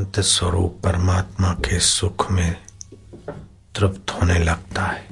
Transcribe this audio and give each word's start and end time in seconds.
शांत 0.00 0.20
स्वरूप 0.20 0.76
परमात्मा 0.84 1.48
के 1.54 1.78
सुख 1.78 2.30
में 2.30 2.56
तृप्त 3.76 4.10
होने 4.10 4.38
लगता 4.38 4.82
है। 4.82 5.02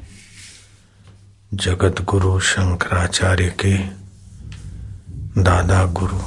जगत 1.54 2.00
गुरु 2.00 2.38
शंकराचार्य 2.40 3.48
के 3.60 3.72
दादा 5.42 5.84
गुरु, 5.84 6.18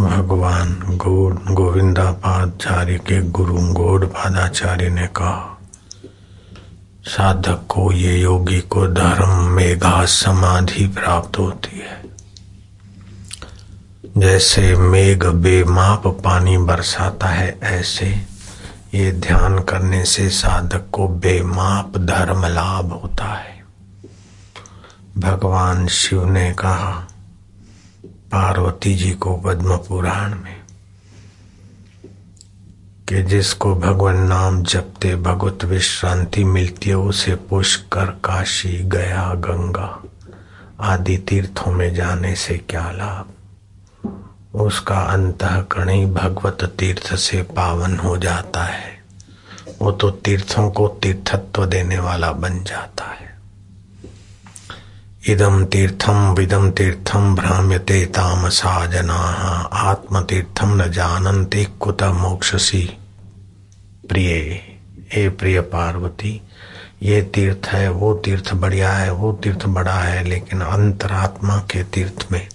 भगवान 0.00 0.72
गो 0.96 1.28
गोविंदापाचार्य 1.54 2.98
के 2.98 3.20
गुरु 3.30 3.58
गौड़पादाचार्य 3.74 4.88
ने 4.88 5.06
कहा, 5.06 5.60
साधक 7.06 7.66
को 7.68 7.92
ये 7.92 8.20
योगी 8.20 8.60
को 8.60 8.86
धर्म 8.86 9.44
मेघा 9.48 10.04
समाधि 10.04 10.86
प्राप्त 10.86 11.38
होती 11.38 11.78
है। 11.78 12.01
जैसे 14.18 14.76
मेघ 14.76 15.26
बेमाप 15.26 16.06
पानी 16.06 16.58
बरसाता 16.58 17.26
है, 17.26 17.58
ऐसे 17.62 18.06
ये 18.94 19.12
ध्यान 19.12 19.58
करने 19.58 20.04
से 20.04 20.28
साधक 20.30 20.90
को 20.92 21.08
बेमाप 21.08 21.98
धर्म 21.98 22.46
लाभ 22.46 22.92
होता 22.92 23.24
है। 23.24 23.64
भगवान 25.18 25.86
शिव 25.86 26.24
ने 26.24 26.52
कहा, 26.52 27.08
पार्वती 28.06 28.94
जी 28.94 29.10
को 29.10 29.36
पद्म 29.36 29.76
पुराण 29.76 30.34
में, 30.34 30.60
कि 33.08 33.22
जिसको 33.22 33.74
भगवान 33.74 34.16
नाम 34.16 34.62
जपते 34.62 35.16
भगवत 35.16 35.64
विश्रांति 35.64 36.44
मिलती 36.44 36.90
है, 36.90 36.96
उसे 36.96 37.34
पुष्कर, 37.34 38.06
काशी, 38.06 38.78
गया, 38.84 39.34
गंगा 39.34 40.02
आदि 40.80 41.18
तीर्थों 41.18 41.72
में 41.72 41.94
जाने 41.94 42.34
से 42.34 42.58
क्या 42.58 42.90
लाभ? 42.90 43.41
उसका 44.54 44.96
अंतकरण 44.96 45.88
ही 45.88 46.06
भगवत 46.06 46.76
तीर्थ 46.78 47.14
से 47.14 47.42
पावन 47.42 47.98
हो 47.98 48.16
जाता 48.16 48.62
है। 48.62 49.02
वो 49.82 49.92
तो 49.92 50.10
तीर्थों 50.10 50.70
को 50.70 50.88
तीर्थत्व 50.88 51.66
देने 51.66 51.98
वाला 51.98 52.32
बन 52.32 52.64
जाता 52.64 53.04
है। 53.04 53.38
इदम 55.28 55.64
तीर्थम 55.64 56.34
विदम 56.34 56.70
तीर्थम 56.70 57.34
भ्राम्यते 57.34 58.06
तामसा 58.06 58.86
जना 58.86 59.14
आत्म 59.72 60.22
तीर्थम 60.22 60.82
न 60.82 60.92
जानते 60.92 61.64
कुत 61.64 62.02
मोक्षसी। 62.02 62.96
प्रिय, 64.08 64.32
हे 65.12 65.28
प्रिय 65.28 65.60
पार्वती, 65.60 66.42
ये 67.02 67.22
तीर्थ 67.22 67.66
है, 67.66 67.88
वो 67.90 68.14
तीर्थ 68.14 68.54
बढ़िया 68.54 68.92
है, 68.92 69.12
वो 69.12 69.32
तीर्थ 69.32 69.66
बड़ा 69.66 69.94
है, 69.94 70.24
लेकिन 70.24 70.60
अंतरात्मा 70.60 71.56
के 71.56 71.84
तीर्थ 71.84 72.26
में 72.32 72.48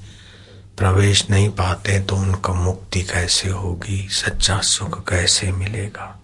प्रवेश 0.78 1.30
नहीं 1.30 1.50
पाते 1.50 2.00
तो 2.00 2.16
उनका 2.16 2.54
मुक्ति 2.54 3.02
कैसे 3.02 3.50
होगी? 3.50 4.08
सच्चा 4.12 4.60
सुख 4.60 5.10
कैसे 5.10 5.52
मिलेगा? 5.52 6.22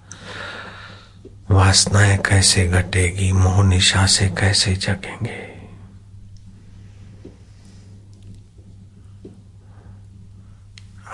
वासनाएँ 1.52 2.18
कैसे 2.18 2.68
घटेगी? 2.68 3.32
मोह 3.32 3.64
निशा 3.64 4.06
से 4.06 4.30
कैसे 4.30 4.76
जगेंगे? 4.76 5.54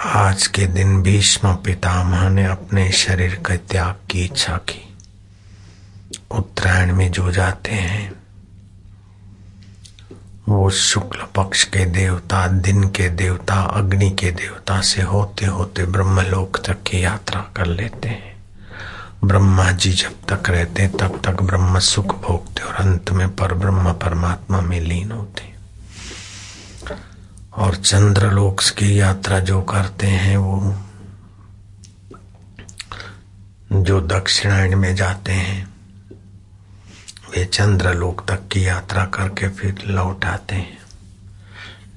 आज 0.05 0.47
के 0.47 0.67
दिन 0.67 1.01
भीष्म 1.01 1.55
पितामह 1.55 2.29
ने 2.29 2.45
अपने 2.45 2.91
शरीर 2.91 3.35
के 3.35 3.57
त्याग 3.57 3.95
की 4.09 4.25
इच्छा 4.25 4.57
की। 4.57 4.97
उत्तरायण 6.31 6.95
में 6.95 7.11
जो 7.11 7.31
जाते 7.31 7.71
हैं 7.71 8.18
वो 10.49 10.69
शुक्ल 10.69 11.19
पक्ष 11.35 11.63
के 11.63 11.85
देवता, 11.85 12.47
दिन 12.47 12.83
के 12.83 13.09
देवता, 13.09 13.55
अग्नि 13.55 14.09
के 14.09 14.31
देवता 14.31 14.81
से 14.81 15.01
होते 15.01 15.45
होते 15.45 15.85
ब्रह्मलोक 15.85 16.57
तक 16.57 16.73
की 16.73 17.03
यात्रा 17.03 17.41
कर 17.57 17.65
लेते 17.65 18.09
हैं। 18.09 18.43
ब्रह्मा 19.23 19.71
जी 19.71 19.91
जब 19.93 20.11
तक 20.29 20.49
रहते 20.49 20.87
तब 20.87 21.21
तक 21.25 21.41
ब्रह्म 21.41 21.79
सुख 21.79 22.15
भोगते 22.21 22.63
और 22.63 22.73
अंत 22.73 23.11
में 23.11 23.35
पर 23.35 23.53
ब्रह्म 23.53 23.93
परमात्मा 23.93 24.61
में 24.61 24.81
लीन 24.81 25.11
होते 25.11 25.53
और 27.57 27.75
चंद्रलोक 27.75 28.61
की 28.61 28.99
यात्रा 28.99 29.39
जो 29.39 29.61
करते 29.61 30.07
हैं, 30.07 30.37
वो 30.37 30.75
जो 33.73 34.01
दक्षिणायन 34.01 34.75
में 34.75 34.95
जाते 34.95 35.31
हैं 35.31 35.68
वे 37.29 37.45
चंद्रलोक 37.45 38.25
तक 38.27 38.47
की 38.47 38.67
यात्रा 38.67 39.05
करके 39.05 39.49
फिर 39.49 39.83
लौट 39.85 40.25
आते 40.25 40.55
हैं। 40.55 40.77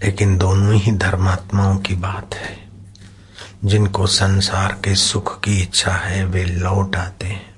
लेकिन 0.04 0.38
दोनों 0.38 0.74
ही 0.74 0.92
धर्मात्माओं 0.92 1.76
की 1.78 1.94
बात 1.94 2.34
है। 2.34 2.68
जिनको 3.64 4.06
संसार 4.06 4.72
के 4.72 4.94
सुख 4.94 5.40
की 5.40 5.62
इच्छा 5.62 5.92
है, 5.92 6.24
वे 6.24 6.44
लौट 6.44 6.96
आते 6.96 7.26
हैं 7.26 7.54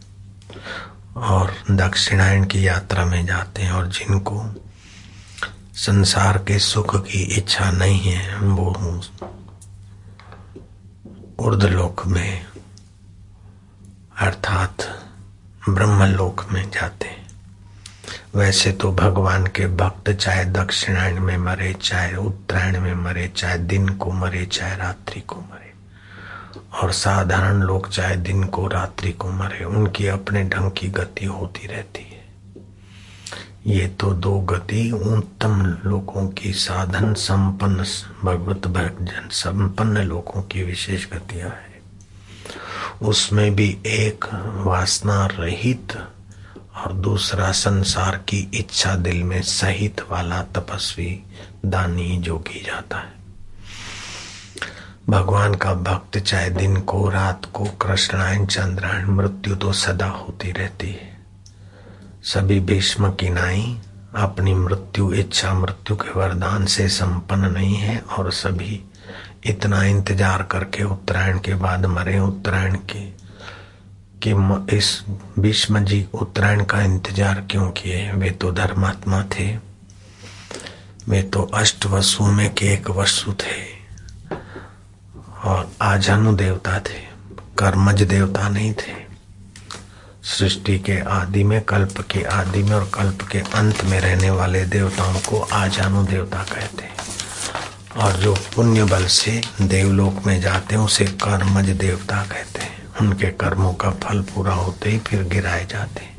और 1.17 1.57
दक्षिणायन 1.71 2.45
की 2.45 2.67
यात्रा 2.67 3.05
में 3.05 3.27
जाते 3.27 3.63
हैं 3.63 3.73
और 3.73 3.87
जिनको 3.89 4.55
संसार 5.75 6.39
के 6.39 6.59
सुख 6.59 7.07
की 7.07 7.23
इच्छा 7.23 7.71
नहीं 7.71 8.01
है, 8.01 8.39
वो 8.39 9.01
उर्दलोक 11.39 12.07
में, 12.07 12.47
अर्थात 14.19 14.77
ब्रह्मलोक 15.69 16.47
में 16.53 16.71
जाते 16.71 17.09
हैं। 17.09 17.24
वैसे 18.37 18.73
तो 18.73 18.93
भगवान 18.93 19.47
के 19.47 19.67
भक्त 19.67 20.11
चाहे 20.11 20.45
दक्षिणायन 20.45 21.19
में 21.19 21.37
मरे, 21.37 21.73
चाहे 21.73 22.17
उत्तरायण 22.17 22.81
में 22.81 22.95
मरे, 22.95 23.29
चाहे 23.29 23.59
दिन 23.59 23.89
को 23.89 24.13
मरे, 24.13 24.47
चाहे 24.47 24.77
रात्रि 24.77 25.21
को 25.21 25.37
मरे, 25.37 25.73
और 26.83 26.93
साधारण 26.93 27.63
लोग 27.63 27.89
चाहे 27.89 28.17
दिन 28.17 28.45
को 28.45 28.67
रात्रि 28.67 29.13
को 29.13 29.29
मरे, 29.29 29.65
उनकी 29.65 30.07
अपने 30.07 30.45
ढंग 30.45 30.71
की 30.71 30.89
गति 30.89 31.25
होती 31.25 31.67
रहती 31.67 32.03
है। 32.03 32.25
ये 33.67 33.87
तो 33.89 34.11
दो 34.11 34.39
गति 34.41 34.91
उत्तम 34.91 35.79
लोगों 35.87 36.29
की 36.29 36.53
साधन 36.53 37.15
संपन्न 37.15 37.85
भगवत 38.25 38.67
भजन 38.67 39.29
संपन्न 39.31 39.99
लोगों 39.99 40.43
की 40.43 40.63
विशेष 40.63 41.07
गतियाँ 41.07 41.51
है। 41.51 41.75
उसमें 43.03 43.55
भी 43.55 43.79
एक 43.87 44.25
वासना 44.67 45.27
रहित 45.27 46.07
और 46.75 46.93
दूसरा 46.93 47.51
संसार 47.53 48.17
की 48.29 48.39
इच्छा 48.55 48.95
दिल 48.97 49.23
में 49.23 49.43
सहित 49.43 50.01
वाला 50.11 50.43
तपस्वी 50.43 51.25
दानी 51.65 52.17
जो 52.19 52.39
की 52.39 52.61
जाता 52.61 52.99
है। 52.99 53.13
भगवान 55.11 55.55
का 55.55 55.75
भक्त 55.75 56.19
चाहे 56.19 56.51
दिन 56.51 56.81
को, 56.81 57.09
रात 57.09 57.45
को, 57.45 57.65
कृष्णायन, 57.65 58.47
चंद्रायन, 58.47 59.07
मृत्यु 59.07 59.57
तो 59.57 59.73
सदा 59.73 60.07
होती 60.07 60.53
रहती 60.53 60.91
है। 60.91 61.13
सभी 62.25 62.61
भीष्म 62.61 63.11
की 63.13 63.29
नाई 63.29 63.77
अपनी 64.15 64.55
मृत्यु, 64.55 65.13
इच्छा 65.13 65.53
मृत्यु 65.55 65.97
के 65.97 66.19
वरदान 66.19 66.67
से 66.67 66.89
संपन्न 66.89 67.51
नहीं 67.53 67.75
है 67.75 67.99
और 68.19 68.31
सभी 68.33 68.81
इतना 69.47 69.83
इंतज़ार 69.85 70.43
करके 70.43 70.83
उत्तरायण 70.83 71.39
के 71.39 71.55
बाद 71.55 71.87
मरे, 71.87 72.19
उत्तरायण 72.19 72.77
के 72.91 73.24
कि 74.27 74.33
इस 74.77 75.05
भीष्म 75.39 75.85
जी 75.85 76.07
उत्तरायण 76.15 76.65
का 76.65 76.83
इंतज़ार 76.83 77.41
क्यों 77.51 77.71
किए? 77.71 78.11
वे 78.13 78.31
तो 78.31 78.53
धर्मात्मा 78.53 79.23
थे। 79.23 79.47
वे 81.09 81.23
तो 81.23 81.43
अष्ट 81.55 81.87
वसु 81.87 82.25
में 82.25 82.55
के 82.55 82.67
एक 82.67 82.91
वसु 82.91 83.33
थे 83.33 83.63
और 85.45 85.71
आजानु 85.83 86.33
देवता 86.33 86.79
थे। 86.81 87.03
कर्मज 87.59 88.03
देवता 88.03 88.49
नहीं 88.49 88.73
थे। 88.73 89.03
सृष्टि 90.23 90.79
के 90.79 90.99
आदि 91.01 91.45
में, 91.45 91.61
कल्प 91.61 92.01
के 92.11 92.23
आदि 92.23 92.63
में 92.63 92.75
और 92.77 92.91
कल्प 92.95 93.23
के 93.33 93.39
अंत 93.39 93.85
में 93.85 94.01
रहने 94.01 94.31
वाले 94.31 94.65
देवताओं 94.67 95.21
को 95.21 95.41
आजानु 95.53 96.05
देवता 96.07 96.43
कहते 96.43 96.85
हैं। 96.85 96.93
और 97.97 98.13
जो 98.13 98.35
पुण्य 98.55 98.85
बल 98.85 99.07
से 99.07 99.41
देवलोक 99.63 100.27
में 100.27 100.41
जाते 100.41 100.75
हैं, 100.75 100.83
उसे 100.83 101.05
कर्मज 101.05 101.69
देवता 101.71 102.23
कहते 102.23 102.63
हैं। 102.63 102.74
उनके 103.01 103.31
कर्मों 103.41 103.73
का 103.75 103.91
फल 104.03 104.21
पूरा 104.25 104.55
होते 104.55 104.91
ही 104.91 104.99
फिर 104.99 105.23
गिराए 105.29 105.65
जाते 105.67 106.13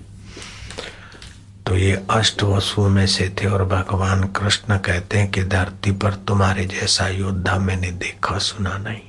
तो 1.65 1.75
ये 1.77 1.93
अष्ट 2.11 2.43
वसुओं 2.43 2.89
में 2.89 3.05
से 3.07 3.29
थे 3.37 3.47
और 3.47 3.63
भगवान 3.65 4.23
कृष्ण 4.35 4.77
कहते 4.77 5.17
हैं 5.17 5.29
कि 5.31 5.43
धरती 5.43 5.91
पर 6.01 6.13
तुम्हारे 6.27 6.65
जैसा 6.65 7.07
योद्धा 7.07 7.57
मैंने 7.59 7.91
देखा 7.93 8.37
सुना 8.39 8.77
नहीं। 8.77 9.01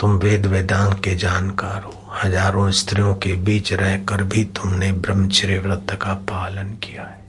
तुम 0.00 0.16
वेद 0.18 0.46
वेदांत 0.46 1.02
के 1.04 1.14
जानकार 1.16 1.82
हो। 1.82 1.94
हज़ारों 2.14 2.70
स्त्रियों 2.72 3.14
के 3.14 3.32
बीच 3.44 3.72
रहकर 3.72 4.22
भी 4.24 4.44
तुमने 4.56 4.90
ब्रह्मचर्य 4.92 5.58
व्रत 5.58 5.96
का 6.02 6.14
पालन 6.28 6.76
किया 6.84 7.02
है। 7.02 7.24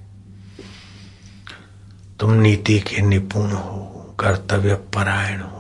तुम 2.19 2.33
नीति 2.33 2.79
के 2.79 3.01
निपुण 3.01 3.51
हो, 3.51 4.15
कर्तव्य 4.19 4.75
परायण 4.95 5.41
हो 5.41 5.56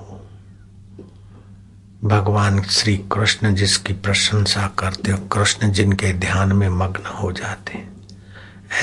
भगवान 2.03 2.63
श्री 2.63 2.97
कृष्ण 2.97 3.55
जिसकी 3.55 3.93
प्रशंसा 3.93 4.67
करते 4.67 5.11
हो, 5.11 5.17
कृष्ण 5.17 5.71
जिनके 5.71 6.13
ध्यान 6.13 6.53
में 6.53 6.69
मग्न 6.69 7.05
हो 7.05 7.31
जाते 7.31 7.87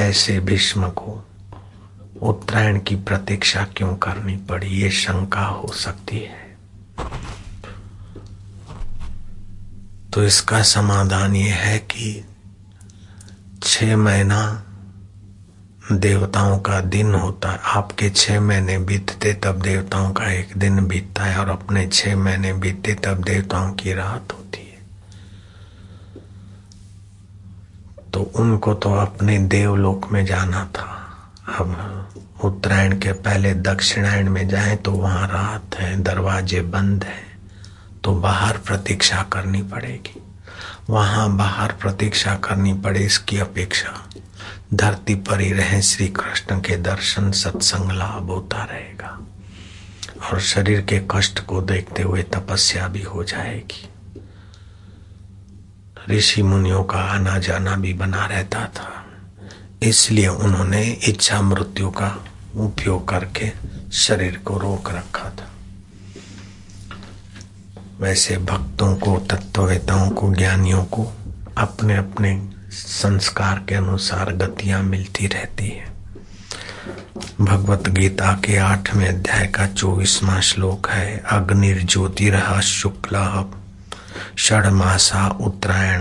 ऐसे 0.01 0.41
भीष्म 0.41 0.89
को 0.89 1.29
उत्तरायण 2.23 2.81
की 2.81 2.97
प्रतीक्षा 2.97 3.67
क्यों 3.77 3.97
करनी 3.97 4.37
पड़ी? 4.37 4.67
ये 4.67 4.91
शंका 4.91 5.47
हो 5.47 5.73
सकती 5.73 6.19
है। 6.19 6.57
तो 10.13 10.25
इसका 10.25 10.63
समाधान 10.63 11.37
ये 11.37 11.51
है 11.51 11.79
कि 11.79 12.25
छह 13.63 13.97
महीना 13.97 14.64
देवताओं 15.93 16.59
का 16.59 16.81
दिन 16.81 17.15
होता 17.15 17.51
है। 17.51 17.59
आपके 17.69 18.09
छह 18.11 18.41
महीने 18.41 18.77
बीतते 18.81 19.33
तब 19.35 19.61
देवताओं 19.63 20.13
का 20.13 20.31
एक 20.33 20.57
दिन 20.57 20.87
बीतता 20.87 21.25
है 21.25 21.39
और 21.39 21.49
अपने 21.49 21.87
छह 21.87 22.17
महीने 22.17 22.53
बीतते 22.53 22.95
तब 22.95 23.23
देवताओं 23.25 23.73
की 23.73 23.93
रात 23.93 24.33
होती 24.33 24.61
है। 24.61 24.79
तो 28.13 28.21
उनको 28.37 28.75
तो 28.75 28.95
अपने 28.95 29.39
देवलोक 29.39 30.11
में 30.13 30.25
जाना 30.27 30.65
था। 30.75 30.89
अब 31.59 32.41
उत्तरायण 32.45 32.99
के 32.99 33.13
पहले 33.13 33.55
दक्षिणायण 33.55 34.31
में 34.31 34.49
जाए 34.49 34.77
तो 34.77 34.93
वहाँ 34.93 35.27
रात 35.29 35.77
है, 35.77 35.97
दरवाजे 36.03 36.61
बंद 36.61 37.05
है 37.05 37.23
तो 38.05 38.15
बाहर 38.15 38.59
प्रतीक्षा 38.59 39.23
करनी 39.33 39.63
पड़ेगी। 39.63 40.21
वहाँ 40.91 41.37
बाहर 41.37 41.73
प्रतीक्षा 41.73 42.35
करनी 42.35 42.73
पड़े 42.75 43.01
इसकी 43.01 43.39
अपेक्षा। 43.39 43.93
धरती 44.75 45.15
पर 45.15 45.41
ही 45.41 45.53
रहे 45.53 45.83
श्री 45.83 46.09
कृष्ण 46.09 46.61
के 46.61 46.77
दर्शन 46.77 47.33
सत्संग 47.33 47.91
लाभ 47.91 48.27
होता 48.27 48.65
रहेगा। 48.65 49.21
और 50.33 50.41
शरीर 50.41 50.81
के 50.81 51.01
कष्ट 51.11 51.41
को 51.41 51.63
देखते 51.63 52.03
हुए 52.03 52.23
तपस्या 52.23 52.89
भी 52.89 53.03
हो 53.03 53.25
जाएगी। 53.25 53.89
ऋषि 56.11 56.43
मुनियों 56.43 56.85
का 56.85 56.99
आना 56.99 57.39
जाना 57.39 57.77
भी 57.77 57.95
बना 57.95 58.27
रहता 58.27 58.67
था। 58.67 59.07
इसलिए 59.83 60.29
उन्होंने 60.29 60.83
इच्छा 60.83 61.43
मृत्यु 61.43 61.91
का 61.91 62.25
उपयोग 62.57 63.09
करके 63.09 63.53
शरीर 63.93 64.41
को 64.45 64.59
रोक 64.59 64.91
रखा 64.91 65.31
था। 65.31 65.51
वैसे 67.99 68.37
भक्तों 68.37 68.97
को, 68.97 69.19
तत्ववेताओं 69.19 70.11
को, 70.11 70.35
ज्ञानियों 70.35 70.85
को 70.85 71.13
अपने 71.59 71.97
अपने 71.97 72.54
संस्कार 72.75 73.65
के 73.69 73.75
अनुसार 73.75 74.33
गतियाँ 74.33 74.83
मिलती 74.83 75.27
रहती 75.27 75.69
है। 75.69 75.95
भगवत 77.41 77.89
गीता 77.89 78.33
के 78.33 78.57
आठवें 78.57 79.09
अध्याय 79.09 79.47
का 79.47 79.67
चौबीसवा 79.67 80.41
श्लोक 80.41 80.89
है 80.89 81.19
अग्निर्ज्योतिरह 81.19 82.61
शुक्ल 82.61 83.45
षडमासा 84.39 85.29
उत्तरायण, 85.29 86.01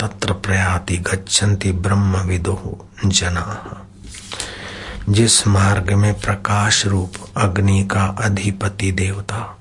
तत्र 0.00 0.32
प्रयाति 0.32 0.96
गच्छन्ति 0.96 1.72
ब्रह्म 1.72 2.16
विदो 2.16 2.88
जना। 3.06 3.80
जिस 5.08 5.46
मार्ग 5.46 5.92
में 5.92 6.20
प्रकाश 6.20 6.86
रूप 6.86 7.12
अग्नि 7.36 7.88
का 7.92 8.04
अधिपति 8.04 8.92
देवता 8.92 9.58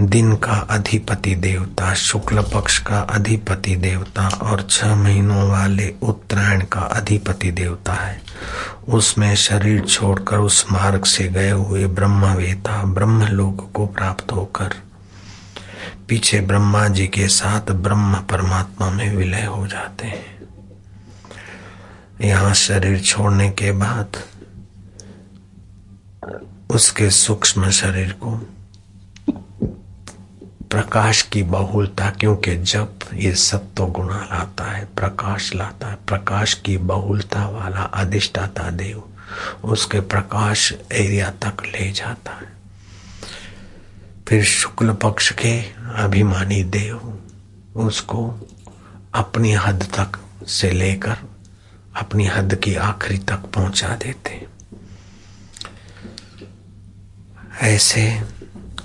दिन 0.00 0.34
का 0.36 0.54
अधिपति 0.70 1.34
देवता, 1.34 1.94
शुक्ल 1.94 2.42
पक्ष 2.42 2.78
का 2.78 3.00
अधिपति 3.00 3.76
देवता 3.76 4.28
और 4.42 4.66
छह 4.70 4.94
महीनों 4.94 5.48
वाले 5.48 5.94
उत्तरायण 6.02 6.64
का 6.64 6.80
अधिपति 6.80 7.50
देवता 7.50 7.92
है। 7.92 8.20
उसमें 8.88 9.34
शरीर 9.36 9.80
छोड़कर 9.80 10.36
उस 10.36 10.64
मार्ग 10.72 11.04
से 11.04 11.28
गए 11.28 11.50
हुए 11.50 11.86
ब्रह्मवेता 11.86 12.82
ब्रह्म 12.84 13.26
लोक 13.26 13.70
को 13.74 13.86
प्राप्त 13.86 14.32
होकर 14.32 14.74
पीछे 16.08 16.40
ब्रह्मा 16.40 16.86
जी 16.88 17.06
के 17.06 17.28
साथ 17.28 17.70
ब्रह्म 17.72 18.14
परमात्मा 18.30 18.90
में 18.90 19.16
विलय 19.16 19.44
हो 19.44 19.66
जाते 19.66 20.06
हैं। 20.06 20.38
यहाँ 22.20 22.54
शरीर 22.54 23.00
छोड़ने 23.00 23.50
के 23.50 23.72
बाद 23.72 24.16
उसके 26.70 27.10
सूक्ष्म 27.10 27.70
शरीर 27.70 28.12
को 28.12 28.40
प्रकाश 30.70 31.22
की 31.22 31.42
बहुलता, 31.42 32.10
क्योंकि 32.10 32.56
जब 32.56 32.98
ये 33.14 33.34
सत्व 33.34 33.86
गुणा 33.86 34.18
लाता 34.18 34.64
है, 34.64 34.84
प्रकाश 34.84 35.54
लाता 35.54 35.88
है, 35.88 35.94
प्रकाश 35.94 36.54
की 36.54 36.76
बहुलता 36.76 37.48
वाला 37.48 37.80
अधिष्ठाता 37.80 38.70
देव, 38.70 39.02
उसके 39.64 40.00
प्रकाश 40.00 40.74
एरिया 40.92 41.30
तक 41.30 41.62
ले 41.66 41.92
जाता 41.92 42.32
है। 42.32 42.52
फिर 44.28 44.44
शुक्ल 44.44 44.92
पक्ष 44.92 45.32
के 45.32 45.60
अभिमानी 45.94 46.64
देव, 46.64 47.22
उसको 47.76 48.48
अपनी 49.14 49.52
हद 49.52 49.82
तक 49.82 50.20
से 50.48 50.70
लेकर 50.70 51.16
अपनी 51.96 52.26
हद 52.26 52.54
की 52.54 52.74
आखिरी 52.74 53.18
तक 53.18 53.50
पहुँचा 53.54 53.88
देते 53.88 54.46
ऐसे 57.62 58.22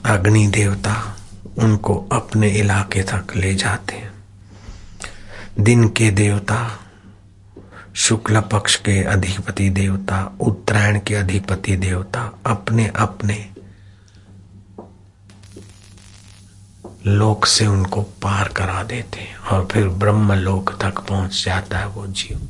अग्नि 0.06 0.48
देवता 0.48 1.15
उनको 1.58 2.10
अपने 2.12 2.50
इलाके 2.50 3.04
तक 3.04 3.36
ले 3.36 3.56
जाते 3.56 3.96
हैं। 3.96 4.14
दिन 5.60 5.88
के 5.90 6.12
देवता, 6.12 6.80
शुक्ल 7.96 8.42
पक्ष 8.42 8.76
के 8.76 9.04
अधिपति 9.04 9.70
देवता, 9.70 10.38
उत्तरायण 10.42 11.00
के 11.00 11.16
अधिपति 11.16 11.76
देवता 11.76 12.32
अपने 12.46 12.88
अपने 12.88 13.50
लोक 17.08 17.46
से 17.46 17.66
उनको 17.68 18.02
पार 18.02 18.48
करा 18.48 18.84
देते 18.84 19.20
हैं 19.20 19.38
और 19.38 19.68
फिर 19.72 19.88
ब्रह्म 19.88 20.34
लोक 20.34 20.72
तक 20.82 21.00
पहुँच 21.00 21.44
जाता 21.46 21.78
है 21.78 21.88
वो 21.88 22.08
जीव। 22.08 22.48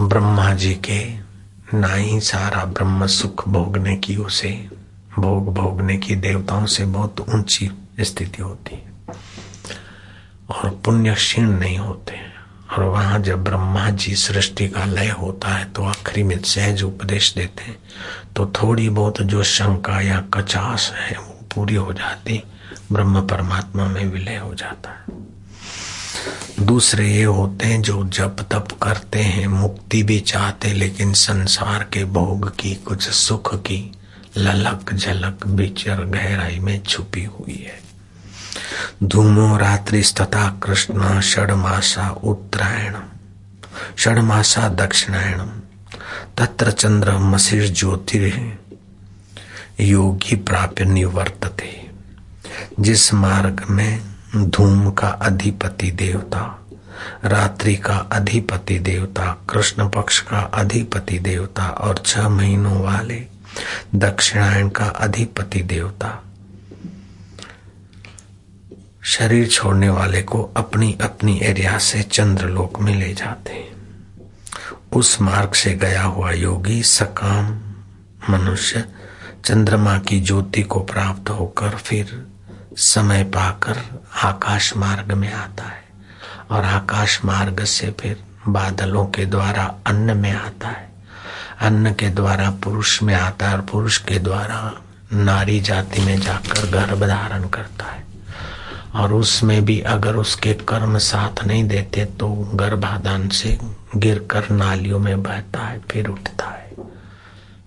ब्रह्मा 0.00 0.54
जी 0.54 0.74
के 0.74 1.00
ना 1.78 1.94
ही 1.94 2.20
सारा 2.20 2.64
ब्रह्म 2.64 3.06
सुख 3.06 3.48
भोगने 3.48 3.96
की 3.96 4.16
उसे 4.16 4.68
भोग 5.20 5.54
भोगने 5.54 5.96
की 5.96 6.16
देवताओं 6.16 6.66
से 6.66 6.84
बहुत 6.84 7.20
ऊँची 7.28 7.70
स्थिति 8.00 8.42
होती 8.42 8.74
है 8.74 8.92
और 10.50 10.70
पुण्य 10.84 11.14
क्षीण 11.14 11.48
नहीं 11.50 11.78
होते 11.78 12.18
और 12.72 12.84
वहाँ 12.84 13.18
जब 13.18 13.44
ब्रह्मा 13.44 13.88
जी 13.90 14.14
सृष्टि 14.14 14.68
का 14.68 14.84
लय 14.84 15.08
होता 15.10 15.48
है 15.48 15.64
तो 15.64 15.82
आखिरी 15.82 16.22
में 16.22 16.38
सहज 16.38 16.82
उपदेश 16.82 17.32
देते 17.34 17.64
हैं। 17.64 17.76
तो 18.36 18.46
थोड़ी 18.46 18.88
बहुत 18.88 19.20
जो 19.22 19.42
शंका 19.42 20.00
या 20.00 20.20
कचास 20.34 20.92
है, 20.96 21.16
वो 21.18 21.46
पूरी 21.54 21.74
हो 21.74 21.92
जाती, 21.92 22.42
ब्रह्म 22.92 23.26
परमात्मा 23.26 23.86
में 23.86 24.04
विलय 24.04 24.36
हो 24.36 24.54
जाता 24.54 24.90
है। 24.90 26.64
दूसरे 26.66 27.08
ये 27.08 27.24
होते 27.24 27.66
हैं, 27.66 27.82
जो 27.82 28.04
जप 28.04 28.36
तप 28.52 28.68
करते 28.82 29.18
हैं, 29.18 29.46
मुक्ति 29.46 30.02
भी 30.02 30.20
चाहते 30.20 30.72
लेकिन 30.72 31.12
संसार 31.12 31.86
के 31.92 32.04
भोग 32.04 32.48
की, 32.56 32.74
कुछ 32.74 33.08
सुख 33.10 33.54
की 33.62 33.92
ललक 34.36 34.94
झलक 34.94 35.46
बिचर 35.46 36.04
गहराई 36.04 36.58
में 36.58 36.82
छुपी 36.82 37.24
हुई 37.24 37.68
है। 37.68 37.80
धूमो 39.02 39.56
रात्रि 39.56 40.02
तथा 40.02 40.60
कृष्ण, 40.62 41.20
षडमासा 41.20 42.10
उत्तरायण, 42.10 42.94
षडमासा 43.98 44.68
दक्षिणायण, 44.68 45.38
तत्र 46.38 46.70
चंद्र 46.70 47.12
मशीर 47.12 47.68
ज्योतिर 47.68 48.58
योगी 49.80 50.36
प्राप्य 50.36 50.84
निवर्तते। 50.84 51.90
जिस 52.80 53.14
मार्ग 53.14 53.66
में 53.70 54.02
धूम 54.36 54.90
का 54.90 55.08
अधिपति 55.08 55.90
देवता, 55.90 56.66
रात्रि 57.24 57.76
का 57.76 57.96
अधिपति 57.96 58.78
देवता, 58.78 59.38
कृष्ण 59.50 59.88
पक्ष 59.88 60.20
का 60.20 60.38
अधिपति 60.38 61.18
देवता 61.18 61.66
और 61.66 62.02
छह 62.06 62.28
महीनों 62.28 62.82
वाले 62.82 63.39
दक्षिणायन 63.94 64.68
का 64.68 64.84
अधिपति 64.84 65.60
देवता। 65.60 66.24
शरीर 69.02 69.48
छोड़ने 69.48 69.88
वाले 69.88 70.22
को 70.22 70.42
अपनी 70.56 70.98
अपनी 71.02 71.40
एरिया 71.42 71.78
से 71.78 72.02
चंद्रलोक 72.02 72.80
में 72.80 72.96
ले 72.96 73.14
जाते 73.14 73.52
हैं। 73.52 73.70
उस 74.92 75.20
मार्ग 75.20 75.52
से 75.52 75.74
गया 75.74 76.02
हुआ 76.02 76.32
योगी 76.32 76.82
सकाम 76.82 77.60
मनुष्य 78.30 78.84
चंद्रमा 79.44 79.98
की 79.98 80.20
ज्योति 80.20 80.62
को 80.62 80.80
प्राप्त 80.80 81.30
होकर 81.30 81.70
फिर 81.70 82.26
समय 82.76 83.24
पाकर 83.24 84.04
आकाश 84.22 84.76
मार्ग 84.76 85.12
में 85.12 85.32
आता 85.32 85.64
है 85.64 85.84
और 86.50 86.64
आकाश 86.64 87.24
मार्ग 87.24 87.64
से 87.64 87.90
फिर 88.00 88.24
बादलों 88.48 89.06
के 89.06 89.26
द्वारा 89.26 89.74
अन्न 89.86 90.16
में 90.16 90.32
आता 90.32 90.68
है। 90.68 90.89
अन्न 91.60 91.92
के 91.92 92.08
द्वारा, 92.08 92.50
पुरुष 92.50 93.02
में 93.02 93.14
आता 93.14 93.48
है 93.48 93.54
और 93.54 93.60
पुरुष 93.60 93.98
के 93.98 94.18
द्वारा 94.18 94.82
नारी 95.12 95.60
जाति 95.60 96.02
में 96.02 96.20
जाकर 96.20 96.70
गर्भ 96.70 97.06
धारण 97.06 97.48
करता 97.48 97.84
है। 97.84 98.04
और 98.94 99.12
उसमें 99.12 99.64
भी 99.64 99.80
अगर 99.80 100.16
उसके 100.16 100.54
कर्म 100.54 100.98
साथ 100.98 101.44
नहीं 101.44 101.68
देते 101.68 102.04
तो 102.04 102.28
गर्भाधान 102.28 103.28
से 103.28 103.58
गिरकर 103.96 104.50
नालियों 104.50 104.98
में 104.98 105.22
बहता 105.22 105.60
है, 105.60 105.80
फिर 105.90 106.06
उठता 106.06 106.46
है। 106.46 106.72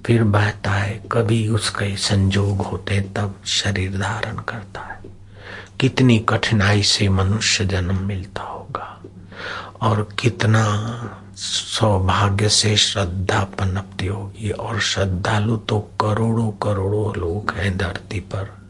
फिर 0.06 0.24
बहता 0.24 0.72
है, 0.72 1.04
कभी 1.12 1.48
उसके 1.48 1.98
संजोग 1.98 2.62
होते 2.62 3.02
तब 3.02 3.36
शरीर 3.46 3.98
धारण 4.00 4.36
करता 4.36 4.82
है। 4.82 5.00
कितनी 5.80 6.20
कठिनाई 6.30 6.84
से 6.84 7.10
मनुष्य 7.10 7.66
जन्म 7.66 8.00
मिलता 8.00 8.42
होगा। 8.42 9.02
और 9.82 10.10
कितना 10.20 10.64
सौभाग्य 11.36 12.50
से 12.50 12.78
श्रद्धा 12.78 13.44
पनपती 13.44 14.08
होगी। 14.08 14.50
और 14.50 14.80
श्रद्धालु 14.80 15.58
तो 15.58 15.80
करोड़ों 15.80 16.52
करोड़ों 16.52 17.16
लोग 17.16 17.54
हैं 17.58 17.78
धरती 17.78 18.20
पर। 18.20 18.64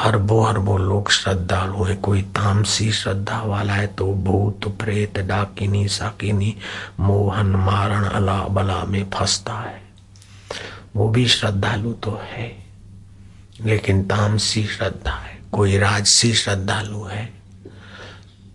अरबों 0.00 0.46
अरबों 0.46 0.80
लोग 0.80 1.10
श्रद्धालु 1.10 1.84
है। 1.84 1.96
कोई 1.96 2.22
तामसी 2.22 2.92
श्रद्धा 2.92 3.42
वाला 3.42 3.72
है 3.72 3.86
तो 3.86 4.14
भूत, 4.14 4.78
प्रेत, 4.78 5.18
डाकिनी 5.18 5.88
साकिनी 5.88 6.56
मोहन, 7.00 7.46
मारण 7.46 8.04
अला 8.04 8.40
बला 8.40 8.84
में 8.84 9.10
फंसता 9.10 9.52
है। 9.52 9.82
वो 10.96 11.08
भी 11.08 11.28
श्रद्धालु 11.28 11.92
तो 11.92 12.20
है। 12.22 12.66
लेकिन 13.60 14.02
तामसी 14.02 14.64
श्रद्धा 14.64 15.12
है। 15.12 15.38
कोई 15.52 15.78
राजसी 15.78 16.34
श्रद्धालु 16.34 17.02
है। 17.02 17.43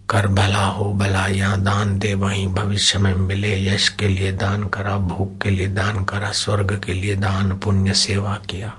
कर 0.09 0.27
भला 0.27 0.65
हो, 0.65 0.93
भला 0.93 1.27
या 1.27 1.55
दान 1.55 1.99
दे, 1.99 2.13
वहीं 2.13 2.47
भविष्य 2.47 2.99
में 2.99 3.13
मिले। 3.13 3.73
यश 3.73 3.89
के 3.89 4.07
लिए 4.07 4.31
दान 4.31 4.63
करा 4.63 4.97
भूख 4.97 5.41
के 5.41 5.49
लिए 5.49 5.67
दान 5.67 6.03
करा, 6.03 6.31
स्वर्ग 6.31 6.81
के 6.85 6.93
लिए 6.93 7.15
दान, 7.15 7.57
पुण्य 7.57 7.93
सेवा 7.93 8.39
किया। 8.49 8.73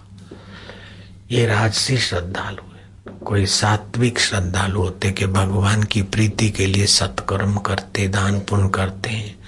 ये 1.31 1.47
राजसी 1.47 1.99
श्रद्धालु 1.99 2.63
है। 2.63 3.19
कोई 3.25 3.47
सात्विक 3.47 4.19
श्रद्धालु 4.19 4.81
होते 4.81 5.11
कि 5.11 5.27
भगवान 5.27 5.83
की 5.83 6.03
प्रीति 6.03 6.51
के 6.51 6.67
लिए 6.67 6.87
सत्कर्म 6.87 7.57
करते, 7.57 8.09
दान 8.09 8.41
पुण्य 8.41 8.69
करते 8.69 9.11
हैं। 9.11 9.39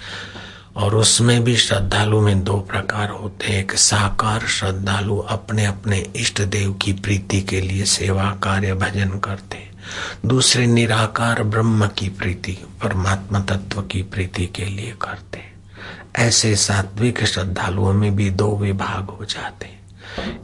और 0.77 0.95
उसमें 0.95 1.45
भी 1.45 1.57
श्रद्धालु 1.57 2.21
में 2.21 2.45
दो 2.45 2.57
प्रकार 2.57 3.11
होते 3.11 3.47
हैं। 3.47 3.61
एक 3.61 3.73
साकार 3.73 4.41
श्रद्धालु 4.41 5.17
अपने 5.17 5.65
अपने 5.65 6.07
इष्ट 6.17 6.43
देव 6.43 6.73
की 6.73 6.93
प्रीति 6.93 7.41
के 7.41 7.61
लिए 7.61 7.85
सेवा, 7.85 8.39
कार्य, 8.43 8.75
भजन 8.75 9.09
करते 9.09 9.57
हैं। 9.57 9.72
दूसरे 10.27 10.67
निराकार 10.67 11.43
ब्रह्म 11.43 11.87
की 11.89 12.09
प्रीति, 12.09 12.53
परमात्मा 12.83 13.41
तत्व 13.41 13.83
की 13.83 14.03
प्रीति 14.03 14.47
के 14.47 14.65
लिए 14.65 14.95
करते 15.03 15.39
हैं। 15.39 15.51
ऐसे 16.19 16.55
सात्विक 16.57 17.25
श्रद्धालुओं 17.25 17.93
में 17.93 18.15
भी 18.17 18.31
दो 18.31 18.57
विभाग 18.57 19.11
हो 19.11 19.25
जाते 19.25 19.67
हैं। 19.67 19.81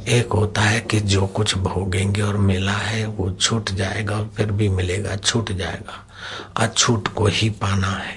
एक 0.08 0.32
होता 0.32 0.60
है 0.60 0.80
कि 0.80 1.00
जो 1.00 1.26
कुछ 1.26 1.56
भोगेंगे 1.56 2.22
और 2.22 2.36
मिला 2.36 2.72
है, 2.72 3.06
वो 3.06 3.30
छूट 3.32 3.70
जाएगा 3.70 4.22
फिर 4.36 4.52
भी 4.52 4.68
मिलेगा, 4.68 5.16
छूट 5.16 5.52
जाएगा। 5.52 6.04
अछूट 6.56 7.08
को 7.08 7.26
ही 7.26 7.50
पाना 7.50 7.90
है 7.92 8.16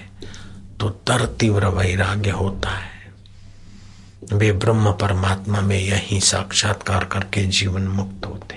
तो 0.79 0.89
तर 0.89 1.25
तीव्र 1.39 1.67
वैराग्य 1.67 2.29
होता 2.29 2.69
है। 2.69 2.89
वे 4.33 4.51
ब्रह्म 4.51 4.91
परमात्मा 4.91 5.61
में 5.61 5.79
यही 5.79 6.19
साक्षात्कार 6.21 7.03
करके 7.03 7.45
जीवन 7.47 7.87
मुक्त 7.87 8.25
होते 8.25 8.55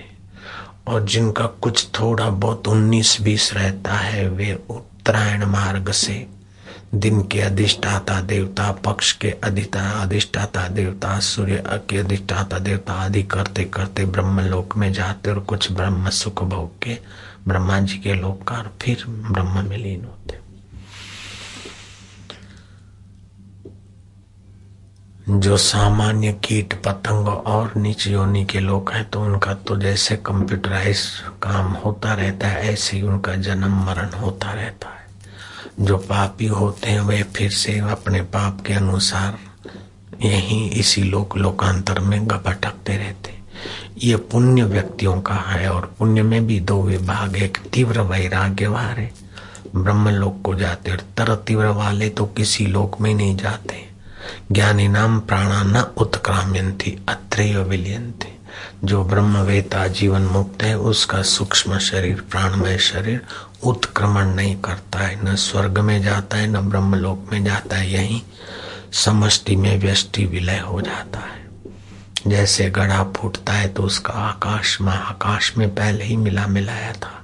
और 0.88 1.04
जिनका 1.04 1.46
कुछ 1.46 1.86
थोड़ा 2.00 2.28
बहुत 2.30 2.68
उन्नीस 2.68 3.16
बीस 3.20 3.54
रहता 3.54 3.94
है, 3.94 4.28
वे 4.28 4.58
उत्तरायण 4.70 5.44
मार्ग 5.44 5.90
से 5.90 6.26
दिन 6.94 7.22
के 7.22 7.40
अधिष्ठाता 7.40 8.20
देवता, 8.20 8.70
पक्ष 8.72 9.12
के 9.12 9.30
अधिता, 9.30 9.80
अधिष्ठाता 10.02 10.68
देवता, 10.68 11.18
सूर्य 11.20 11.62
के 11.90 11.98
अधिष्ठाता 11.98 12.58
देवता 12.58 12.92
आदि 12.92 13.22
करते 13.22 13.64
करते 13.64 14.04
ब्रह्म 14.04 14.40
लोक 14.40 14.76
में 14.76 14.92
जाते 14.92 15.30
और 15.30 15.40
कुछ 15.40 15.72
ब्रह्म 15.72 16.10
सुख 16.10 16.42
भोग 16.42 16.78
के 16.82 16.98
ब्रह्मा 17.48 17.80
जी 17.80 17.98
के 17.98 18.14
लोक 18.14 18.42
का 18.42 18.64
फिर 18.82 19.04
ब्रह्म 19.08 19.68
में 19.68 19.76
लीन 19.78 20.04
होते। 20.04 20.43
जो 25.26 25.56
सामान्य 25.56 26.32
कीट, 26.44 26.74
पतंग 26.82 27.28
और 27.28 27.72
नीच 27.76 28.06
योनि 28.06 28.44
के 28.44 28.60
लोग 28.60 28.90
हैं 28.92 29.04
तो 29.10 29.20
उनका 29.20 29.52
तो 29.58 29.76
जैसे 29.76 30.16
कंप्यूटराइज 30.16 30.98
काम 31.42 31.72
होता 31.74 32.12
रहता 32.14 32.48
है, 32.48 32.72
ऐसे 32.72 32.96
ही 32.96 33.02
उनका 33.02 33.34
जन्म 33.36 33.76
मरण 33.86 34.10
होता 34.14 34.52
रहता 34.52 34.88
है। 34.88 35.84
जो 35.86 35.96
पापी 35.98 36.46
होते 36.46 36.90
हैं, 36.90 37.00
वे 37.00 37.22
फिर 37.36 37.50
से 37.50 37.78
अपने 37.80 38.20
पाप 38.20 38.60
के 38.66 38.74
अनुसार 38.74 39.38
यही 40.22 40.66
इसी 40.70 41.02
लोक, 41.02 41.36
लोकांतर 41.36 42.00
में 42.00 42.26
भटकते 42.26 42.96
रहते 42.96 43.32
ये 43.98 44.16
पुण्य 44.16 44.62
व्यक्तियों 44.64 45.20
का 45.20 45.34
है, 45.34 45.68
और 45.68 45.94
पुण्य 45.98 46.22
में 46.22 46.46
भी 46.46 46.60
दो 46.60 46.80
विभाग, 46.82 47.36
एक 47.36 47.58
तीव्र 47.72 48.00
वैराग्य 48.02 48.66
वाले 48.66 49.08
ब्रह्म 49.74 50.08
लोक 50.10 50.40
को 50.42 50.54
जाते 50.54 50.90
और 50.90 51.00
तर 51.16 51.34
तीव्र 51.36 51.66
वाले 51.72 52.08
तो 52.08 52.26
किसी 52.26 52.66
लोक 52.66 53.00
में 53.00 53.12
नहीं 53.14 53.36
जाते। 53.36 53.93
ज्ञानी 54.52 54.88
नाम 54.88 55.20
प्राणा 55.20 55.62
न 55.62 55.76
उत्क्राम्यंती 55.76 56.98
अत्रेय 57.08 57.58
विलियंती 57.58 58.38
जो 58.84 59.04
ब्रह्म 59.04 59.36
वेता 59.36 59.86
जीवन 59.86 60.22
मुक्त 60.22 60.62
है, 60.62 60.78
उसका 60.78 61.22
सूक्ष्म 61.22 61.78
शरीर, 61.78 62.24
प्राणमय 62.30 62.78
शरीर 62.78 63.20
उत्क्रमण 63.64 64.26
नहीं 64.26 64.56
करता 64.56 64.98
है। 64.98 65.24
न 65.24 65.34
स्वर्ग 65.34 65.78
में 65.78 66.02
जाता 66.02 66.36
है, 66.36 66.46
न 66.46 66.60
ब्रह्म 66.60 66.94
लोक 66.94 67.32
में 67.32 67.44
जाता 67.44 67.76
है। 67.76 67.92
यही 67.92 68.22
समष्टि 68.92 69.56
में 69.56 69.80
व्यष्टि 69.80 70.26
विलय 70.26 70.58
हो 70.58 70.80
जाता 70.80 71.18
है। 71.18 71.44
जैसे 72.26 72.70
गड़ा 72.70 73.04
फूटता 73.04 73.52
है 73.52 73.68
तो 73.68 73.82
उसका 73.82 74.12
आकाश 74.12 74.80
महाकाश 74.80 75.56
में 75.56 75.74
पहले 75.74 76.04
ही 76.04 76.16
मिला 76.16 76.46
मिलाया 76.46 76.92
था। 76.92 77.23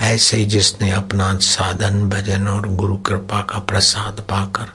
ऐसे 0.00 0.36
ही 0.36 0.44
जिसने 0.44 0.90
अपना 0.90 1.36
साधन, 1.36 2.08
भजन 2.08 2.48
और 2.48 2.68
गुरु 2.68 2.96
कृपा 2.96 3.40
का 3.40 3.58
प्रसाद 3.58 4.20
पाकर 4.20 4.66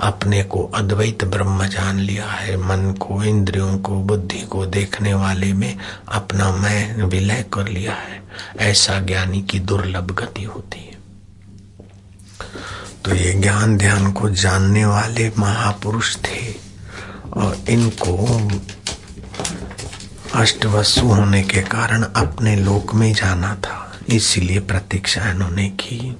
अपने 0.00 0.42
को 0.42 0.72
अद्वैत 0.74 1.24
ब्रह्म 1.24 1.66
जान 1.66 1.98
लिया 1.98 2.26
है, 2.26 2.56
मन 2.56 2.92
को, 2.92 3.22
इंद्रियों 3.22 3.78
को, 3.78 3.92
बुद्धि 3.92 4.40
को 4.40 4.66
देखने 4.66 5.14
वाले 5.14 5.52
में 5.52 5.78
अपना 6.08 6.52
मैं 6.52 7.02
विलय 7.02 7.44
कर 7.54 7.68
लिया 7.68 7.92
है। 7.92 8.24
ऐसा 8.58 9.00
ज्ञानी 9.00 9.42
की 9.42 9.58
दुर्लभ 9.58 10.10
गति 10.10 10.42
होती 10.42 10.78
है। 10.78 10.94
तो 13.04 13.14
ये 13.14 13.34
ज्ञान 13.34 13.78
ध्यान 13.78 14.12
को 14.12 14.30
जानने 14.30 14.84
वाले 14.84 15.32
महापुरुष 15.38 16.16
थे 16.16 16.54
और 17.32 17.56
इनको 17.68 18.48
अष्टवसु 20.34 21.00
होने 21.00 21.42
के 21.42 21.60
कारण 21.60 22.02
अपने 22.02 22.56
लोक 22.56 22.94
में 22.94 23.14
जाना 23.14 23.54
था। 23.54 23.83
इसीलिए 24.08 24.60
प्रतीक्षा 24.60 25.30
इन्होंने 25.30 25.68
की। 25.68 26.16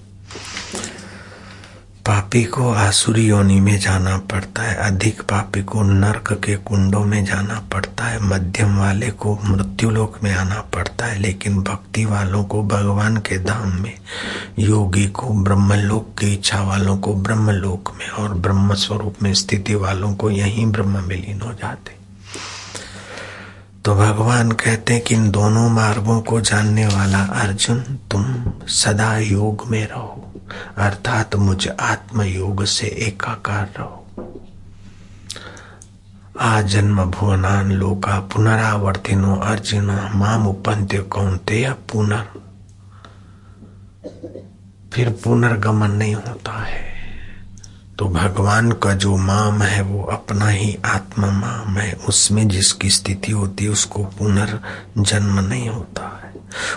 पापी 2.07 2.45
को 2.45 2.73
आसुरी 2.73 3.27
योनि 3.27 3.61
में 3.61 3.79
जाना 3.79 4.19
पड़ता 4.19 4.63
है, 4.63 4.75
अधिक 4.75 5.23
पापी 5.23 5.63
को 5.63 5.83
नरक 5.83 6.33
के 6.33 6.57
कुंडों 6.57 7.05
में 7.05 7.25
जाना 7.25 7.69
पड़ता 7.73 8.05
है, 8.05 8.23
मध्यम 8.23 8.79
वाले 8.79 9.11
को 9.11 9.39
मृत्यु 9.45 9.91
लोक 9.91 10.19
में 10.23 10.35
आना 10.35 10.61
पड़ता 10.61 11.07
है, 11.07 11.19
लेकिन 11.19 11.63
भक्ति 11.63 12.05
वालों 12.05 12.45
को 12.45 12.63
भगवान 12.63 13.17
के 13.17 13.39
धाम 13.39 13.83
में, 13.83 13.95
योगी 14.59 15.07
को 15.07 15.29
ब्रह्मलोक 15.29 16.15
की 16.19 16.35
इच्छा 16.35 16.63
वालों 16.63 16.99
को 16.99 17.15
ब्रह्मलोक 17.15 17.97
में 17.99 18.09
और 18.09 18.35
ब्रह्म 18.35 18.75
स्वरूप 18.75 19.15
में 19.23 19.35
स्थिति 19.35 19.75
वालों 19.75 20.15
को 20.15 20.31
यहीं 20.31 20.67
ब्रह्म 20.67 20.97
विलीन 20.97 21.41
हो 21.41 21.53
जाते। 21.53 22.04
तो 23.85 23.95
भगवान 23.95 24.53
कहते 24.53 24.95
हैं 24.95 25.03
कि 25.03 25.15
इन 25.15 25.31
दोनों 25.31 25.71
मार्गों 25.71 26.21
को 26.21 26.41
जानने 26.41 26.87
वाला 26.87 27.19
अर्जुन, 27.19 27.81
तुम 27.81 28.45
सदा 28.67 29.19
योग 29.19 29.67
में 29.67 29.89
रहो, 29.89 30.33
अर्थात 30.77 31.35
मुझ 31.35 31.69
आत्म 31.69 32.23
योग 32.23 32.65
से 32.65 32.87
एकाकार 32.87 33.71
रहो। 33.79 34.01
आ 36.41 36.63
जन्म 36.63 37.05
भुवनान 37.05 37.73
लोका 37.73 38.21
पुनरावर्तिनो 38.21 39.37
अर्जुन, 39.37 40.11
माम 40.15 40.47
उपंत्य 40.47 40.99
कौनते 40.99 41.71
पुनर? 41.71 42.25
फिर 44.93 45.11
पुनर्गमन 45.11 45.91
नहीं 45.91 46.15
होता 46.15 46.65
है। 46.65 46.94
तो 47.99 48.09
भगवान 48.09 48.73
का 48.73 48.95
जो 48.95 49.17
माम 49.17 49.63
है, 49.63 49.83
वो 49.83 50.03
अपना 50.05 50.49
ही 50.49 50.79
आत्मा 50.85 51.31
माम 51.31 51.79
है। 51.79 51.93
उसमें 51.93 52.49
जिसकी 52.49 52.91
स्थिति 52.91 53.33
होती 53.33 53.65
है, 53.65 53.71
उसको 53.71 54.05
पुनर्जन्म 54.05 55.41
नहीं 55.41 55.69
होता 55.69 56.21
है। 56.25 56.35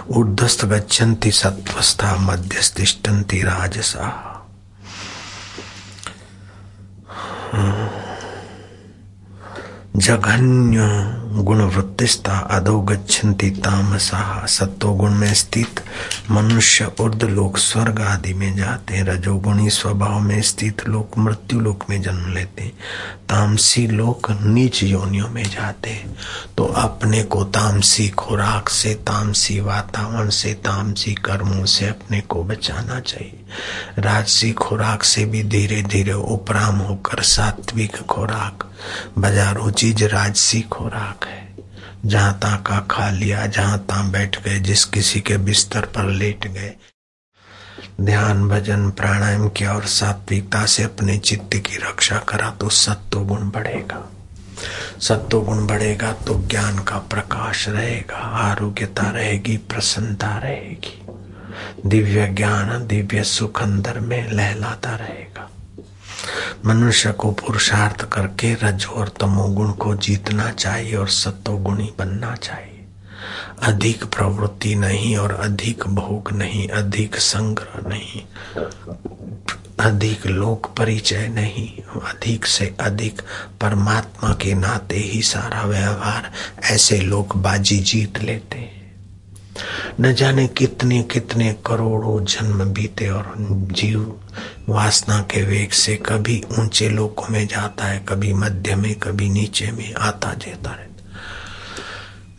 ऊर्धस्त 0.10 0.66
गच्छन्ति 0.66 1.32
सत्वस्था 1.32 2.16
मध्यस्तिष्ठन्ति 2.16 3.42
राजसा। 3.42 4.24
जघन्य 9.96 10.78
गुण 11.38 11.62
वृत्तिस्ता 11.62 12.38
अधो 12.38 12.79
गच्छन्ति 12.79 13.50
तामसा। 13.50 14.46
सत्तो 14.46 14.94
गुण 14.94 15.12
में 15.12 15.34
स्थित 15.34 15.84
मनुष्य 16.32 16.91
उर्द 17.00 17.24
लोक 17.24 17.58
स्वर्ग 17.58 18.01
आदि 18.01 18.34
में 18.34 18.56
जाते 18.56 18.94
हैं। 18.94 19.03
रजोगुणी 19.03 19.70
स्वभाव 19.70 20.20
में 20.20 20.41
स्थित 20.41 20.88
लोग 20.88 21.10
मृत्यु 21.17 21.60
लोक 21.60 21.84
में 21.89 22.01
जन्म 22.01 22.34
लेते 22.34 22.63
हैं। 22.63 22.72
तामसी 23.29 23.88
लोक 23.88 24.32
नीच 24.41 24.84
योनियों 24.84 25.29
में 25.29 25.44
जाते 25.44 25.89
हैं। 25.89 26.15
तो 26.58 26.65
अपने 26.65 27.24
को 27.24 27.44
तामसी 27.44 28.10
खुराक 28.10 28.70
से, 28.70 28.94
तामसी 28.94 29.60
वातावरण 29.60 30.29
से, 30.29 30.53
तामसी 30.53 31.13
कर्मों 31.13 31.65
से 31.65 31.88
अपने 31.88 32.22
को 32.22 32.44
बचाना 32.44 33.00
चाहिए। 33.00 33.39
राजसी 34.00 34.51
खुराक 34.51 35.03
से 35.03 35.25
भी 35.25 35.44
धीरे 35.44 35.82
धीरे 35.82 36.13
उपराम 36.13 36.75
होकर 36.75 37.24
सात्विक 37.24 37.98
खुराक, 37.98 38.72
बाजारों 39.17 39.72
चीज़ 39.72 40.03
राजसी 40.03 40.62
खुराक। 40.62 41.26
जहाँ 42.06 42.34
ता 42.34 42.56
का 42.56 42.80
खा 42.92 43.10
लिया, 43.10 43.46
जहाँ 43.46 43.80
ता 43.80 44.10
बैठ 44.10 44.44
गए, 44.44 44.60
जिस 44.60 44.86
किसी 44.86 45.22
के 45.22 45.38
बिस्तर 45.38 45.82
पर 45.82 46.04
लेट 46.04 46.48
गए। 46.48 46.74
ध्यान, 48.01 48.50
भजन, 48.50 48.92
प्राणायाम 48.92 49.50
किया 49.50 49.74
और 49.74 49.86
सात्विकता 49.86 50.66
से 50.66 50.84
अपने 50.84 51.18
चित्त 51.18 51.50
की 51.54 51.77
रक्षा 51.77 52.18
करा 52.18 52.50
तो 52.50 52.70
सत्व 52.70 53.25
गुण 53.25 53.50
बढ़ेगा। 53.50 54.12
सत्व 55.01 55.42
गुण 55.42 55.68
बढ़ेगा 55.68 56.12
तो 56.12 56.48
ज्ञान 56.48 56.80
का 56.80 56.98
प्रकाश 56.98 57.70
रहेगा, 57.70 58.18
आरोग्यता 58.18 59.10
रहेगी, 59.10 59.58
प्रसन्नता 59.58 60.38
रहेगी। 60.38 61.01
दिव्य 61.86 62.27
ज्ञान, 62.27 62.88
दिव्य 62.88 63.24
सुख 63.24 63.62
अंदर 63.63 64.00
में 64.00 64.32
लहलाता 64.32 64.96
रहेगा। 64.96 65.50
मनुष्य 66.66 67.12
को 67.12 67.32
पुरुषार्थ 67.32 68.02
करके 68.10 68.54
रज 68.54 68.86
और 68.86 69.10
तमोगुण 69.20 69.72
को 69.72 69.96
जीतना 69.96 70.50
चाहिए 70.52 70.96
और 70.96 71.10
सत्व 71.10 71.58
गुणी 71.58 71.92
बनना 72.00 72.36
चाहिए। 72.36 72.74
अधिक 73.64 74.04
प्रवृत्ति 74.06 74.76
नहीं 74.76 75.16
और 75.18 75.32
अधिक 75.34 75.88
भोग 75.88 76.32
नहीं, 76.32 76.68
अधिक 76.68 77.16
संग्रह 77.16 77.90
नहीं, 77.90 78.22
अधिक 79.80 80.26
लोक 80.28 80.66
परिचय 80.78 81.28
नहीं, 81.28 81.70
अधिक 82.02 82.46
से 82.46 82.76
अधिक 82.80 83.22
परमात्मा 83.62 84.34
के 84.34 84.54
नाते 84.54 84.98
ही 84.98 85.22
सारा 85.22 85.62
व्यवहार, 85.62 86.32
ऐसे 86.64 87.00
लोग 87.02 87.36
बाजी 87.42 87.80
जीत 87.80 88.18
लेते 88.18 88.58
हैं। 88.58 88.76
न 90.00 90.14
जाने 90.14 90.48
कितने 90.48 91.04
कितने 91.04 91.56
करोड़ों 91.66 92.26
जन्म 92.26 92.64
बीते 92.66 93.10
और 93.10 93.34
जीव 93.72 94.20
वासना 94.70 95.20
के 95.22 95.42
वेग 95.42 95.72
से 95.72 95.96
कभी 95.96 96.44
ऊँचे 96.60 96.90
लोकों 96.90 97.28
में 97.30 97.48
जाता 97.48 97.86
है, 97.86 98.06
कभी 98.10 98.34
मध्य 98.34 98.76
में, 98.76 98.96
कभी 98.96 99.30
नीचे 99.30 99.72
में 99.72 99.94
आता 99.94 100.34
जाता 100.34 100.70
रहता 100.70 100.84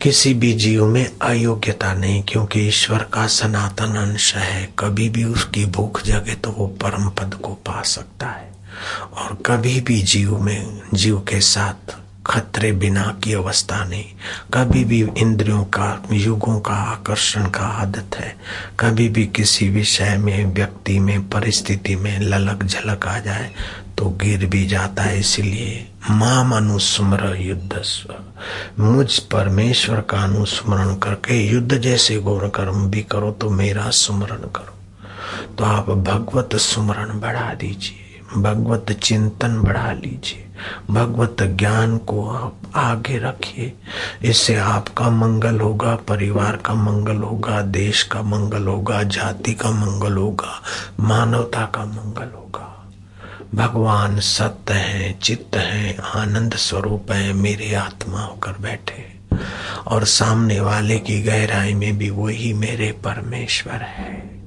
किसी 0.01 0.33
भी 0.33 0.53
जीव 0.53 0.85
में 0.87 1.11
अयोग्यता 1.21 1.93
नहीं, 1.93 2.23
क्योंकि 2.23 2.59
ईश्वर 2.67 3.03
का 3.13 3.27
सनातन 3.27 3.95
अंश 3.95 4.35
है। 4.35 4.69
कभी 4.79 5.09
भी 5.09 5.23
उसकी 5.23 5.65
भूख 5.65 6.03
जगे 6.03 6.35
तो 6.35 6.51
वो 6.51 6.67
परम 6.67 7.09
पद 7.09 7.33
को 7.33 7.53
पा 7.53 7.81
सकता 7.81 8.27
है। 8.27 8.51
और 9.13 9.37
कभी 9.45 9.81
भी 9.81 10.01
जीव 10.01 10.37
में, 10.39 10.81
जीव 10.93 11.19
के 11.19 11.39
साथ 11.39 11.95
खतरे 12.29 12.71
बिना 12.71 13.03
की 13.23 13.33
अवस्था 13.33 13.83
नहीं। 13.85 14.05
कभी 14.53 14.83
भी 14.83 15.01
इंद्रियों 15.17 15.63
का, 15.65 16.03
युगों 16.11 16.59
का 16.59 16.73
आकर्षण 16.73 17.49
का 17.49 17.65
आदत 17.81 18.15
है। 18.15 18.35
कभी 18.79 19.09
भी 19.09 19.25
किसी 19.25 19.69
विषय 19.69 20.17
में, 20.17 20.45
व्यक्ति 20.45 20.99
में, 20.99 21.29
परिस्थिति 21.29 21.95
में 21.95 22.19
ललक 22.19 22.63
झलक 22.63 23.07
आ 23.07 23.19
जाए 23.19 23.51
तो 23.97 24.09
गिर 24.21 24.45
भी 24.45 24.65
जाता 24.67 25.03
है। 25.03 25.19
इसलिए 25.19 25.87
माम 26.11 26.55
अनुस्मर 26.55 27.35
युद्ध 27.39 27.81
मुझ 28.79 29.19
परमेश्वर 29.19 30.01
का 30.01 30.17
अनुस्मरण 30.17 30.95
करके 30.95 31.37
युद्ध 31.47 31.77
जैसे 31.77 32.17
गौर 32.17 32.47
कर्म 32.49 32.89
भी 32.89 33.01
करो 33.01 33.31
तो 33.31 33.49
मेरा 33.49 33.89
सुमरण 33.89 34.47
करो। 34.55 34.75
तो 35.55 35.63
आप 35.63 35.89
भगवत 35.89 36.55
सुमरण 36.55 37.19
बढ़ा 37.19 37.53
दीजिए। 37.53 37.98
भगवत 38.37 38.91
चिंतन 38.91 39.61
बढ़ा 39.61 39.91
लीजिए। 39.91 40.45
भगवत 40.91 41.35
ज्ञान 41.41 41.97
को 41.97 42.29
आप 42.29 42.55
आगे 42.75 43.17
रखिए। 43.17 43.73
इससे 44.23 44.55
आपका 44.55 45.09
मंगल 45.09 45.59
होगा, 45.59 45.95
परिवार 45.95 46.55
का 46.55 46.73
मंगल 46.73 47.15
होगा, 47.15 47.61
देश 47.61 48.03
का 48.03 48.21
मंगल 48.21 48.67
होगा, 48.67 49.03
जाति 49.03 49.53
का 49.53 49.71
मंगल 49.71 50.17
होगा, 50.17 50.61
मानवता 50.99 51.65
का 51.65 51.85
मंगल 51.85 52.35
होगा। 52.35 52.91
भगवान 53.55 54.19
सत्य 54.19 54.73
है, 54.73 55.19
चित्त 55.19 55.55
है, 55.55 55.97
आनंद 56.15 56.53
स्वरूप 56.53 57.11
है, 57.11 57.33
मेरे 57.33 57.75
आत्मा 57.75 58.21
होकर 58.21 58.51
बैठे। 58.51 59.19
और 59.87 60.05
सामने 60.05 60.59
वाले 60.59 60.99
की 60.99 61.21
गहराई 61.21 61.73
में 61.73 61.97
भी 61.97 62.09
वही 62.09 62.53
मेरे 62.53 62.91
परमेश्वर 62.91 63.73
है। 63.73 64.38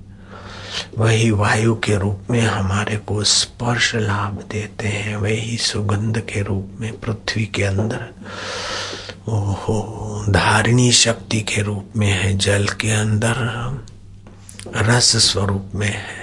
वही 0.99 1.31
वायु 1.31 1.75
के 1.75 1.99
रूप 1.99 2.21
में 2.31 2.41
हमारे 2.41 2.97
को 2.97 3.25
स्पर्श 3.25 3.95
लाभ 3.95 4.45
देते 4.53 4.89
हैं, 4.89 5.17
वही 5.17 5.57
सुगंध 5.57 6.19
के 6.19 6.43
रूप 6.43 6.71
में 6.81 7.01
पृथ्वी 7.01 7.47
के 7.47 7.63
अंदर। 7.63 8.09
ओहो, 9.29 10.25
धारिणी 10.29 10.93
शक्ति 10.93 11.41
के 11.41 11.63
रूप 11.63 11.89
में 11.97 12.11
है, 12.11 12.39
जल 12.39 12.67
के 12.67 12.91
अंदर 12.91 13.35
रस 14.77 15.17
स्वरूप 15.17 15.71
में 15.75 15.93
है। 15.93 16.22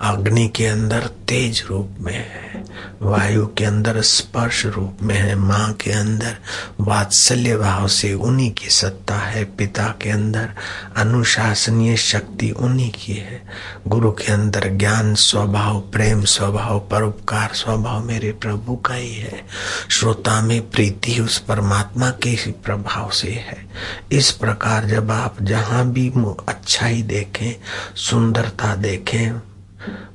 अग्नि 0.00 0.48
के 0.48 0.66
अंदर 0.66 1.00
तेज 1.00 1.64
रूप 1.70 1.96
में 2.00 2.14
है, 2.14 2.64
वायु 3.02 3.46
के 3.46 3.64
अंदर 3.64 4.00
स्पर्श 4.00 4.66
रूप 4.66 4.98
में 5.02 5.14
है, 5.14 5.34
माँ 5.34 5.72
के 5.72 5.90
अंदर 5.90 6.36
वात्सल्य 6.80 7.56
भाव 7.56 7.88
से 7.88 8.14
उन्हीं 8.14 8.50
की 8.52 8.68
सत्ता 8.68 9.16
है, 9.16 9.44
पिता 9.44 9.88
के 10.02 10.10
अंदर 10.10 10.48
अनुशासनीय 10.96 11.96
शक्ति 11.96 12.50
उन्हीं 12.50 12.90
की 12.90 13.12
है। 13.12 13.42
गुरु 13.86 14.12
के 14.12 14.32
अंदर 14.32 14.68
ज्ञान 14.68 15.14
स्वभाव, 15.14 15.80
प्रेम 15.80 16.24
स्वभाव, 16.24 16.88
परोपकार 16.90 17.50
स्वभाव 17.54 18.04
मेरे 18.04 18.32
प्रभु 18.32 18.76
का 18.76 18.94
ही 18.94 19.14
है। 19.14 19.44
श्रोता 19.90 20.40
में 20.40 20.70
प्रीति 20.70 21.20
उस 21.20 21.38
परमात्मा 21.38 22.10
के 22.10 22.30
ही 22.30 22.50
प्रभाव 22.50 23.10
से 23.10 23.28
है। 23.28 23.66
इस 24.12 24.30
प्रकार 24.30 24.84
जब 24.84 25.10
आप 25.10 25.36
जहाँ 25.42 25.90
भी 25.90 26.12
अच्छाई 26.48 27.02
देखें, 27.02 27.60
सुंदरता 27.96 28.74
देखें 28.76 29.40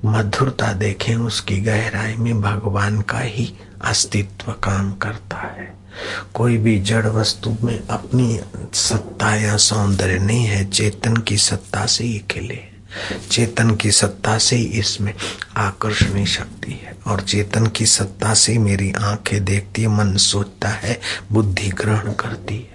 मधुरता 0.05 0.73
देखें 0.73 1.15
उसकी 1.15 1.57
गहराई 1.57 2.15
में 2.15 2.41
भगवान 2.41 3.01
का 3.01 3.19
ही 3.19 3.53
अस्तित्व 3.81 4.51
काम 4.51 4.93
करता 4.93 5.37
है। 5.37 5.73
कोई 6.33 6.57
भी 6.57 6.79
जड़ 6.79 7.07
वस्तु 7.07 7.55
में 7.63 7.87
अपनी 7.87 8.39
सत्ता 8.73 9.35
या 9.35 9.57
सौंदर्य 9.57 10.19
नहीं 10.19 10.45
है, 10.45 10.65
चेतन 10.65 11.17
की 11.17 11.37
सत्ता 11.37 11.85
से 11.85 12.03
ही 12.03 12.19
खिले। 12.31 12.59
चेतन 13.31 13.75
की 13.75 13.91
सत्ता 13.91 14.37
से 14.37 14.55
ही 14.55 14.63
इसमें 14.63 15.13
आकर्षणी 15.57 16.25
शक्ति 16.25 16.71
है 16.71 16.97
और 17.07 17.21
चेतन 17.21 17.67
की 17.67 17.85
सत्ता 17.85 18.33
से 18.33 18.57
मेरी 18.57 18.91
आँखें 18.91 19.45
देखती 19.45 19.81
है, 19.81 19.87
मन 19.87 20.15
सोचता 20.17 20.69
है, 20.69 20.99
बुद्धि 21.31 21.69
ग्रहण 21.69 22.13
करती 22.13 22.55
है। 22.55 22.72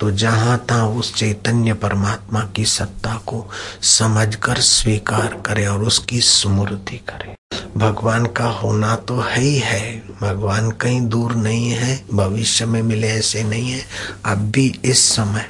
तो 0.00 0.10
जहाँ 0.10 0.66
था 0.70 0.86
उस 0.86 1.14
चैतन्य 1.14 1.74
परमात्मा 1.74 2.40
की 2.56 2.64
सत्ता 2.64 3.14
को 3.26 3.50
समझकर 3.82 4.60
स्वीकार 4.60 5.42
करे 5.46 5.66
और 5.66 5.82
उसकी 5.82 6.20
स्मृति 6.20 6.96
करे। 6.96 7.36
भगवान 7.76 8.26
का 8.26 8.44
होना 8.44 8.96
तो 8.96 9.20
है 9.20 9.40
ही 9.40 9.58
है। 9.58 10.02
भगवान 10.20 10.70
कहीं 10.70 11.00
दूर 11.08 11.34
नहीं 11.34 11.70
है, 11.70 12.04
भविष्य 12.14 12.66
में 12.66 12.82
मिले 12.82 13.08
ऐसे 13.08 13.42
नहीं 13.42 13.70
है। 13.70 13.84
अब 14.24 14.38
भी 14.38 14.80
इस 14.84 15.04
समय 15.08 15.46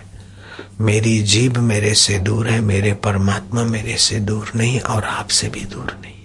मेरी 0.81 1.23
जीव 1.23 1.61
मेरे 1.61 1.95
से 1.95 2.19
दूर 2.19 2.49
है, 2.49 2.61
मेरे 2.61 2.93
परमात्मा 2.93 3.63
मेरे 3.63 3.97
से 3.97 4.21
दूर 4.21 4.51
नहीं 4.57 4.81
और 4.81 5.05
आपसे 5.05 5.49
भी 5.49 5.65
दूर 5.65 5.99
नहीं। 6.03 6.16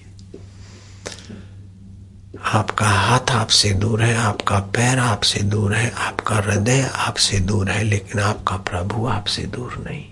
आपका 2.53 2.85
हाथ 2.85 3.31
आपसे 3.31 3.69
दूर 3.69 4.01
है, 4.01 4.17
आपका 4.17 4.59
पैर 4.59 4.99
आपसे 4.99 5.39
दूर 5.39 5.73
है, 5.73 5.91
आपका 5.97 6.35
हृदय 6.35 6.91
आपसे 6.95 7.39
दूर 7.39 7.69
है, 7.69 7.83
लेकिन 7.83 8.21
आपका 8.21 8.55
प्रभु 8.55 9.07
आपसे 9.07 9.41
दूर 9.41 9.85
नहीं। 9.87 10.05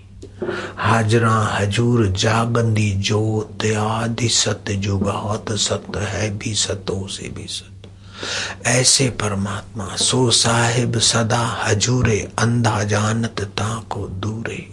हाजरा, 0.76 1.58
हजूर, 1.60 2.06
जागंदी, 2.06 2.90
जोत, 2.90 3.66
आदि 3.76 4.28
सत्य 4.28 4.74
जुगात 4.74 5.52
सत्य 5.52 5.98
है, 5.98 6.38
भी 6.38 6.54
सतो 6.54 7.08
से 7.08 7.28
भी 7.28 7.46
सत्य 7.46 8.70
ऐसे 8.70 9.10
परमात्मा, 9.10 9.96
सो 9.96 10.30
साहिब 10.30 10.98
सदा 10.98 11.60
हजूरे, 11.64 12.28
अंधा 12.38 12.82
जानत 12.82 13.40
ता 13.40 13.84
को 13.90 14.08
दूरे, 14.08 14.66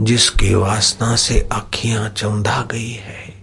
जिसकी 0.00 0.54
वासना 0.54 1.16
से 1.16 1.48
अखियाँ 1.52 2.08
चौंधा 2.08 2.68
गई 2.70 2.92
है। 2.92 3.37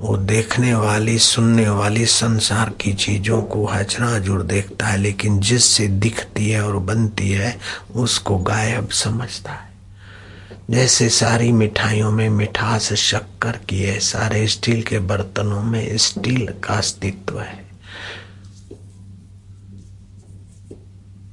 वो 0.00 0.16
देखने 0.16 0.74
वाली, 0.74 1.18
सुनने 1.18 1.68
वाली 1.68 2.06
संसार 2.06 2.70
की 2.70 2.92
चीज़ों 2.92 3.42
को 3.42 3.66
हचना 3.66 4.18
जुड़ 4.18 4.42
देखता 4.42 4.86
है, 4.86 4.96
लेकिन 4.96 5.40
जिससे 5.40 5.88
दिखती 5.88 6.50
है 6.50 6.66
और 6.66 6.78
बनती 6.78 7.30
है, 7.30 7.58
उसको 7.94 8.38
गायब 8.38 8.88
समझता 8.88 9.52
है। 9.52 9.68
जैसे 10.70 11.08
सारी 11.08 11.52
मिठाइयों 11.52 12.10
में 12.10 12.28
मिठास 12.28 12.92
शक्कर 12.92 13.60
की 13.68 13.82
है, 13.82 14.00
सारे 14.00 14.46
स्टील 14.46 14.82
के 14.82 14.98
बर्तनों 14.98 15.62
में 15.62 15.96
स्टील 15.96 16.48
का 16.64 16.74
अस्तित्व 16.74 17.40
है। 17.40 17.68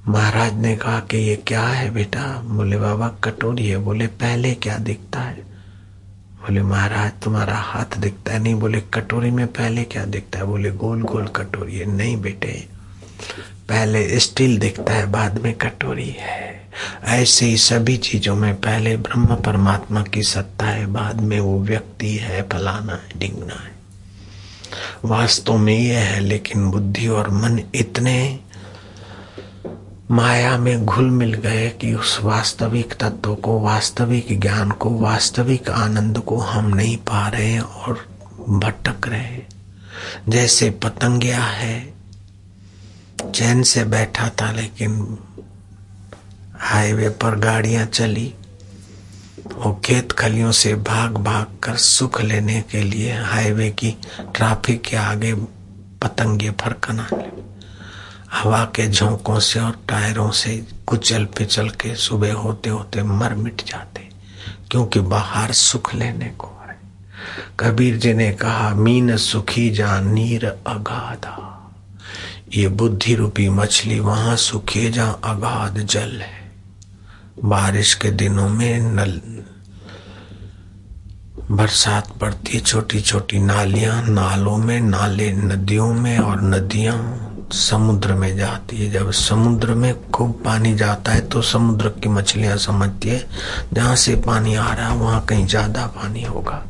महाराज 0.08 0.54
ने 0.54 0.76
कहा 0.76 1.00
कि 1.00 1.18
ये 1.18 1.36
क्या 1.36 1.64
है 1.64 1.90
बेटा? 1.90 2.42
बोले, 2.42 2.78
बाबा 2.78 3.08
कटोरी 3.08 3.68
है। 3.68 3.78
बोले, 3.78 4.08
पहले 4.08 4.54
क्या 4.54 4.78
दिखता 4.78 5.20
है? 5.20 5.55
बोले, 6.46 6.62
महाराज, 6.62 7.12
तुम्हारा 7.24 7.56
हाथ 7.56 7.98
दिखता 7.98 8.34
है। 8.34 8.40
नहीं 8.40 8.56
बोले, 8.56 8.82
कटोरी 8.82 9.32
में 9.32 9.48
पहले 9.48 9.84
क्या 9.84 10.06
दिखता 10.06 10.40
है? 10.40 10.46
बोले, 10.46 10.72
गोल 10.72 11.02
गोल 11.02 11.28
कटोरी 11.28 11.78
है। 11.78 11.86
नहीं 11.86 12.18
बेटे, 12.22 12.68
पहले 13.70 14.20
स्टील 14.20 14.60
दिखता 14.60 14.94
है, 14.94 15.06
बाद 15.06 15.42
में 15.42 15.54
कटोरी 15.54 16.10
है। 16.10 16.70
ऐसे 17.04 17.46
ही 17.46 17.58
सभी 17.58 17.98
चीज़ों 17.98 18.36
में 18.36 18.56
पहले 18.56 18.98
ब्रह्म 18.98 19.26
परमात्मा 19.26 20.02
की 20.04 20.24
सत्ता 20.24 20.66
है, 20.66 20.86
बाद 20.86 21.22
में 21.22 21.40
वो 21.40 21.60
व्यक्ति 21.60 22.16
है, 22.16 22.42
फलाना 22.42 22.94
है, 22.94 23.20
डिंगना 23.20 23.54
है। 23.54 23.76
वास्तव 25.06 25.58
में 25.58 25.80
ये 25.80 25.96
है, 25.96 26.20
लेकिन 26.20 26.72
बुद्धि 26.72 27.08
और 27.08 27.30
मन 27.30 27.62
इतने 27.76 28.40
माया 30.12 30.58
में 30.58 30.86
घुल 30.86 31.10
मिल 31.10 31.34
गए 31.34 31.70
कि 31.70 31.94
उस 31.94 32.20
वास्तविक 32.24 32.94
तत्व 32.94 33.36
को, 33.36 33.60
वास्तविक 33.60 34.40
ज्ञान 34.40 34.72
को, 34.72 34.90
वास्तविक 34.90 35.70
आनंद 35.70 36.20
को 36.20 36.38
हम 36.38 36.66
नहीं 36.66 36.98
पा 36.98 37.28
रहे 37.28 37.60
और 37.60 38.06
भटक 38.50 39.08
रहे 39.08 39.42
जैसे 40.30 40.70
पतंगिया 40.70 41.44
है, 41.44 41.94
चैन 43.36 43.64
से 43.64 43.84
बैठा 43.84 44.30
था 44.30 44.52
लेकिन 44.52 45.18
हाईवे 46.60 47.10
पर 47.10 47.36
गाड़ियाँ 47.36 47.86
चली। 47.86 48.34
वो 49.54 49.82
खेत 49.86 50.12
खलियों 50.12 50.52
से 50.52 50.76
भाग 50.76 51.18
भाग 51.18 51.58
कर 51.64 51.76
सुख 51.76 52.22
लेने 52.22 52.62
के 52.62 52.82
लिए 52.84 53.14
हाईवे 53.14 53.70
की 53.70 53.98
ट्रैफ़िक 54.36 54.82
के 54.82 54.98
आगे 54.98 55.34
पतंगे 56.02 56.52
फरकना 56.52 57.08
हवा 58.36 58.64
के 58.76 58.88
झोंकों 58.88 59.40
से 59.40 59.60
और 59.60 59.76
टायरों 59.90 60.30
से 60.32 60.56
कुचल 60.88 61.26
पिचल 61.38 61.70
के 61.70 61.96
सुबह 61.96 62.34
होते 62.34 62.70
होते 62.70 63.04
मर 63.04 63.34
मिट 63.34 63.62
जाते, 63.66 64.08
क्योंकि 64.72 65.00
बाहर 65.00 65.52
सुख 65.52 65.94
लेने 65.96 66.30
को 66.38 66.48
है। 66.62 66.78
कबीर 67.60 67.98
जी 67.98 68.14
ने 68.14 68.32
कहा, 68.32 68.74
मीन 68.76 69.16
सुखी 69.18 69.70
जा, 69.70 70.00
नीर 70.02 70.46
अगाधा। 70.46 71.52
ये 72.54 72.68
बुद्धि 72.68 73.16
रूपी 73.16 73.50
मछली 73.50 74.00
वहाँ 74.00 74.36
सुखी 74.36 74.90
जा, 74.92 75.10
अगाध 75.10 75.80
जल 75.80 76.22
है। 76.22 76.52
बारिश 77.44 77.94
के 77.94 78.12
दिनों 78.12 78.50
में 78.50 78.80
नल, 78.80 79.20
बरसात 81.52 82.12
पड़ती 82.18 82.60
छोटी 82.60 83.02
छोटी 83.02 83.40
नालियाँ, 83.40 84.02
नालों 84.04 84.58
में, 84.58 84.80
नाले, 84.82 85.32
नदियों 85.32 85.94
में 85.94 86.18
और 86.20 86.42
नदियाँ। 86.42 86.98
समुद्र 87.54 88.14
में 88.14 88.36
जाती 88.38 88.78
है। 88.78 88.92
जब 88.92 89.12
समुद्र 89.12 89.74
में 89.74 89.94
खूब 90.12 90.32
पानी 90.46 90.74
जाता 90.76 91.12
है 91.12 91.22
तो 91.22 91.42
समुद्र 91.44 91.90
की 91.94 92.10
मछलियाँ 92.10 92.58
समझती 92.60 93.10
है, 93.10 93.26
जहाँ 93.74 93.96
से 93.96 94.16
पानी 94.18 94.56
आ 94.56 94.72
रहा 94.74 94.90
है, 94.90 94.98
वहाँ 94.98 95.26
कहीं 95.26 95.46
ज़्यादा 95.48 95.86
पानी 95.96 96.24
होगा। 96.24 96.64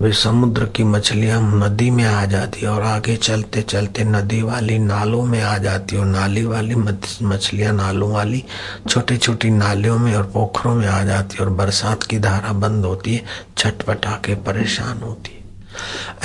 वे 0.00 0.12
समुद्र 0.12 0.64
की 0.66 0.84
मछलियाँ 0.84 1.40
नदी 1.54 1.90
में 1.90 2.04
आ 2.04 2.24
जाती 2.26 2.60
है 2.60 2.68
और 2.68 2.82
आगे 2.82 3.16
चलते 3.16 3.62
चलते 3.62 4.04
नदी 4.04 4.40
वाली 4.42 4.78
नालों 4.78 5.22
में 5.24 5.40
आ 5.42 5.56
जाती 5.58 5.96
और 5.96 6.06
नाली 6.06 6.44
वाली 6.44 6.74
मछलियाँ 6.74 7.72
नालों 7.72 8.10
वाली 8.12 8.42
छोटी 8.88 9.16
छोटी 9.16 9.50
नालियों 9.50 9.98
में 9.98 10.14
और 10.16 10.22
पोखरों 10.24 10.74
में 10.74 10.86
आ 10.86 11.02
जाती 11.04 11.38
और 11.38 11.50
बरसात 11.50 12.02
की 12.02 12.18
धारा 12.18 12.52
बंद 12.54 12.84
होती 12.84 13.14
है, 13.14 13.24
छटपटा 13.58 14.20
के 14.24 14.34
परेशान 14.42 15.02
होती 15.02 15.32
है। 15.32 15.40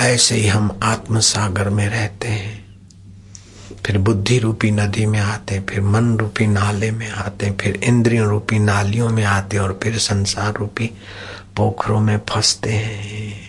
ऐसे 0.06 0.34
ही 0.34 0.46
हम 0.48 0.78
आत्मसागर 0.82 1.68
में 1.68 1.88
रहते 1.88 2.28
हैं। 2.28 2.57
फिर 3.86 3.98
बुद्धि 3.98 4.38
रूपी 4.38 4.70
नदी 4.70 5.06
में 5.06 5.20
आते 5.20 5.60
फिर 5.60 5.80
मन 5.80 6.18
रूपी 6.18 6.46
नाले 6.46 6.90
में 6.90 7.10
आते 7.10 7.50
फिर 7.50 7.76
इंद्रियों 7.76 8.26
रूपी 8.28 8.58
नालियों 8.58 9.08
में 9.08 9.24
आते 9.24 9.58
और 9.58 9.80
फिर 9.82 9.98
संसार 9.98 10.54
रूपी 10.54 10.90
पोखरों 11.56 12.00
में 12.00 12.20
फंसते 12.28 12.70
हैं। 12.70 13.48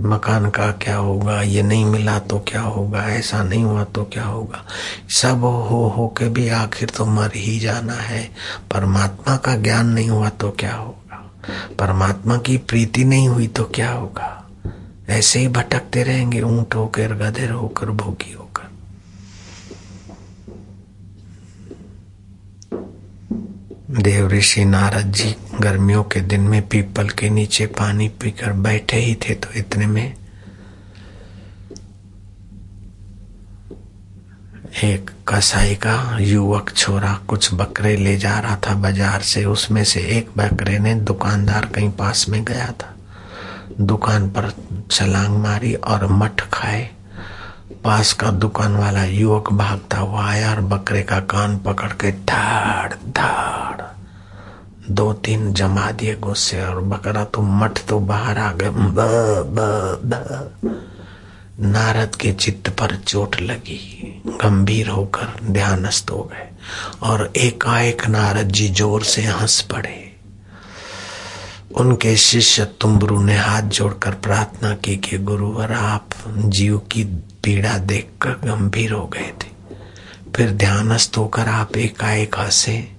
मकान 0.00 0.50
का 0.50 0.72
क्या 0.72 0.96
होगा? 0.96 1.42
ये 1.42 1.62
नहीं 1.62 1.84
मिला 1.84 2.18
तो 2.18 2.38
क्या 2.38 2.60
होगा? 2.60 3.04
ऐसा 3.04 3.42
नहीं 3.42 3.64
हुआ 3.64 3.84
तो 3.84 4.04
क्या 4.04 4.24
होगा? 4.24 4.64
सब 5.08 5.40
हो 5.44 5.94
हो 5.96 6.14
के 6.18 6.28
भी 6.28 6.48
आखिर 6.48 6.90
तो 6.90 7.06
मर 7.06 7.30
ही 7.36 7.58
जाना 7.58 7.92
है। 7.92 8.24
परमात्मा 8.74 9.36
का 9.36 9.56
ज्ञान 9.56 9.86
नहीं 9.86 10.10
हुआ 10.10 10.28
तो 10.28 10.50
क्या 10.50 10.74
होगा? 10.74 11.30
परमात्मा 11.78 12.36
की 12.36 12.56
प्रीति 12.56 13.04
नहीं 13.04 13.28
हुई 13.28 13.46
तो 13.46 13.64
क्या 13.64 13.90
होगा? 13.90 14.48
ऐसे 15.08 15.38
ही 15.38 15.48
भटकते 15.48 16.02
रहेंगे, 16.02 16.42
ऊँट 16.42 16.74
होकर 16.74 17.14
गधेर 17.14 17.50
होकर 17.50 17.86
भोगी 17.86 18.32
होकर। 18.32 18.47
देव 23.88 24.26
ऋषि 24.28 24.64
नारद 24.64 25.12
जी 25.12 25.34
गर्मियों 25.60 26.02
के 26.04 26.20
दिन 26.20 26.40
में 26.40 26.60
पीपल 26.68 27.08
के 27.08 27.28
नीचे 27.30 27.66
पानी 27.66 28.08
पीकर 28.20 28.52
बैठे 28.52 28.96
ही 28.96 29.14
थे 29.14 29.34
तो 29.34 29.52
इतने 29.56 29.86
में 29.86 30.14
एक 34.84 35.10
कसाई 35.28 35.74
का 35.74 36.18
युवक 36.20 36.70
छोरा 36.76 37.14
कुछ 37.28 37.52
बकरे 37.54 37.96
ले 37.96 38.16
जा 38.16 38.38
रहा 38.38 38.56
था 38.66 38.74
बाज़ार 38.74 39.22
से। 39.22 39.44
उसमें 39.44 39.82
से 39.84 40.00
एक 40.18 40.28
बकरे 40.38 40.78
ने 40.78 40.94
दुकानदार 40.94 41.66
कहीं 41.66 41.90
पास 41.90 42.26
में 42.28 42.44
गया 42.44 42.70
था। 42.72 42.94
दुकान 43.80 44.28
पर 44.30 44.52
छलांग 44.90 45.38
मारी 45.38 45.74
और 45.74 46.06
मठ 46.12 46.48
खाए। 46.52 46.88
पास 47.84 48.12
का 48.12 48.30
दुकान 48.30 48.76
वाला 48.76 49.04
युवक 49.04 49.52
भागता 49.52 49.98
हुआ 49.98 50.28
आया 50.28 50.50
और 50.50 50.60
बकरे 50.60 51.02
का 51.02 51.20
कान 51.32 51.58
पकड़ 51.58 51.92
के 51.92 52.12
धाड़ 52.12 52.92
धाड़ 52.92 53.67
दो 54.90 55.12
तीन 55.12 55.52
जमा 55.52 55.90
दिए 55.90 56.14
गुस्से 56.14 56.64
और 56.64 56.80
बकरा 56.80 57.24
तो 57.24 57.42
मठ 57.42 57.78
तो 57.88 57.98
बाहर 58.00 58.38
आ 58.38 58.52
गए। 58.52 58.70
नारद 61.60 62.14
के 62.14 62.32
चित्त 62.32 62.68
पर 62.70 62.96
चोट 62.96 63.40
लगी। 63.40 64.22
गंभीर 64.26 64.88
होकर 64.88 65.40
ध्यानस्थ 65.44 66.10
हो 66.10 66.22
गए 66.22 66.48
और 67.02 67.32
एकाएक 67.36 68.06
नारद 68.06 68.48
जी 68.48 68.68
ज़ोर 68.68 69.02
से 69.02 69.22
हंस 69.22 69.60
पड़े। 69.60 70.04
उनके 71.76 72.16
शिष्य 72.16 72.64
तुम्बरू 72.80 73.22
ने 73.22 73.36
हाथ 73.36 73.62
जोड़कर 73.62 74.10
प्रार्थना 74.10 74.74
की 74.74 74.96
कि, 74.96 75.18
गुरुवर, 75.18 75.72
आप 75.72 76.08
जीव 76.28 76.78
की 76.78 77.04
पीड़ा 77.44 77.78
देखकर 77.78 78.30
गंभीर 78.30 78.92
हो 78.92 79.06
गए 79.06 79.32
थे। 79.42 79.74
फिर 80.36 80.50
ध्यानस्थ 80.50 81.16
होकर 81.18 81.48
आप 81.48 81.76
एकाएक 81.76 82.38
हंसे। 82.38 82.97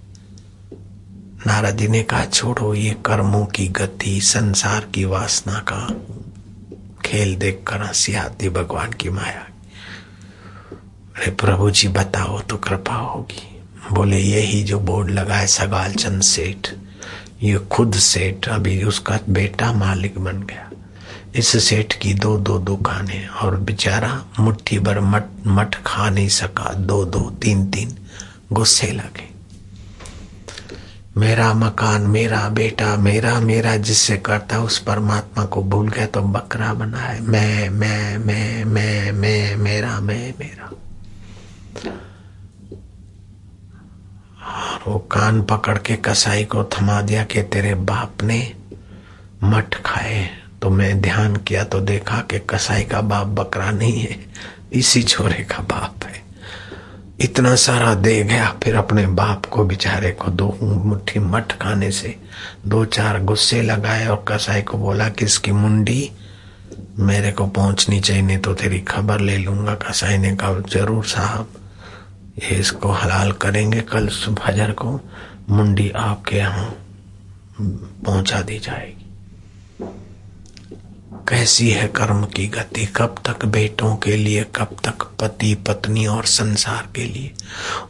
नारद 1.47 1.77
जी 1.77 1.87
ने 1.87 2.03
कहा 2.03 2.25
छोड़ो 2.25 2.73
ये 2.73 2.89
कर्मों 3.05 3.45
की 3.45 3.67
गति, 3.67 4.21
संसार 4.21 4.87
की 4.95 5.05
वासना 5.05 5.65
का 5.71 5.87
खेल 7.05 7.35
देख 7.35 7.63
कर 7.67 7.81
हँसी 7.81 8.15
आती 8.15 8.49
भगवान 8.49 8.91
की 8.91 9.09
माया 9.09 9.45
अरे 11.17 11.31
प्रभु 11.31 11.71
जी, 11.71 11.87
बताओ 11.87 12.39
तो 12.41 12.57
कृपा 12.57 12.95
होगी। 12.95 13.61
बोले, 13.91 14.19
यही 14.19 14.63
जो 14.63 14.79
बोर्ड 14.79 15.09
लगा 15.09 15.35
है 15.35 15.47
सगाल 15.47 15.93
चंद 15.93 16.21
सेठ, 16.21 16.67
ये 17.43 17.57
खुद 17.57 17.93
सेठ, 17.93 18.47
अभी 18.47 18.83
उसका 18.83 19.19
बेटा 19.29 19.73
मालिक 19.73 20.19
बन 20.19 20.43
गया। 20.43 20.69
इस 21.35 21.63
सेठ 21.69 21.93
की 21.93 22.13
दो 22.13 22.37
दो 22.37 22.59
दुकानें 22.59 23.27
और 23.27 23.57
बेचारा 23.57 24.25
मुट्ठी 24.39 24.79
भर 24.79 24.99
मट 24.99 25.23
मठ 25.47 25.75
खा 25.85 26.09
नहीं 26.09 26.29
सका। 26.29 26.73
दो 26.73 27.05
दो, 27.05 27.19
तीन 27.19 27.65
तीन 27.71 27.97
गुस्से 28.53 28.91
लगे। 28.91 29.38
मेरा 31.17 31.53
मकान, 31.53 32.01
मेरा 32.01 32.47
बेटा, 32.49 32.95
मेरा 32.97 33.39
मेरा 33.39 33.75
जिससे 33.77 34.17
करता 34.17 34.59
उस 34.59 34.77
परमात्मा 34.79 35.45
को 35.45 35.63
भूल 35.63 35.89
गया 35.89 36.05
तो 36.05 36.21
बकरा 36.21 36.73
बना 36.73 36.97
है 36.97 37.21
मैं 37.21 37.69
मैं 37.69 38.17
मैं 38.17 38.63
मैं 38.65 39.11
मैं, 39.11 39.55
मेरा 39.55 39.99
मैं, 39.99 40.33
मेरा। 40.39 40.69
वो 44.87 44.97
कान 45.11 45.41
पकड़ 45.41 45.77
के 45.77 45.95
कसाई 45.95 46.45
को 46.45 46.63
थमा 46.63 47.01
दिया 47.01 47.23
कि 47.23 47.41
तेरे 47.43 47.73
बाप 47.75 48.23
ने 48.23 48.41
मठ 49.43 49.81
खाए 49.85 50.29
तो 50.61 50.69
मैं 50.69 51.01
ध्यान 51.01 51.35
किया 51.37 51.63
तो 51.63 51.79
देखा 51.81 52.21
कि 52.21 52.39
कसाई 52.49 52.83
का 52.83 53.01
बाप 53.01 53.27
बकरा 53.27 53.71
नहीं 53.71 53.99
है, 53.99 54.15
इसी 54.73 55.03
छोरे 55.03 55.43
का 55.43 55.63
बाप 55.63 56.05
है। 56.05 56.28
इतना 57.19 57.53
सारा 57.55 57.93
दे 57.95 58.23
गया, 58.23 58.45
फिर 58.63 58.75
अपने 58.75 59.05
बाप 59.09 59.45
को 59.45 59.63
बेचारे 59.65 60.11
को 60.11 60.31
दो 60.31 60.47
मुट्ठी 60.61 61.19
मठ 61.21 61.51
खाने 61.61 61.89
से 61.91 62.15
दो 62.67 62.83
चार 62.87 63.23
गुस्से 63.23 63.61
लगाए 63.61 64.07
और 64.07 64.23
कसाई 64.27 64.61
को 64.61 64.77
बोला 64.77 65.07
कि 65.09 65.25
इसकी 65.25 65.51
मुंडी 65.51 66.11
मेरे 66.99 67.31
को 67.31 67.47
पहुंचनी 67.47 67.99
चाहिए, 67.99 68.21
नहीं 68.21 68.37
तो 68.37 68.53
तेरी 68.53 68.79
खबर 68.81 69.19
ले 69.19 69.37
लूँगा। 69.37 69.73
कसाई 69.81 70.17
ने 70.17 70.35
कहा, 70.35 70.59
ज़रूर 70.69 71.05
साहब, 71.05 71.47
ये 72.39 72.57
इसको 72.57 72.91
हलाल 72.91 73.31
करेंगे 73.41 73.81
कल 73.91 74.07
फजर 74.39 74.71
को 74.71 74.99
मुंडी 75.49 75.89
आपके 75.97 76.37
यहाँ 76.37 76.69
पहुँचा 77.61 78.41
दी 78.41 78.59
जाएगी। 78.59 78.98
कैसी 81.29 81.69
है 81.69 81.87
कर्म 81.87 82.25
की 82.25 82.47
गति? 82.47 82.85
कब 82.85 83.15
तक 83.25 83.45
बेटों 83.45 83.95
के 83.95 84.15
लिए, 84.15 84.43
कब 84.43 84.77
तक 84.83 85.03
पति, 85.19 85.55
पत्नी 85.55 86.05
और 86.05 86.25
संसार 86.25 86.89
के 86.95 87.03
लिए? 87.03 87.33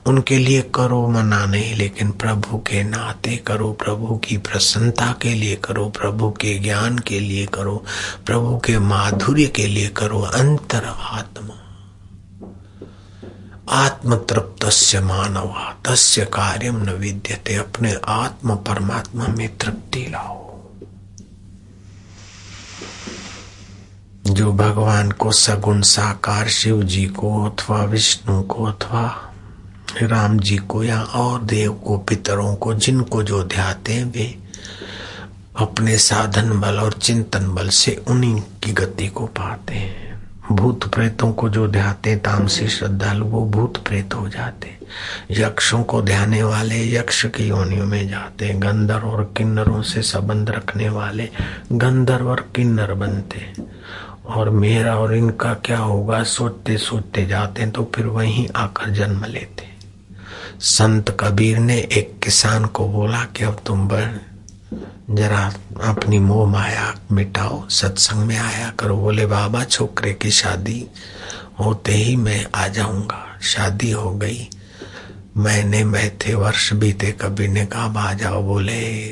उनके 0.05 0.37
लिए 0.37 0.61
करो 0.61 1.07
मना 1.07 1.45
नहीं 1.45 1.75
लेकिन 1.75 2.11
प्रभु 2.11 2.57
के 2.57 2.83
नाते 2.83 3.35
करो, 3.37 3.73
प्रभु 3.73 4.17
की 4.17 4.37
प्रसन्नता 4.37 5.15
के 5.21 5.33
लिए 5.33 5.55
करो, 5.55 5.89
प्रभु 5.89 6.31
के 6.31 6.59
ज्ञान 6.59 6.99
के 6.99 7.19
लिए 7.19 7.45
करो, 7.45 7.85
प्रभु 8.25 8.57
के 8.57 8.79
माधुर्य 8.79 9.45
के 9.45 9.67
लिए 9.67 9.87
करो। 9.87 10.21
अंतर 10.21 10.85
आत्मा। 10.99 11.55
आत्म 13.69 14.15
तृप्त 14.15 14.95
मानवा, 14.95 15.77
तस्य 15.87 16.25
कार्यम 16.25 16.77
न 16.77 16.89
विद्यते। 16.89 17.55
अपने 17.55 17.95
आत्म 18.07 18.55
परमात्मा 18.55 19.27
में 19.27 19.57
तृप्ति 19.57 19.99
लाओ। 19.99 20.48
जो 24.29 24.51
भगवान 24.53 25.11
को 25.11 25.31
सगुण 25.31 25.81
साकार 25.81 26.47
शिव 26.47 26.83
जी 26.83 27.05
को 27.05 27.45
अथवा 27.45 27.83
विष्णु 27.83 28.41
को 28.41 28.65
अथवा 28.65 29.33
राम 30.03 30.39
जी 30.39 30.57
को 30.57 30.83
या 30.83 31.01
और 31.01 31.41
देव 31.41 31.73
को, 31.73 31.97
पितरों 31.97 32.55
को, 32.55 32.73
जिनको 32.73 33.23
जो 33.23 33.43
ध्याते 33.43 33.93
हैं 33.93 34.05
वे 34.05 34.37
अपने 35.57 35.97
साधन 35.97 36.59
बल 36.59 36.79
और 36.79 36.93
चिंतन 36.93 37.47
बल 37.55 37.69
से 37.69 38.03
उन्हीं 38.07 38.41
की 38.63 38.71
गति 38.71 39.07
को 39.07 39.25
पाते 39.25 39.75
हैं। 39.75 40.09
भूत 40.51 40.93
प्रेतों 40.93 41.33
को 41.33 41.49
जो 41.49 41.67
ध्याते 41.67 42.15
तामसी 42.15 42.67
श्रद्धालु, 42.67 43.25
वो 43.25 43.45
भूत 43.45 43.77
प्रेत 43.77 44.13
हो 44.13 44.29
जाते 44.29 44.77
यक्षों 45.31 45.83
को 45.83 46.01
ध्याने 46.01 46.43
वाले 46.43 46.95
यक्ष 46.95 47.25
की 47.25 47.47
योनियों 47.47 47.85
में 47.85 48.07
जाते 48.09 48.49
गंधर्व 48.49 49.07
और 49.07 49.33
किन्नरों 49.37 49.81
से 49.81 50.01
संबंध 50.01 50.49
रखने 50.49 50.89
वाले 50.89 51.29
गंधर्व 51.71 52.29
और 52.29 52.49
किन्नर 52.55 52.93
बनते 52.93 53.53
और 54.29 54.49
मेरा 54.49 54.95
और 54.95 55.15
इनका 55.15 55.53
क्या 55.53 55.77
होगा? 55.77 56.23
सोचते 56.23 56.77
सोचते 56.77 57.25
जाते 57.25 57.61
हैं 57.61 57.71
तो 57.71 57.91
फिर 57.95 58.05
वहीं 58.05 58.47
आकर 58.55 58.89
जन्म 58.89 59.25
लेते 59.25 59.69
संत 60.59 61.17
कबीर 61.19 61.57
ने 61.57 61.77
एक 61.77 62.19
किसान 62.23 62.65
को 62.65 62.87
बोला 62.87 63.23
कि 63.25 63.43
अब 63.43 63.61
तुम 63.65 63.87
बढ़, 63.87 64.07
जरा 65.09 65.53
अपनी 65.83 66.19
मोह 66.19 66.49
माया 66.49 66.95
मिटाओ, 67.11 67.69
सत्संग 67.69 68.25
में 68.25 68.37
आया 68.37 68.69
करो। 68.79 68.97
बोले, 68.97 69.25
बाबा, 69.25 69.63
छोकरे 69.63 70.13
की 70.13 70.31
शादी 70.31 70.87
होते 71.59 71.91
ही 71.91 72.15
मैं 72.15 72.45
आ 72.55 72.67
जाऊँगा। 72.67 73.39
शादी 73.41 73.91
हो 73.91 74.11
गई। 74.11 74.49
मैंने 75.37 75.83
मैं 75.83 76.17
थे 76.17 76.33
वर्ष 76.33 76.73
बीते, 76.73 77.11
कबीर 77.11 77.49
ने 77.49 77.65
कहा 77.65 78.09
आ 78.09 78.13
जाओ। 78.13 78.43
बोले, 78.43 79.09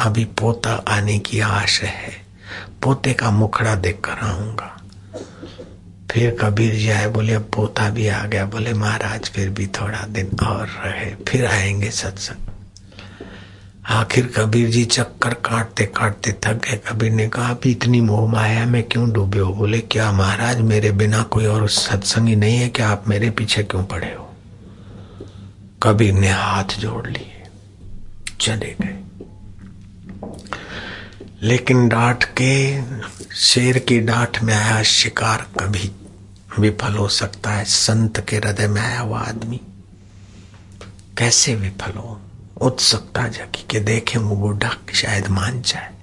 अभी 0.00 0.24
पोता 0.24 0.84
आने 0.88 1.18
की 1.18 1.40
आश 1.40 1.82
है। 1.82 2.27
पोते 2.82 3.12
का 3.12 3.30
मुखड़ा 3.30 3.74
देख 3.74 4.00
कर 4.04 4.12
आऊँगा। 4.12 4.74
फिर 6.10 6.36
कबीर 6.40 6.74
जी 6.74 6.90
आए, 6.90 7.08
बोले, 7.08 7.32
अब 7.32 7.42
पोता 7.42 7.90
भी 7.90 8.08
आ 8.08 8.26
गया। 8.26 8.46
बोले, 8.46 8.72
महाराज, 8.72 9.30
फिर 9.30 9.50
भी 9.50 9.66
थोड़ा 9.66 10.06
दिन 10.06 10.30
और 10.46 10.66
रहे, 10.66 11.24
फिर 11.24 11.46
आएँगे 11.46 11.90
सत्संग। 11.90 12.36
आखिर 13.86 14.26
कबीर 14.36 14.68
जी 14.68 14.84
चक्कर 14.84 15.34
काटते 15.34 15.86
काटते 15.86 16.32
थक 16.32 16.54
गए। 16.54 16.76
कबीर 16.76 17.10
ने 17.10 17.28
कहा 17.28 17.50
अभी 17.50 17.70
इतनी 17.70 18.00
मोह 18.00 18.32
माया 18.32 18.66
में 18.66 18.82
क्यों 18.82 19.10
डूबे 19.10 19.38
हो? 19.38 19.54
बोले, 19.54 19.78
क्या 19.78 20.12
महाराज, 20.12 20.60
मेरे 20.60 20.90
बिना 20.92 21.22
कोई 21.22 21.46
और 21.46 21.68
सत्संगी 21.68 22.36
नहीं 22.36 22.56
है, 22.56 22.68
क्या 22.68 22.88
आप 22.88 23.08
मेरे 23.08 23.30
पीछे 23.30 23.62
क्यों 23.62 23.84
पड़े 23.84 24.14
हो? 24.18 24.34
कबीर 25.82 26.14
ने 26.14 26.28
हाथ 26.28 26.64
जोड़ 26.64 27.06
लिए, 27.06 27.42
चले 28.40 28.76
गए। 28.82 29.07
लेकिन 31.42 31.88
डांट 31.88 32.24
के, 32.24 32.82
शेर 33.36 33.78
की 33.78 34.00
डांट 34.00 34.38
में 34.42 34.54
आया 34.54 34.82
शिकार 34.82 35.46
कभी। 35.60 35.92
विफल 36.58 36.94
हो 36.94 37.08
सकता 37.08 37.50
है 37.50 37.64
संत 37.64 38.26
के 38.28 38.36
हृदय 38.36 38.68
में 38.68 38.82
आया 38.82 39.00
हुआ 39.00 39.20
आदमी। 39.20 39.60
कैसे 41.18 41.54
विफल 41.54 41.92
हो? 41.92 42.20
उत्सुकता 42.60 43.28
जगी 43.28 43.66
के 43.70 43.80
देखे 43.80 44.18
वो 44.18 44.36
बूढ़ा 44.36 44.70
शायद 44.94 45.28
मान 45.28 45.62
जाए। 45.62 45.94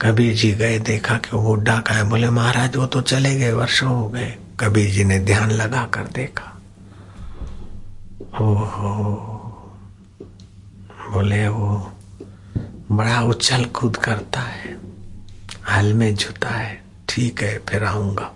कबीर 0.00 0.34
जी 0.34 0.52
गए, 0.52 0.78
देखा 0.78 1.16
कि 1.16 1.36
वो 1.36 1.42
बूढ़ा 1.42 1.80
का 1.80 1.94
है 1.94 2.04
बोले, 2.04 2.30
महाराज, 2.30 2.76
वो 2.76 2.86
तो 2.86 3.00
चले 3.00 3.36
गए, 3.36 3.52
वर्षों 3.52 3.90
हो 3.90 4.08
गए। 4.08 4.36
कबीर 4.60 4.90
जी 4.90 5.04
ने 5.04 5.18
ध्यान 5.18 5.50
लगा 5.50 5.86
कर 5.86 6.02
देखा। 6.02 6.60
हो 8.40 8.54
बोले, 11.12 11.48
वो 11.48 11.92
बड़ा 12.92 13.22
उछल 13.22 13.64
कूद 13.64 13.96
करता 13.96 14.40
है। 14.40 14.76
हल 15.70 15.94
में 15.94 16.14
जुता 16.14 16.48
है। 16.48 16.82
ठीक 17.08 17.42
है, 17.42 17.58
फिर 17.68 17.84
आऊँगा। 17.84 18.34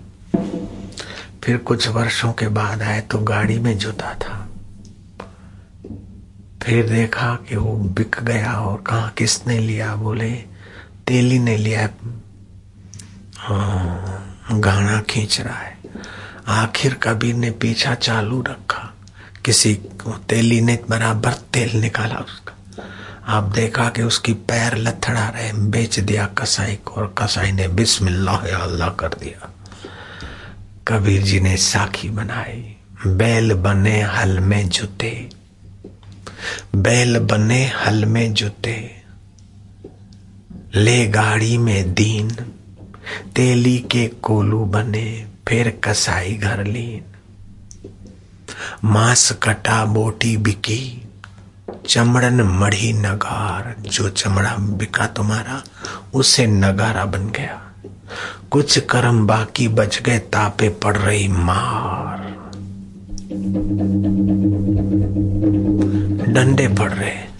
फिर 1.44 1.56
कुछ 1.56 1.88
वर्षों 1.88 2.32
के 2.32 2.48
बाद 2.48 2.82
आए 2.82 3.00
तो 3.00 3.18
गाड़ी 3.18 3.58
में 3.58 3.78
जुता 3.78 4.14
था। 4.14 4.48
फिर 6.62 6.88
देखा 6.88 7.34
कि 7.48 7.56
वो 7.56 7.72
बिक 7.72 8.16
गया 8.22 8.52
और 8.52 8.80
कहा 8.80 9.12
किसने 9.18 9.58
लिया, 9.58 9.96
बोले, 9.96 10.32
तेली 11.06 11.38
ने 11.38 11.56
लिया 11.56 11.88
हाँ। 13.36 14.28
गाना 14.52 15.00
खींच 15.00 15.40
रहा 15.40 15.58
है। 15.58 15.78
आखिर 16.48 16.94
कबीर 16.94 17.34
ने 17.34 17.50
पीछा 17.50 17.94
चालू 17.94 18.42
रखा। 18.42 18.94
किसी 19.44 19.74
तेली 20.08 20.60
ने 20.60 20.80
बराबर 20.90 21.32
तेल 21.32 21.80
निकाला 21.80 22.14
उसका। 22.14 22.51
आप 23.26 23.44
देखा 23.44 23.88
कि 23.88 24.02
उसकी 24.02 24.32
पैर 24.32 24.76
लथड़ा 24.76 25.28
रहे, 25.28 25.52
बेच 25.52 26.00
दिया 26.00 26.26
कसाई 26.26 26.76
को 26.76 26.90
और 26.90 27.14
कसाई 27.18 27.52
ने 27.52 27.68
बिस्मिल्लाह 27.68 28.36
अल्लाह 28.36 28.88
कर 28.88 29.08
दिया। 29.08 29.50
कबीर 30.88 31.22
जी 31.22 31.40
ने 31.40 31.56
साखी 31.56 32.08
बनाई, 32.08 32.76
बैल 33.06 33.54
बने 33.54 34.02
हल 34.02 34.38
में 34.38 34.68
जुते। 34.68 35.28
बैल 36.76 37.18
बने 37.18 37.66
हल 37.66 38.04
में 38.04 38.34
जुते। 38.34 39.02
ले 40.74 41.06
गाड़ी 41.06 41.58
में 41.58 41.94
दीन, 41.94 42.30
तेली 43.36 43.78
के 43.78 44.06
कोलू 44.08 44.64
बने, 44.64 45.26
फिर 45.48 45.80
कसाई 45.84 46.34
घर 46.34 46.64
लीन। 46.64 47.04
मांस 48.84 49.32
कटा 49.32 49.84
बोटी 49.84 50.36
बिकी 50.36 51.08
चमड़न 51.86 52.42
मढ़ी 52.42 52.92
नगार, 52.92 53.76
जो 53.80 54.08
चमड़ा 54.08 54.56
बिका 54.56 55.06
तुम्हारा, 55.06 55.62
उसे 56.14 56.46
नगारा 56.46 57.04
बन 57.04 57.28
गया। 57.28 57.72
कुछ 58.50 58.78
कर्म 58.78 59.26
बाकी 59.26 59.68
बच 59.68 60.02
गए, 60.02 60.18
तापे 60.18 60.68
पड़ 60.68 60.96
रही 60.96 61.28
मार। 61.28 62.18
डंडे 66.28 66.68
पड़ 66.68 66.92
रहे। 66.92 67.32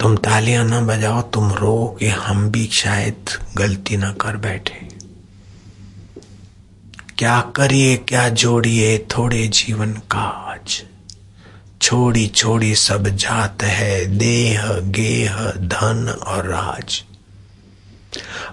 तुम 0.00 0.16
तालियाँ 0.16 0.64
ना 0.64 0.80
बजाओ, 0.80 1.22
तुम 1.22 1.52
रो 1.52 1.96
कि 1.98 2.06
हम 2.06 2.50
भी 2.50 2.66
शायद 2.66 3.24
गलती 3.56 3.96
ना 3.96 4.12
कर 4.12 4.36
बैठे। 4.36 4.88
क्या 7.18 7.40
करिए, 7.40 7.96
क्या 7.96 8.28
जोड़िए, 8.28 8.98
थोड़े 8.98 9.46
जीवन 9.46 9.92
काज। 9.92 10.82
छोड़ी 11.82 12.26
छोड़ी 12.26 12.74
सब 12.74 13.08
जात 13.08 13.62
है, 13.62 14.04
देह, 14.18 14.62
गेह, 14.80 15.36
धन 15.50 16.08
और 16.26 16.46
राज। 16.46 17.02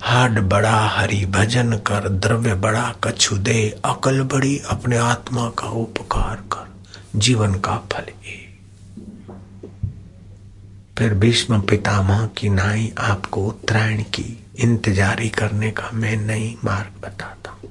हाड 0.01 0.39
बड़ा 0.39 0.87
हरि 0.87 1.25
भजन 1.25 1.73
कर, 1.77 2.09
द्रव्य 2.09 2.53
बड़ा 2.55 2.95
कछु 3.03 3.37
दे, 3.37 3.81
अकल 3.85 4.21
बड़ी 4.23 4.61
अपने 4.69 4.97
आत्मा 4.97 5.49
का 5.49 5.67
उपकार 5.67 6.35
कर, 6.35 6.67
जीवन 7.15 7.53
का 7.53 7.77
फल 7.93 8.03
ये 8.03 8.39
फिर 10.97 11.13
भीष्म 11.13 11.61
पितामह 11.61 12.25
की 12.37 12.49
नाई 12.49 12.93
आपको 12.99 13.45
उत्तरायण 13.47 14.01
की 14.03 14.43
इंतजारी 14.59 15.29
करने 15.29 15.71
का 15.71 15.89
मैं 15.93 16.15
नई 16.17 16.57
मार्ग 16.65 17.01
बताता 17.03 17.51
हूँ। 17.51 17.69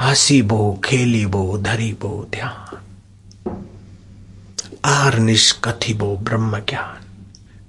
हसी 0.00 0.42
बो, 0.42 0.80
खेली 0.84 1.26
बो, 1.26 1.58
धरी 1.58 1.92
बो, 1.92 2.28
ध्यान। 2.30 2.76
आर 4.84 5.18
निष्कथि 5.18 5.94
बो 5.94 6.16
ब्रह्म 6.16 6.58
ज्ञान 6.58 7.06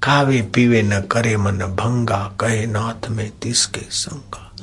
खावे 0.04 0.41
पीवे 0.41 0.82
न 0.82 1.02
करे 1.02 1.38
मन 1.38 1.58
भंगा, 1.58 2.36
कहे 2.39 2.65
नाथ 2.65 3.10
में 3.10 3.32
तिसके 3.41 3.82
संगा। 3.91 4.56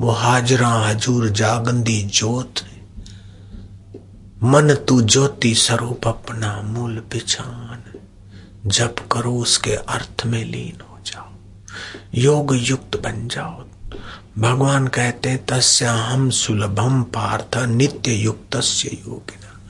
वो 0.00 0.10
हाजरा 0.10 0.68
हजूर 0.68 1.28
जागंदी 1.28 2.02
जोत 2.02 2.54
मन 4.42 4.74
तू 4.74 5.02
ज्योति 5.02 5.54
स्वरूप 5.54 6.08
अपना 6.08 6.62
मूल 6.62 6.98
पिछान 6.98 8.00
जप 8.66 8.96
करो 9.12 9.32
उसके 9.32 9.74
अर्थ 9.74 10.26
में 10.26 10.44
लीन 10.44 10.80
हो 10.80 10.98
जाओ। 11.06 11.28
योग 12.14 12.54
युक्त 12.54 12.96
बन 12.96 13.28
जाओ। 13.28 13.64
भगवान 14.38 14.88
कहते 14.88 15.36
तस्य 15.36 15.84
हम 15.84 16.30
सुलभम 16.30 17.02
पार्थ 17.02 17.58
नित्य 17.58 18.12
युक्त 18.12 18.56
योगिना। 18.86 19.60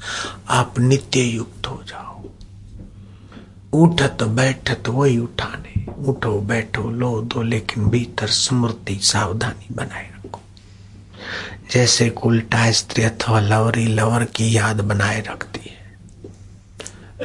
आप 0.48 0.78
नित्य 0.78 1.20
युक्त 1.20 1.66
हो 1.66 1.82
जाओ। 1.88 2.11
उठत 3.72 4.22
बैठत 4.22 4.88
वही 4.88 5.18
उठाने। 5.18 5.86
उठो, 6.06 6.40
बैठो, 6.40 6.90
लो 6.90 7.22
दो, 7.22 7.42
लेकिन 7.42 7.84
भीतर 7.84 8.26
स्मृति 8.26 9.00
सावधानी 9.02 9.66
बनाए 9.72 10.10
रखो। 10.16 10.40
जैसे 11.70 12.08
उल्टा 12.08 12.70
स्त्री 12.70 13.04
अथवा 13.04 13.40
लवरी 13.40 13.86
लवर 13.86 14.24
की 14.24 14.56
याद 14.56 14.80
बनाए 14.80 15.20
रखती 15.20 15.60
है। 15.70 15.98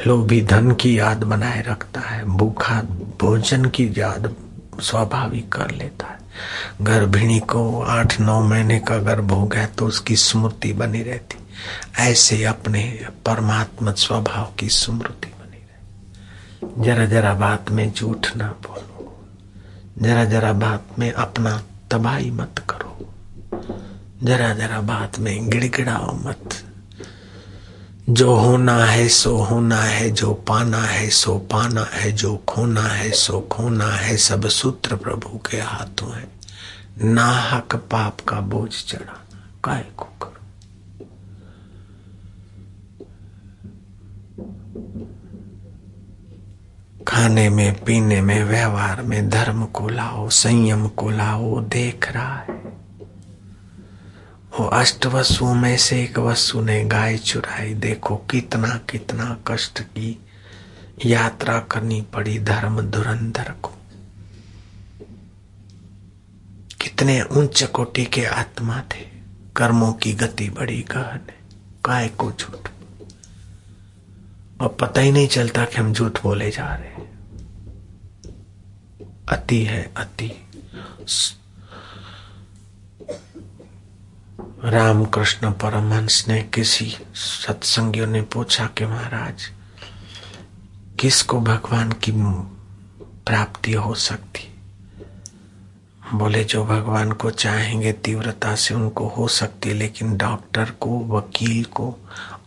लोभी 0.06 0.42
धन 0.42 0.70
की 0.72 0.98
याद 0.98 1.24
बनाए 1.24 1.62
रखता 1.62 2.00
है। 2.00 2.24
भूखा 2.24 2.82
भोजन 3.20 3.64
की 3.64 3.94
याद 3.98 4.34
स्वाभाविक 4.80 5.52
कर 5.52 5.70
लेता 5.70 6.06
है। 6.06 6.18
गर्भिणी 6.82 7.38
को 7.38 7.82
आठ, 7.82 8.20
नौ 8.20 8.42
महीने 8.42 8.78
का 8.78 8.98
गर्भ 8.98 9.32
हो 9.32 9.46
गया 9.46 9.66
तो 9.66 9.86
उसकी 9.86 10.16
स्मृति 10.16 10.72
बनी 10.72 11.02
रहती। 11.02 11.36
ऐसे 11.98 12.44
अपने 12.44 13.06
परमात्मा 13.26 13.92
स्वभाव 13.92 14.52
की 14.58 14.68
स्मृति 14.68 15.32
जरा 16.64 17.06
जरा 17.06 17.34
बात 17.34 17.70
में 17.70 17.92
झूठ 17.92 18.36
ना 18.36 18.48
बोलो। 18.48 19.26
जरा 19.98 20.24
जरा 20.24 20.52
बात 20.52 20.86
में 20.98 21.12
अपना 21.12 21.62
तबाही 21.90 22.30
मत 22.30 22.54
करो। 22.70 23.14
जरा 24.22 24.54
जरा 24.54 24.80
बात 24.80 25.18
में 25.18 25.50
गिड़गिड़ाओ 25.50 26.14
मत। 26.14 26.64
जो 28.10 28.34
होना 28.34 28.84
है, 28.84 29.08
सो 29.08 29.36
होना 29.36 29.80
है, 29.80 30.10
जो 30.10 30.34
पाना 30.34 30.78
है, 30.78 31.10
सो 31.10 31.38
पाना 31.38 31.84
है, 31.92 32.12
जो 32.12 32.36
खोना 32.36 32.82
है, 32.82 33.10
सो 33.10 33.40
खोना 33.40 33.88
है, 33.88 34.16
सब 34.16 34.48
सूत्र 34.48 34.96
प्रभु 34.96 35.40
के 35.50 35.56
हाथों 35.56 36.14
है। 36.14 36.28
नाहक 37.02 37.76
पाप 37.76 38.20
का 38.20 38.40
बोझ 38.40 38.70
चढ़ा 38.70 39.24
काय 39.64 39.84
को 39.96 40.04
करो 40.04 40.37
खाने 47.08 47.48
में, 47.48 47.84
पीने 47.84 48.20
में, 48.20 48.44
व्यवहार 48.44 49.02
में, 49.02 49.28
धर्म 49.28 49.64
को 49.64 49.88
लाओ, 49.88 50.28
संयम 50.28 50.88
को 50.88 51.10
लाओ, 51.10 51.60
देख 51.60 52.12
रहा 52.12 52.36
है। 52.36 52.54
वो 54.58 54.64
अष्ट 54.64 55.06
वसुओं 55.06 55.54
में 55.54 55.76
से 55.76 56.02
एक 56.02 56.18
वसु 56.18 56.60
ने 56.60 56.84
गाय 56.84 57.18
चुराई। 57.18 57.74
देखो 57.74 58.16
कितना 58.16 58.80
कितना 58.90 59.38
कष्ट 59.46 59.80
की 59.80 60.18
यात्रा 61.06 61.58
करनी 61.58 62.00
पड़ी 62.00 62.38
धर्म 62.38 62.80
धुरंधर 62.80 63.54
को। 63.62 63.70
कितने 66.80 67.22
उच्च 67.22 67.62
कोटि 67.62 68.04
के 68.04 68.24
आत्मा 68.24 68.80
थे। 68.80 69.06
कर्मों 69.56 69.92
की 69.92 70.12
गति 70.12 70.50
बड़ी 70.50 70.84
गहन 70.90 71.20
है। 71.30 71.38
काय 71.84 72.08
को 72.08 72.32
झूठ। 72.32 72.68
और 74.60 74.68
पता 74.68 75.00
ही 75.00 75.12
नहीं 75.12 75.28
चलता 75.28 75.64
कि 75.64 75.76
हम 75.76 75.92
झूठ 75.92 76.22
बोले 76.22 76.50
जा 76.50 76.74
रहे 76.74 76.88
हैं। 76.88 76.97
अति 79.28 79.64
है, 79.64 79.92
अति। 79.96 80.48
रामकृष्ण 84.64 85.50
परमहंस 85.50 86.24
ने 86.28 86.42
किसी 86.42 86.96
सत्संगियों 87.14 88.06
ने 88.06 88.22
पूछा 88.22 88.66
कि 88.66 88.86
महाराज, 88.86 89.42
किसको 91.00 91.40
भगवान 91.40 91.92
की 91.92 92.12
प्राप्ति 93.02 93.72
हो 93.72 93.94
सकती? 93.94 94.54
बोले, 96.14 96.44
जो 96.44 96.64
भगवान 96.64 97.12
को 97.12 97.30
चाहेंगे, 97.30 97.92
तीव्रता 97.92 98.54
से 98.54 98.74
उनको 98.74 99.08
हो 99.08 99.28
सकती, 99.28 99.72
लेकिन 99.72 100.16
डॉक्टर 100.16 100.70
को, 100.70 101.06
वकील 101.06 101.64
को 101.64 101.96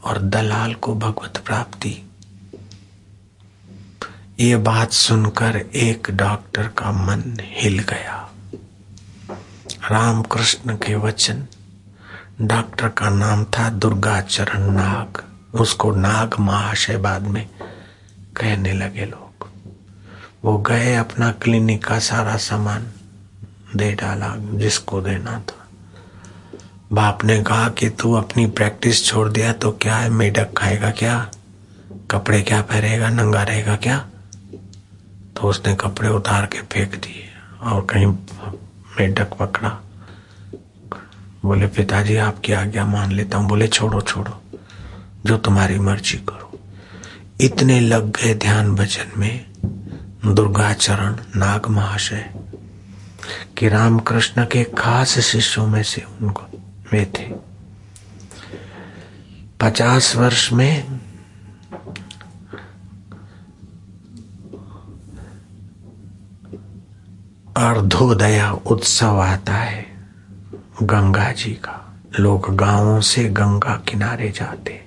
और 0.03 0.21
दलाल 0.21 0.73
को 0.73 0.95
भगवत 0.95 1.43
प्राप्ति 1.45 2.10
ये 4.41 4.55
बात 4.57 4.91
सुनकर 4.91 5.55
एक 5.57 6.07
डॉक्टर 6.11 6.67
का 6.67 6.91
मन 6.91 7.37
हिल 7.41 7.79
गया। 7.79 8.31
रामकृष्ण 9.91 10.75
के 10.75 10.95
वचन, 10.95 11.45
डॉक्टर 12.41 12.87
का 12.87 13.09
नाम 13.09 13.43
था 13.43 13.69
दुर्गा 13.69 14.21
चरण 14.21 14.71
नाग। 14.71 15.23
उसको 15.59 15.91
नाग 15.91 16.35
महाशय 16.39 16.97
बाद 16.97 17.21
में 17.21 17.49
कहने 18.37 18.73
लगे 18.73 19.05
लोग। 19.05 19.49
वो 20.43 20.57
गए 20.57 20.95
अपना 20.95 21.31
क्लिनिक 21.31 21.85
का 21.85 21.99
सारा 21.99 22.37
सामान 22.37 22.91
दे 23.75 23.91
डाला, 23.91 24.35
जिसको 24.37 25.01
देना 25.01 25.39
था। 25.39 25.67
बाप 26.93 27.23
ने 27.23 27.43
कहा 27.43 27.69
कि 27.69 27.89
तू 27.89 28.13
अपनी 28.13 28.47
प्रैक्टिस 28.47 29.05
छोड़ 29.05 29.29
दिया 29.29 29.53
तो 29.53 29.71
क्या 29.71 29.95
है, 29.95 30.09
मेढक 30.09 30.53
खाएगा 30.57 30.91
क्या? 30.91 31.31
कपड़े 32.11 32.41
क्या 32.41 32.61
पहनेगा 32.61 33.09
नंगा 33.09 33.43
रहेगा 33.43 33.75
क्या? 33.75 34.07
तो 35.37 35.41
उसने 35.41 35.75
कपड़े 35.75 36.09
उतार 36.09 36.45
के 36.45 36.61
फेंक 36.61 36.95
दिए 36.95 37.29
और 37.61 37.85
कहीं 37.85 38.05
मेढक 38.99 39.33
पकड़ा। 39.33 39.69
बोले, 41.45 41.67
पिताजी, 41.67 42.15
आपकी 42.15 42.53
आज्ञा 42.53 42.85
मान 42.85 43.11
लेता 43.11 43.37
हूँ। 43.37 43.49
बोले, 43.49 43.67
छोड़ो 43.67 44.01
छोड़ो, 44.01 44.57
जो 45.25 45.37
तुम्हारी 45.37 45.79
मर्ज़ी 45.79 46.17
करो। 46.17 46.59
इतने 47.41 47.79
लग 47.79 48.11
गए 48.11 48.33
ध्यान 48.33 48.75
भजन 48.75 49.19
में, 49.19 49.45
दुर्गाचरण, 50.25 51.15
नाग 51.35 51.67
महाशय, 51.67 52.33
कि 53.57 53.69
रामकृष्ण 53.69 54.45
के 54.45 54.63
खास 54.63 55.19
शिष्यों 55.19 55.67
में 55.67 55.83
से 55.83 56.05
उनको 56.21 56.43
वे 56.91 57.05
थे। 57.05 57.51
पचास 59.59 60.15
वर्ष 60.15 60.53
में 60.53 61.00
अर्धोदया 67.61 68.51
उत्सव 68.51 69.19
आता 69.19 69.53
है 69.53 69.85
गंगा 70.83 71.31
जी 71.31 71.51
का। 71.53 71.77
लोग 72.19 72.55
गाँवों 72.55 72.99
से 73.01 73.23
गंगा 73.29 73.75
किनारे 73.87 74.29
जाते 74.29 74.81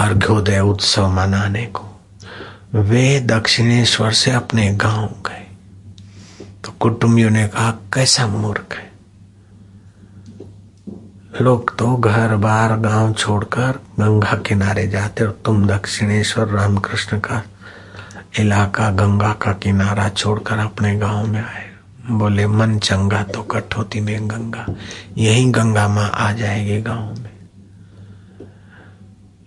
अर्घ्योदय 0.00 0.60
उत्सव 0.60 1.08
मनाने 1.08 1.64
को 1.66 1.84
वे 2.74 3.20
दक्षिणेश्वर 3.20 4.12
से 4.12 4.30
अपने 4.30 4.68
गाँव 4.76 5.06
गए। 5.26 5.46
तो 6.64 6.72
कुटुंबियों 6.72 7.30
ने 7.30 7.46
कहा, 7.48 7.70
कैसा 7.94 8.26
मूर्ख 8.26 8.74
है? 8.74 8.90
लोग 11.40 11.76
तो 11.78 11.96
घर 11.96 12.36
बार 12.36 12.76
गाँव 12.80 13.12
छोड़कर 13.12 13.80
गंगा 14.00 14.36
किनारे 14.38 14.86
जाते 14.88 15.24
और 15.24 15.38
तुम 15.44 15.66
दक्षिणेश्वर, 15.66 16.48
रामकृष्ण 16.48 17.18
का 17.20 17.42
इलाका, 18.38 18.90
गंगा 18.90 19.32
का 19.32 19.52
किनारा 19.52 20.08
छोड़कर 20.08 20.58
अपने 20.58 20.96
गाँव 20.96 21.26
में 21.26 21.40
आए। 21.40 21.70
बोले, 22.10 22.46
मन 22.46 22.78
चंगा 22.78 23.22
तो 23.22 23.42
कठोती 23.42 24.00
में 24.00 24.30
गंगा। 24.30 24.66
यही 25.16 25.44
गंगा 25.44 25.88
माँ 25.88 26.10
आ 26.10 26.32
जाएगी 26.32 26.82
गाँव 26.82 27.14
में। 27.14 27.30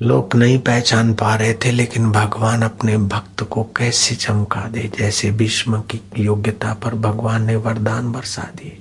लोग 0.02 0.36
नहीं 0.36 0.60
पहचान 0.60 1.14
पा 1.14 1.36
रहे 1.36 1.54
थे, 1.54 1.72
लेकिन 1.72 2.12
भगवान 2.12 2.62
अपने 2.62 2.98
भक्त 2.98 3.44
को 3.44 3.64
कैसे 3.64 4.16
चमका 4.16 4.62
दे, 4.62 4.92
जैसे 5.00 5.32
भीष्म 5.32 5.82
की 5.82 6.02
योग्यता 6.18 6.74
पर 6.74 6.96
भगवान 6.96 7.44
ने 7.44 7.56
वरदान 7.56 8.12
बरसा 8.12 8.42
दिए 8.42 8.78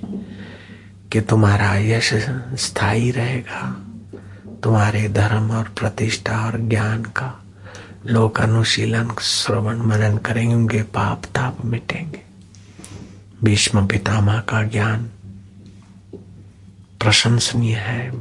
कि 1.11 1.21
तुम्हारा 1.21 1.75
यश 1.75 2.13
स्थायी 2.53 3.11
रहेगा। 3.11 3.77
तुम्हारे 4.63 5.09
धर्म 5.09 5.51
और 5.51 5.63
प्रतिष्ठा 5.63 6.45
और 6.45 6.59
ज्ञान 6.59 7.03
का 7.03 7.43
लोक 8.05 8.41
अनुशीलन 8.41 9.11
श्रवण, 9.21 9.77
मनन 9.77 10.17
करेंगे 10.17 10.55
उनके 10.55 10.83
पाप, 10.83 11.25
ताप 11.25 11.65
मिटेंगे। 11.65 12.21
भीष्म 13.43 13.87
पितामह 13.87 14.39
का 14.39 14.63
ज्ञान 14.63 15.09
प्रशंसनीय 16.99 17.75
है। 17.75 18.11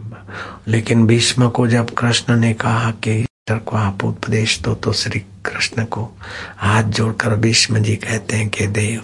लेकिन 0.69 1.07
भीष्म 1.07 1.51
को 1.51 1.67
जब 1.67 1.91
कृष्ण 1.91 2.37
ने 2.37 2.53
कहा 2.55 2.91
कि 2.91 3.27
को 3.51 3.77
आप 3.77 4.05
उपदेश 4.05 4.61
दो 4.61 4.75
तो 4.75 4.93
श्री 4.93 5.21
कृष्ण 5.21 5.85
को 5.85 6.17
हाथ 6.57 6.83
जोड़कर 6.83 7.37
भीष्म 7.37 7.79
जी 7.79 7.97
कहते 7.97 8.37
हैं 8.37 8.49
कि 8.49 8.67
देव, 8.67 9.03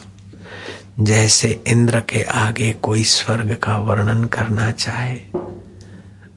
जैसे 1.01 1.63
इंद्र 1.67 2.01
के 2.01 2.23
आगे 2.23 2.73
कोई 2.73 3.05
स्वर्ग 3.05 3.55
का 3.55 3.79
वर्णन 3.79 4.25
करना 4.25 4.71
चाहे 4.71 5.17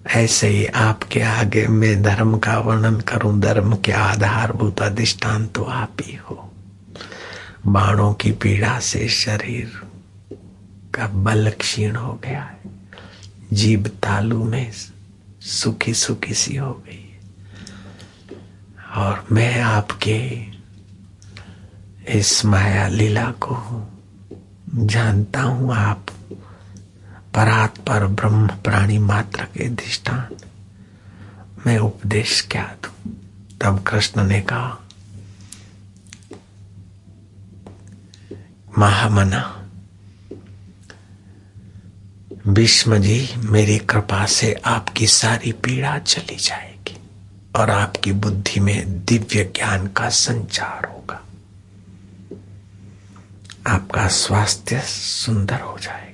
ऐसे 0.10 0.48
ही 0.48 0.65
आपके 0.65 1.22
आगे 1.22 1.65
मैं 1.67 2.02
धर्म 2.04 2.38
का 2.38 2.58
वर्णन 2.60 3.00
करूँ, 3.00 3.39
धर्म 3.39 3.76
के 3.76 3.91
आधारभूत 3.91 4.82
अधिष्ठान 4.82 5.45
तो 5.48 5.63
आप 5.63 5.98
ही 6.02 6.15
हो। 6.15 6.45
बाणों 7.65 8.13
की 8.13 8.32
पीड़ा 8.34 8.80
से 8.80 9.08
शरीर 9.10 9.82
का 10.95 11.08
बल 11.24 11.50
क्षीण 11.60 11.95
हो 11.95 12.13
गया 12.24 12.41
है। 12.41 12.72
जीव 13.54 13.88
तालू 14.04 14.43
में 14.43 14.72
सुखी 15.41 15.93
सुखी 15.93 16.34
सी 16.34 16.56
हो 16.56 16.72
गई 16.86 17.06
और 18.98 19.26
मैं 19.32 19.62
आपके 19.62 20.19
इस 22.17 22.45
माया 22.45 22.88
लीला 22.88 23.30
को 23.39 23.58
जानता 24.76 25.41
हूँ, 25.41 25.74
आप 25.74 26.06
परात 27.35 27.77
पर 27.77 28.07
ब्रह्म 28.07 28.47
प्राणी 28.47 28.97
मात्र 28.97 29.43
के 29.43 29.65
अधिष्ठान। 29.65 30.35
मैं 31.65 31.77
उपदेश 31.77 32.47
क्या 32.51 32.75
दू? 32.83 33.11
तब 33.61 33.83
कृष्ण 33.83 34.23
ने 34.23 34.41
कहा, 34.41 34.77
महामना, 38.77 39.55
भीष्म 42.47 42.97
जी, 42.97 43.30
मेरी 43.38 43.77
कृपा 43.77 44.25
से 44.25 44.53
आपकी 44.53 45.07
सारी 45.07 45.51
पीड़ा 45.51 45.97
चली 45.97 46.36
जाएगी 46.36 46.97
और 47.55 47.69
आपकी 47.69 48.11
बुद्धि 48.11 48.59
में 48.59 49.05
दिव्य 49.05 49.43
ज्ञान 49.43 49.88
का 49.88 50.09
संचार 50.09 50.86
होगा। 50.86 51.23
आपका 53.67 54.07
स्वास्थ्य 54.07 54.80
सुंदर 54.86 55.59
हो 55.59 55.80
जाएगा। 55.80 56.09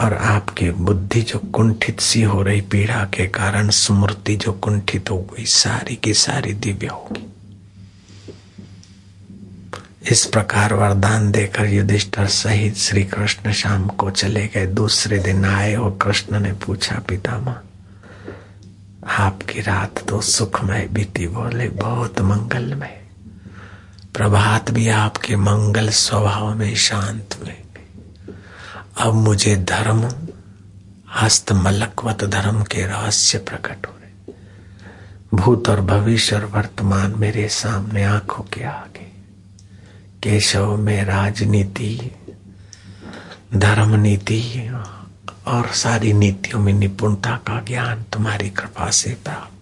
और 0.00 0.14
आपकी 0.14 0.70
बुद्धि 0.70 1.22
जो 1.22 1.38
कुंठित 1.38 2.00
सी 2.00 2.22
हो 2.22 2.42
रही 2.42 2.60
पीड़ा 2.60 3.04
के 3.04 3.26
कारण 3.26 3.70
स्मृति 3.70 4.36
जो 4.36 4.52
कुंठित 4.52 5.10
हो 5.10 5.18
गई, 5.18 5.44
सारी 5.44 5.96
की 5.96 6.14
सारी 6.14 6.52
दिव्य 6.52 6.86
होगी। 6.86 7.26
इस 10.10 10.24
प्रकार 10.24 10.74
वरदान 10.74 11.30
देकर 11.32 11.66
युधिष्ठर 11.66 12.26
सहित 12.26 12.76
श्री 12.76 13.04
कृष्ण 13.04 13.52
शाम 13.52 13.88
को 13.88 14.10
चले 14.10 14.46
गए। 14.46 14.66
दूसरे 14.66 15.18
दिन 15.18 15.44
आए 15.44 15.74
और 15.74 15.98
कृष्ण 16.02 16.40
ने 16.40 16.52
पूछा, 16.52 16.98
पितामह, 17.08 17.56
आपकी 19.08 19.60
रात 19.60 20.08
तो 20.08 20.20
सुखमय 20.20 20.88
बीती। 20.92 21.26
बोले, 21.26 21.68
बहुत 21.68 22.20
मंगलमय। 22.20 23.02
प्रभात 24.14 24.70
भी 24.70 24.88
आपके 24.88 25.36
मंगल 25.36 25.88
स्वभाव 25.88 26.54
में 26.54 26.74
शांत 26.74 27.36
में 27.46 27.65
अब 29.00 29.14
मुझे 29.14 29.56
धर्म, 29.56 30.10
हस्त 31.20 31.52
मलकवत 31.52 32.24
धर्म 32.24 32.62
के 32.62 32.86
रहस्य 32.86 33.38
प्रकट 33.38 33.86
हो 33.86 33.92
रहे 33.92 34.32
भूत 35.34 35.68
और 35.68 35.80
भविष्य 35.80 36.36
और 36.36 36.44
वर्तमान 36.44 37.14
मेरे 37.16 37.48
सामने 37.48 38.04
आँखों 38.04 38.44
के 38.44 38.64
आगे। 38.64 39.06
केशव 40.22 40.76
में 40.76 41.04
राजनीति 41.04 42.10
धर्म 43.54 43.94
नीति 43.94 44.72
और 45.46 45.66
सारी 45.66 46.12
नीतियों 46.12 46.60
में 46.60 46.72
निपुणता 46.72 47.30
का 47.30 47.60
ज्ञान 47.60 48.02
तुम्हारी 48.02 48.50
कृपा 48.50 48.90
से 48.90 49.10
प्राप्त। 49.10 49.52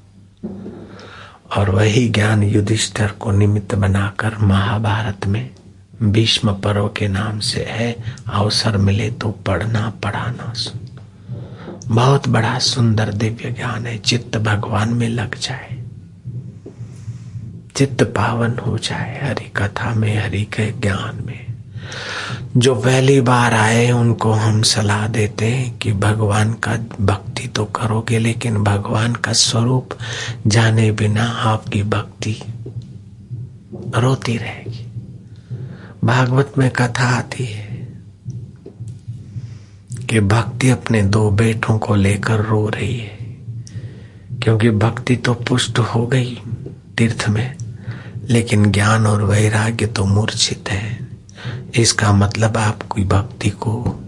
और 1.57 1.71
वही 1.71 2.09
ज्ञान 2.09 2.43
युधिष्ठर 2.43 3.09
को 3.09 3.31
निमित्त 3.31 3.75
बनाकर 3.75 4.39
महाभारत 4.39 5.27
में 5.27 5.54
भीष्म 6.03 6.53
पर्व 6.53 6.89
के 6.89 7.09
नाम 7.09 7.39
से 7.39 7.65
है, 7.69 7.97
अवसर 8.27 8.77
मिले 8.77 9.11
तो 9.11 9.29
पढ़ना, 9.29 9.93
पढ़ाना 10.03 10.53
सुन। 10.53 10.81
बहुत 11.95 12.29
बड़ा 12.29 12.59
सुंदर 12.59 13.13
दिव्य 13.13 13.51
ज्ञान 13.51 13.87
है, 13.87 13.99
चित्त 13.99 14.37
भगवान 14.37 14.89
में 14.89 15.09
लग 15.09 15.35
जाए। 15.35 15.85
चित्त 17.77 18.03
पावन 18.03 18.59
हो 18.59 18.79
जाए 18.79 19.29
हरि 19.29 19.45
कथा 19.57 19.95
में, 19.95 20.25
हरि 20.25 20.43
के 20.43 20.73
ज्ञान 20.73 21.23
में। 21.27 21.47
जो 22.57 22.75
पहली 22.75 23.21
बार 23.21 23.55
आए, 23.55 23.91
उनको 23.91 24.33
हम 24.33 24.63
सलाह 24.63 25.09
देते 25.09 25.47
हैं 25.47 25.79
कि 25.79 25.93
भगवान 25.93 26.53
का 26.53 26.77
भक्ति 27.01 27.49
तो 27.49 27.65
करोगे, 27.65 28.19
लेकिन 28.19 28.57
भगवान 28.65 29.13
का 29.13 29.33
स्वरूप 29.33 29.89
जाने 30.47 30.93
बिना 30.93 31.25
आपकी 31.25 31.83
भक्ति 31.83 32.43
रोती 33.75 34.37
रहेगी। 34.37 34.94
भागवत 36.05 36.53
में 36.59 36.71
कथा 36.71 37.07
आती 37.09 37.45
है 37.45 37.77
कि 40.11 40.21
भक्ति 40.21 40.71
अपने 40.71 41.03
दो 41.03 41.31
बेटों 41.31 41.79
को 41.79 41.95
लेकर 41.95 42.41
रो 42.41 42.69
रही 42.69 42.97
है, 42.97 43.17
क्योंकि 44.43 44.71
भक्ति 44.71 45.17
तो 45.17 45.35
पुष्ट 45.35 45.79
हो 45.79 46.07
गई 46.07 46.39
तीर्थ 46.99 47.29
में, 47.29 47.55
लेकिन 48.29 48.71
ज्ञान 48.71 49.07
और 49.07 49.23
वैराग्य 49.23 49.87
तो 49.87 50.05
मूर्छित 50.05 50.71
है। 50.71 50.99
इसका 51.75 52.13
मतलब 52.13 52.57
आपकी 52.57 53.05
भक्ति 53.05 53.51
को 53.51 54.01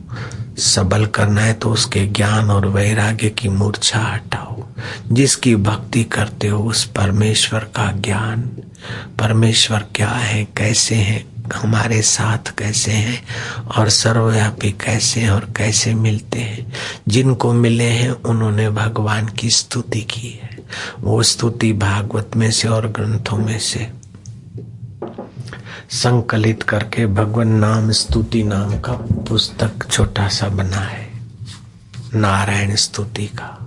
सबल 0.59 1.07
करना 1.07 1.40
है 1.40 1.55
तो 1.55 1.70
उसके 1.70 2.07
ज्ञान 2.07 2.51
और 2.51 2.66
वैराग्य 2.66 3.30
की 3.30 3.49
मूर्छा 3.49 4.01
हटाओ। 4.01 4.64
जिसकी 5.12 5.55
भक्ति 5.57 6.05
करते 6.05 6.49
हो 6.49 6.62
उस 6.62 6.84
परमेश्वर 6.92 7.61
का 7.76 7.90
ज्ञान। 7.92 8.42
परमेश्वर 9.18 9.86
क्या 9.94 10.09
है, 10.09 10.44
कैसे 10.57 10.94
हैं 10.94 11.24
हमारे 11.55 12.03
साथ 12.03 12.59
कैसे 12.59 12.92
हैं 12.92 13.24
और 13.78 13.88
सर्वव्यापी 13.88 14.70
कैसे 14.70 15.20
हैं 15.20 15.30
और 15.30 15.53
कैसे 15.57 15.94
मिलते 15.94 16.38
हैं। 16.38 16.72
जिनको 17.09 17.53
मिले 17.53 17.84
हैं, 17.84 18.11
उन्होंने 18.11 18.70
भगवान 18.70 19.26
की 19.26 19.51
स्तुति 19.51 20.01
की 20.01 20.40
है। 20.42 20.59
वो 21.01 21.22
स्तुति 21.22 21.72
भागवत 21.72 22.30
में 22.36 22.51
से 22.51 22.68
और 22.68 22.88
ग्रंथों 22.88 23.36
में 23.36 23.59
से 23.59 23.90
संकलित 25.90 26.62
करके 26.62 27.07
भगवान 27.07 27.49
नाम 27.49 27.90
स्तुति 27.90 28.42
नाम 28.42 28.80
का 28.80 28.92
पुस्तक 28.92 29.90
छोटा 29.90 30.28
सा 30.28 30.49
बना 30.49 30.76
है। 30.76 31.11
नारायण 32.14 32.74
स्तुति 32.74 33.26
का। 33.26 33.65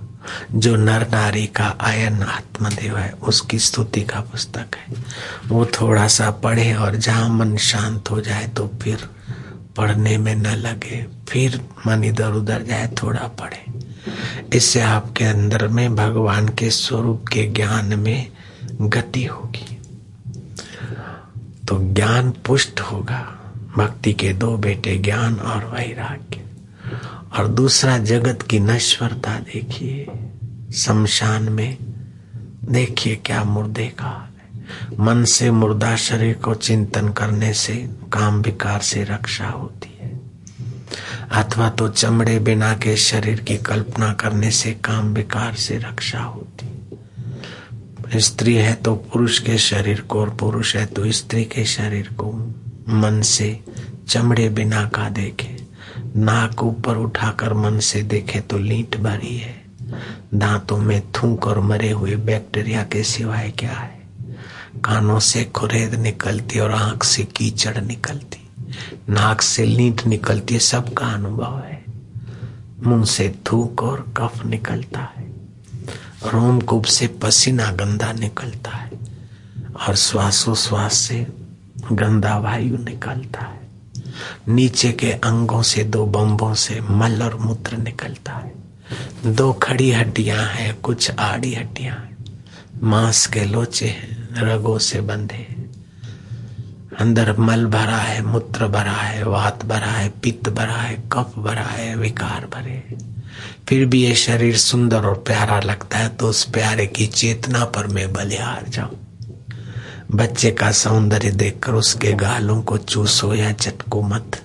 जो 0.52 0.76
नर 0.76 1.08
नारी 1.10 1.46
का 1.46 1.76
आयन 1.80 2.22
आत्मदेव 2.22 2.96
है, 2.96 3.10
उसकी 3.10 3.58
स्तुति 3.58 4.00
का 4.00 4.20
पुस्तक 4.20 4.76
है। 4.76 4.94
वो 5.46 5.66
थोड़ा 5.66 6.08
सा 6.08 6.30
पढ़े 6.30 6.74
और 6.74 6.96
जहाँ 6.96 7.28
मन 7.28 7.56
शांत 7.56 8.10
हो 8.10 8.20
जाए 8.20 8.48
तो 8.48 8.70
फिर 8.82 9.08
पढ़ने 9.76 10.18
में 10.18 10.34
न 10.34 10.46
लगे, 10.46 11.06
फिर 11.28 11.60
मन 11.86 12.04
इधर 12.04 12.30
उधर 12.30 12.62
जाए 12.62 12.94
थोड़ा 13.02 13.28
पढ़े। 13.28 13.80
इससे 14.56 14.80
आपके 14.80 15.24
अंदर 15.24 15.68
में 15.68 15.96
भगवान 15.96 16.48
के 16.48 16.70
स्वरूप 16.70 17.24
के 17.26 17.46
ज्ञान 17.46 17.86
में 17.98 18.30
गति 18.80 19.24
होगी। 19.24 19.76
तो 21.68 21.94
ज्ञान 21.94 22.30
पुष्ट 22.30 22.80
होगा। 22.80 23.36
भक्ति 23.76 24.12
के 24.12 24.32
दो 24.32 24.56
बेटे 24.56 24.96
ज्ञान 24.96 25.34
और 25.34 25.64
वैराग्य। 25.64 26.40
और 27.38 27.48
दूसरा 27.48 27.98
जगत 27.98 28.42
की 28.42 28.60
नश्वरता 28.60 29.38
देखिए। 29.38 30.06
शमशान 30.74 31.42
में 31.42 31.76
देखिए 32.64 33.16
क्या 33.16 33.42
मुर्दे 33.44 33.86
का 33.86 34.12
मन 35.00 35.24
से 35.24 35.50
मुर्दा 35.50 35.96
शरीर 35.96 36.34
को 36.34 36.54
चिंतन 36.54 37.08
करने 37.08 37.52
से 37.54 37.74
काम 38.12 38.40
विकार 38.42 38.80
से 38.80 39.02
रक्षा 39.04 39.48
होती 39.48 39.98
है। 40.00 40.10
अथवा 41.32 41.68
तो 41.70 41.88
चमड़े 41.88 42.38
बिना 42.38 42.72
के 42.74 42.96
शरीर 42.96 43.40
की 43.40 43.56
कल्पना 43.56 44.12
करने 44.12 44.50
से 44.50 44.72
काम 44.84 45.12
विकार 45.14 45.54
से 45.54 45.78
रक्षा 45.78 46.20
होती 46.20 46.66
है। 46.66 48.20
स्त्री 48.20 48.54
है 48.54 48.74
तो 48.74 48.94
पुरुष 48.94 49.38
के 49.38 49.58
शरीर 49.58 50.00
को 50.00 50.20
और 50.20 50.30
पुरुष 50.30 50.76
है 50.76 50.86
तो 50.86 51.10
स्त्री 51.12 51.44
के 51.44 51.64
शरीर 51.64 52.08
को 52.12 52.32
मन 52.88 53.20
से 53.22 53.60
चमड़े 54.08 54.48
बिना 54.48 54.84
का 54.84 55.08
देखे। 55.08 55.56
नाक 56.16 56.62
ऊपर 56.62 56.96
उठाकर 56.96 57.54
मन 57.54 57.78
से 57.78 58.02
देखे 58.02 58.40
तो 58.40 58.58
लीट 58.58 58.96
भरी 58.96 59.36
है। 59.36 59.58
दांतों 60.34 60.76
में 60.78 61.12
थूक 61.12 61.46
और 61.46 61.60
मरे 61.60 61.90
हुए 61.90 62.16
बैक्टीरिया 62.16 62.82
के 62.82 63.02
सिवाय 63.04 63.50
क्या 63.50 63.72
है? 63.72 64.00
कानों 64.84 65.18
से 65.18 65.44
खुरेद 65.44 65.94
निकलती 65.94 66.58
और 66.58 66.72
आँख 66.72 67.04
से 67.04 67.24
कीचड़ 67.24 67.80
निकलती। 67.80 68.48
नाक 69.08 69.40
से 69.40 69.64
लीट 69.64 70.06
निकलती 70.06 70.54
है 70.54 70.60
सबका 70.60 71.06
अनुभव 71.06 71.58
है। 71.58 71.84
मुँह 72.82 73.04
से 73.04 73.34
थूक 73.52 73.82
और 73.82 74.14
कफ 74.16 74.44
निकलता 74.44 75.00
है। 75.00 75.32
रोमकूप 76.32 76.84
से 76.84 77.06
पसीना 77.06 77.70
गंदा 77.70 78.12
निकलता 78.12 78.70
है 78.70 78.90
और 79.88 79.96
श्वासोश्वास 79.96 80.94
से 80.94 81.26
गंदा 81.92 82.38
वायु 82.38 82.78
निकलता 82.78 83.40
है। 83.40 83.60
नीचे 84.48 84.92
के 84.92 85.12
अंगों 85.12 85.62
से 85.62 85.84
दो 85.84 86.06
बम्बों 86.06 86.54
से 86.54 86.80
मल 86.80 87.22
और 87.22 87.36
मूत्र 87.36 87.76
निकलता 87.76 88.32
है। 88.32 88.59
दो 89.26 89.52
खड़ी 89.52 89.90
हड्डियाँ 89.92 90.44
हैं, 90.44 90.80
कुछ 90.80 91.10
आड़ी 91.10 91.54
हड्डियाँ 91.54 92.08
मांस 92.82 93.26
के 93.26 93.44
लोचे 93.44 93.86
हैं, 93.86 94.28
रगों 94.34 94.78
से 94.78 95.00
बंधे 95.00 95.46
अंदर 97.00 97.36
मल 97.38 97.66
भरा 97.66 97.96
है, 97.96 98.22
मूत्र 98.22 98.66
भरा 98.66 98.92
है, 98.92 99.24
वात 99.24 99.64
भरा 99.64 99.92
है, 99.92 100.08
पित्त 100.08 100.48
भरा 100.48 100.76
है, 100.76 100.96
कफ 101.12 101.32
भरा 101.38 101.62
है, 101.62 101.96
विकार 101.96 102.46
भरे 102.46 102.82
फिर 103.68 103.86
भी 103.86 104.02
ये 104.02 104.14
शरीर 104.14 104.56
सुंदर 104.56 105.04
और 105.04 105.14
प्यारा 105.14 105.60
लगता 105.60 105.98
है 105.98 106.08
तो 106.08 106.28
उस 106.28 106.44
प्यारे 106.44 106.86
की 106.86 107.06
चेतना 107.06 107.64
पर 107.64 107.86
मैं 107.86 108.12
बलिहार 108.12 108.64
जाऊँ। 108.68 108.98
बच्चे 110.12 110.50
का 110.50 110.70
सौंदर्य 110.72 111.30
देखकर 111.30 111.72
उसके 111.72 112.12
गालों 112.12 112.62
को 112.62 112.78
चूसो 112.78 113.34
या 113.34 113.52
चटको 113.52 114.02
मत। 114.02 114.42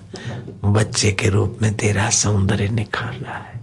बच्चे 0.64 1.12
के 1.12 1.28
रूप 1.28 1.58
में 1.62 1.74
तेरा 1.74 2.10
सौंदर्य 2.10 2.68
निखार 2.68 3.14
रहा 3.14 3.38
है। 3.38 3.60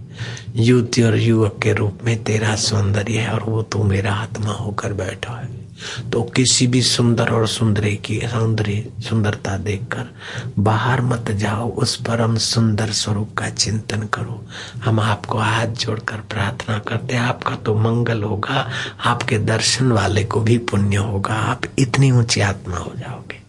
युवती 0.56 1.02
और 1.02 1.18
युवक 1.18 1.60
के 1.62 1.72
रूप 1.72 1.98
में 2.04 2.24
तेरा 2.24 2.56
सौंदर्य 2.56 3.18
है 3.18 3.30
और 3.30 3.42
वो 3.42 3.62
तू 3.62 3.82
मेरा 3.82 4.14
आत्मा 4.14 4.52
होकर 4.52 4.92
बैठा 4.92 5.34
है। 5.34 5.64
तो 6.12 6.22
किसी 6.22 6.66
भी 6.66 6.82
सुंदर 6.82 7.28
और 7.28 7.48
सुंदरी 7.48 7.96
की 7.96 8.20
सौंदर्य, 8.24 8.88
सुंदरता 9.00 9.56
देखकर 9.56 10.14
बाहर 10.58 11.00
मत 11.00 11.30
जाओ, 11.30 11.70
उस 11.70 11.96
परम 11.96 12.36
सुंदर 12.36 12.90
स्वरूप 12.90 13.34
का 13.38 13.50
चिंतन 13.50 14.02
करो। 14.02 14.44
हम 14.84 15.00
आपको 15.00 15.38
हाथ 15.38 15.66
जोड़कर 15.66 16.16
प्रार्थना 16.16 16.78
करते 16.78 17.14
हैं, 17.14 17.22
आपका 17.22 17.54
तो 17.54 17.74
मंगल 17.74 18.22
होगा, 18.22 18.70
आपके 19.04 19.38
दर्शन 19.38 19.92
वाले 19.92 20.24
को 20.24 20.40
भी 20.40 20.58
पुण्य 20.58 20.96
होगा, 20.96 21.34
आप 21.34 21.62
इतनी 21.78 22.10
ऊँची 22.10 22.40
आत्मा 22.40 22.76
हो 22.76 22.92
जाओगे। 22.96 23.42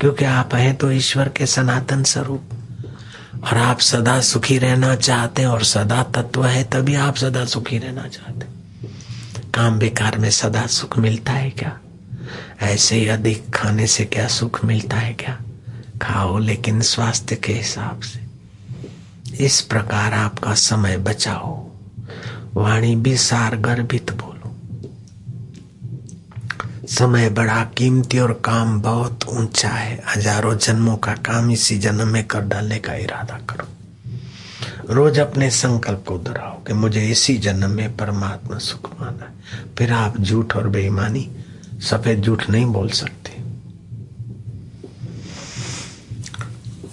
क्योंकि 0.00 0.24
आप 0.24 0.54
हैं 0.54 0.76
तो 0.76 0.90
ईश्वर 0.90 1.28
के 1.28 1.46
सनातन 1.46 2.02
स्वरूप। 2.02 2.42
और 3.44 3.58
आप 3.58 3.80
सदा 3.80 4.20
सुखी 4.20 4.58
रहना 4.58 4.96
चाहते 4.96 5.42
हैं 5.42 5.48
और 5.48 5.64
सदा 5.64 6.02
तत्व 6.02 6.44
है, 6.44 6.64
तभी 6.64 6.94
आप 6.94 7.16
सदा 7.16 7.44
सुखी 7.44 7.78
रहना 7.78 8.08
चाहते 8.08 8.46
हैं। 8.46 8.52
काम 9.54 9.78
बेकार 9.78 10.18
में 10.18 10.30
सदा 10.30 10.66
सुख 10.66 10.98
मिलता 10.98 11.32
है 11.32 11.50
क्या? 11.50 11.78
ऐसे 12.60 12.96
ही 12.96 13.08
अधिक 13.08 13.50
खाने 13.50 13.86
से 13.86 14.04
क्या 14.04 14.28
सुख 14.28 14.64
मिलता 14.64 14.96
है 14.96 15.14
क्या? 15.14 15.38
खाओ 16.02 16.38
लेकिन 16.38 16.80
स्वास्थ्य 16.80 17.36
के 17.36 17.52
हिसाब 17.52 18.00
से। 18.00 18.22
इस 19.44 19.60
प्रकार 19.60 20.12
आपका 20.12 20.54
समय 20.54 20.96
बचाओ। 20.96 21.70
वाणी 22.54 22.96
भी 22.96 23.16
सार 23.16 23.56
गर्भित 23.56 24.12
बोलो 24.12 24.31
समय 26.92 27.28
बड़ा 27.30 27.62
कीमती 27.76 28.18
और 28.18 28.32
काम 28.44 28.80
बहुत 28.82 29.24
ऊँचा 29.28 29.68
है। 29.68 30.02
हज़ारों 30.08 30.54
जन्मों 30.56 30.96
का 30.96 31.12
काम 31.26 31.50
इसी 31.50 31.76
जन्म 31.78 32.08
में 32.08 32.24
कर 32.24 32.40
डालने 32.42 32.78
का 32.78 32.94
इरादा 32.94 33.38
करो। 33.50 33.66
रोज 34.94 35.18
अपने 35.18 35.50
संकल्प 35.50 36.04
को 36.08 36.18
दोहराओ 36.18 36.62
कि 36.64 36.72
मुझे 36.72 37.06
इसी 37.06 37.36
जन्म 37.38 37.70
में 37.70 37.96
परमात्मा 37.96 38.58
सुख 38.58 38.90
माना 39.00 39.24
है। 39.24 39.64
फिर 39.78 39.92
आप 39.92 40.18
झूठ 40.20 40.56
और 40.56 40.68
बेईमानी, 40.68 41.28
सफ़ेद 41.82 42.22
झूठ 42.22 42.48
नहीं 42.50 42.66
बोल 42.66 42.88
सकते। 42.90 43.40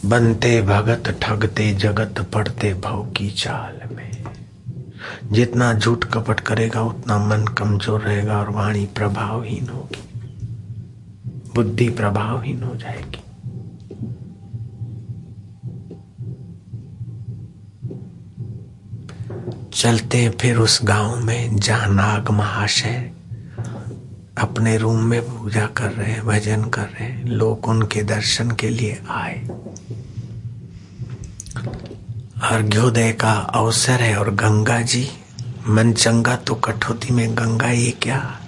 बनते 0.05 0.61
भगत, 0.61 1.09
ठगते 1.21 1.71
जगत 1.75 2.21
पड़ते 2.33 2.73
भव 2.73 3.03
की 3.17 3.29
चाल 3.31 3.81
में। 3.95 4.08
जितना 5.31 5.73
झूठ 5.73 6.05
कपट 6.05 6.39
करेगा, 6.39 6.81
उतना 6.81 7.17
मन 7.17 7.45
कमज़ोर 7.45 8.01
रहेगा 8.01 8.39
और 8.39 8.49
वाणी 8.49 8.85
प्रभावहीन 8.85 9.69
होगी। 9.69 10.03
बुद्धि 11.55 11.89
प्रभावहीन 11.89 12.63
हो 12.63 12.75
जाएगी। 12.75 13.23
चलते 19.73 20.29
फिर 20.29 20.57
उस 20.57 20.79
गाँव 20.83 21.15
में 21.15 21.55
जहाँ 21.55 21.87
नाग 21.87 22.29
महाशय 22.29 23.11
अपने 24.37 24.77
रूम 24.77 25.03
में 25.03 25.21
पूजा 25.21 25.65
कर 25.67 25.91
रहे 25.91 26.11
हैं, 26.11 26.25
भजन 26.25 26.63
कर 26.63 26.81
रहे 26.81 27.03
हैं। 27.03 27.25
लोग 27.25 27.67
उनके 27.67 28.03
दर्शन 28.03 28.51
के 28.51 28.69
लिए 28.69 28.99
आए। 29.09 29.39
अर्घ्योदय 32.43 33.11
का 33.11 33.31
अवसर 33.33 34.01
है 34.01 34.15
और 34.15 34.29
गंगा 34.33 34.81
जी, 34.81 35.11
मन 35.67 35.93
चंगा 35.93 36.35
तो 36.35 36.55
कठौती 36.55 37.13
में 37.13 37.37
गंगा 37.37 37.69
ये 37.69 37.91
क्या? 37.91 38.39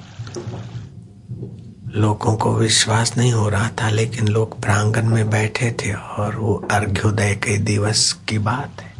लोगों 1.95 2.37
को 2.37 2.55
विश्वास 2.55 3.17
नहीं 3.17 3.33
हो 3.33 3.49
रहा 3.49 3.69
था, 3.69 3.89
लेकिन 3.89 4.27
लोग 4.27 4.61
प्रांगण 4.61 5.05
में 5.05 5.29
बैठे 5.29 5.71
थे 5.71 5.93
और 5.93 6.35
वो 6.35 6.67
अर्घ्योदय 6.71 7.35
के 7.35 7.57
दिवस 7.57 8.19
की 8.29 8.37
बात 8.37 8.81
है। 8.81 8.93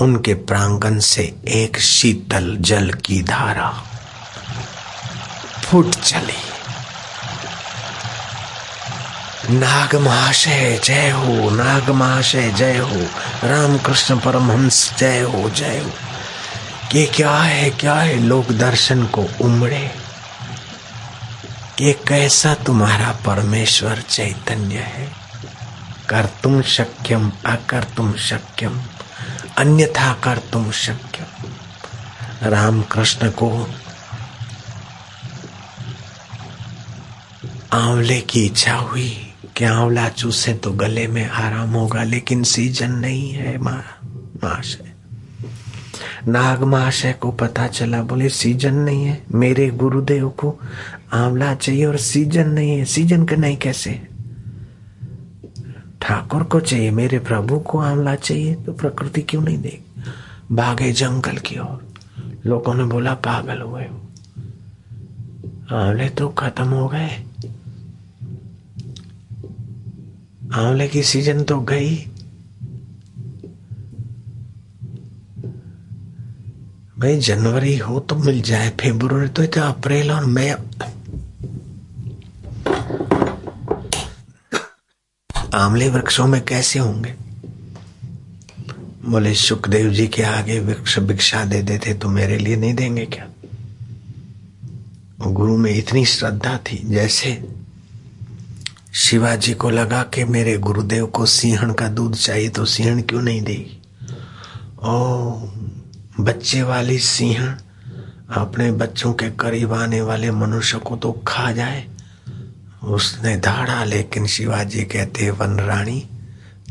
उनके 0.00 0.34
प्रांगण 0.34 0.98
से 0.98 1.36
एक 1.48 1.78
शीतल 1.78 2.56
जल 2.60 2.90
की 2.90 3.22
धारा 3.22 3.70
फूट 5.64 5.90
चली। 5.90 6.51
नाग 9.50 9.94
महाशय 9.94 10.80
जय 10.84 11.10
हो 11.10 11.50
नाग 11.50 11.90
महाशय 11.90 12.52
जय 12.52 12.78
हो। 12.78 13.06
रामकृष्ण 13.48 14.18
परमहंस, 14.18 14.94
जय 14.98 15.20
हो 15.20 15.50
जय 15.50 15.78
हो। 15.78 15.90
ये 16.98 17.06
क्या 17.06 17.36
है 17.36 17.70
क्या 17.70 17.94
है 17.94 18.20
लोग 18.20 18.58
दर्शन 18.58 19.06
को 19.06 19.26
उमड़े? 19.40 19.94
ये 21.80 21.92
कैसा 22.08 22.54
तुम्हारा 22.54 23.12
परमेश्वर 23.12 24.00
चैतन्य 24.00 24.78
है? 24.78 25.12
कर 26.08 26.26
तुम 26.42 26.62
शक्यम, 26.62 27.32
अकर 27.46 27.84
तुम 27.84 28.14
शक्यम, 28.14 28.82
अन्यथा 29.58 30.12
कर 30.12 30.38
तुम 30.38 30.70
शक्यम। 30.70 31.50
राम 32.42 32.82
कृष्ण 32.82 33.30
को 33.30 33.74
आंवले 37.72 38.20
की 38.20 38.46
इच्छा 38.46 38.74
हुई। 38.74 39.31
कि 39.56 39.64
आंवला 39.64 40.08
चूसे 40.10 40.52
तो 40.54 40.70
गले 40.72 41.06
में 41.08 41.26
आराम 41.26 41.70
होगा, 41.70 42.02
लेकिन 42.04 42.42
सीज़न 42.44 42.92
नहीं 42.92 43.30
है 43.30 43.58
महाशय 43.58 44.90
नाग 46.28 46.62
महाशय 46.62 47.12
को 47.12 47.30
पता 47.32 47.66
चला, 47.66 48.02
बोले 48.02 48.28
सीज़न 48.30 48.74
नहीं 48.74 49.04
है, 49.04 49.22
मेरे 49.32 49.68
गुरुदेव 49.72 50.28
को 50.30 50.58
आंवला 51.12 51.54
चाहिए 51.54 51.84
और 51.84 51.96
सीज़न 51.98 52.48
नहीं 52.48 52.76
है 52.78 52.84
सीज़न 52.84 53.24
का 53.24 53.36
नहीं 53.36 53.56
कैसे? 53.56 54.00
ठाकुर 56.02 56.42
को 56.42 56.60
चाहिए, 56.60 56.90
मेरे 56.90 57.18
प्रभु 57.20 57.58
को 57.60 57.78
आंवला 57.80 58.14
चाहिए 58.16 58.54
तो 58.56 58.72
प्रकृति 58.72 59.22
क्यों 59.22 59.42
नहीं 59.42 59.58
देगी 59.58 60.54
भागे 60.54 60.92
जंगल 60.92 61.36
की 61.38 61.58
ओर। 61.58 61.80
लोगों 62.46 62.74
ने 62.74 62.84
बोला, 62.84 63.14
पागल 63.16 63.60
हुए 63.60 63.84
आंवले 65.72 66.08
तो 66.08 66.28
खत्म 66.28 66.68
हो 66.68 66.88
गए। 66.88 67.10
आंवले 70.52 70.88
की 70.88 71.02
सीज़न 71.02 71.42
तो 71.42 71.60
गई। 71.60 71.96
भाई, 76.98 77.18
जनवरी 77.18 77.76
हो 77.78 78.00
तो 78.00 78.16
मिल 78.16 78.42
जाए 78.42 78.68
फेब्रुवरी 78.80 79.28
तो 79.28 79.42
इतना 79.42 79.62
अप्रैल 79.62 80.10
और 80.12 80.24
मई। 80.24 80.48
आंवले 85.54 85.88
वृक्षों 85.88 86.26
में 86.26 86.44
कैसे 86.44 86.78
होंगे? 86.78 87.14
बोले, 89.04 89.34
सुखदेव 89.34 89.90
जी 89.90 90.06
के 90.08 90.22
आगे 90.22 90.60
वृक्ष 90.60 90.98
भिक्षा 90.98 91.44
दे 91.44 91.62
देते 91.62 91.94
तो 91.94 92.08
मेरे 92.08 92.38
लिए 92.38 92.56
नहीं 92.56 92.74
देंगे 92.74 93.06
क्या? 93.06 93.28
गुरु 95.20 95.56
में 95.56 95.74
इतनी 95.74 96.04
श्रद्धा 96.06 96.56
थी, 96.56 96.76
जैसे 96.76 97.61
शिवाजी 98.94 99.54
को 99.54 99.70
लगा 99.70 100.02
कि 100.02 100.24
मेरे 100.24 100.58
गुरुदेव 100.58 101.06
को 101.06 101.26
सिंहण 101.26 101.72
का 101.72 101.88
दूध 101.88 102.14
चाहिए 102.14 102.48
तो 102.48 102.64
सिंहण 102.64 103.00
क्यों 103.02 103.22
नहीं 103.22 103.42
देगी? 103.42 103.80
ओ 104.82 105.30
बच्चे 106.20 106.62
वाली 106.62 106.98
सिंहण 106.98 107.54
अपने 108.34 108.72
बच्चों 108.72 109.12
के 109.12 109.30
करीब 109.30 109.72
आने 109.72 110.00
वाले 110.00 110.30
मनुष्य 110.30 110.78
को 110.78 110.96
तो 110.96 111.12
खा 111.12 111.52
जाए। 111.52 111.86
उसने 112.84 113.36
धाड़ा, 113.36 113.84
लेकिन 113.84 114.26
शिवाजी 114.26 114.82
कहते, 114.82 115.30
वन 115.30 115.58
रानी, 115.60 116.08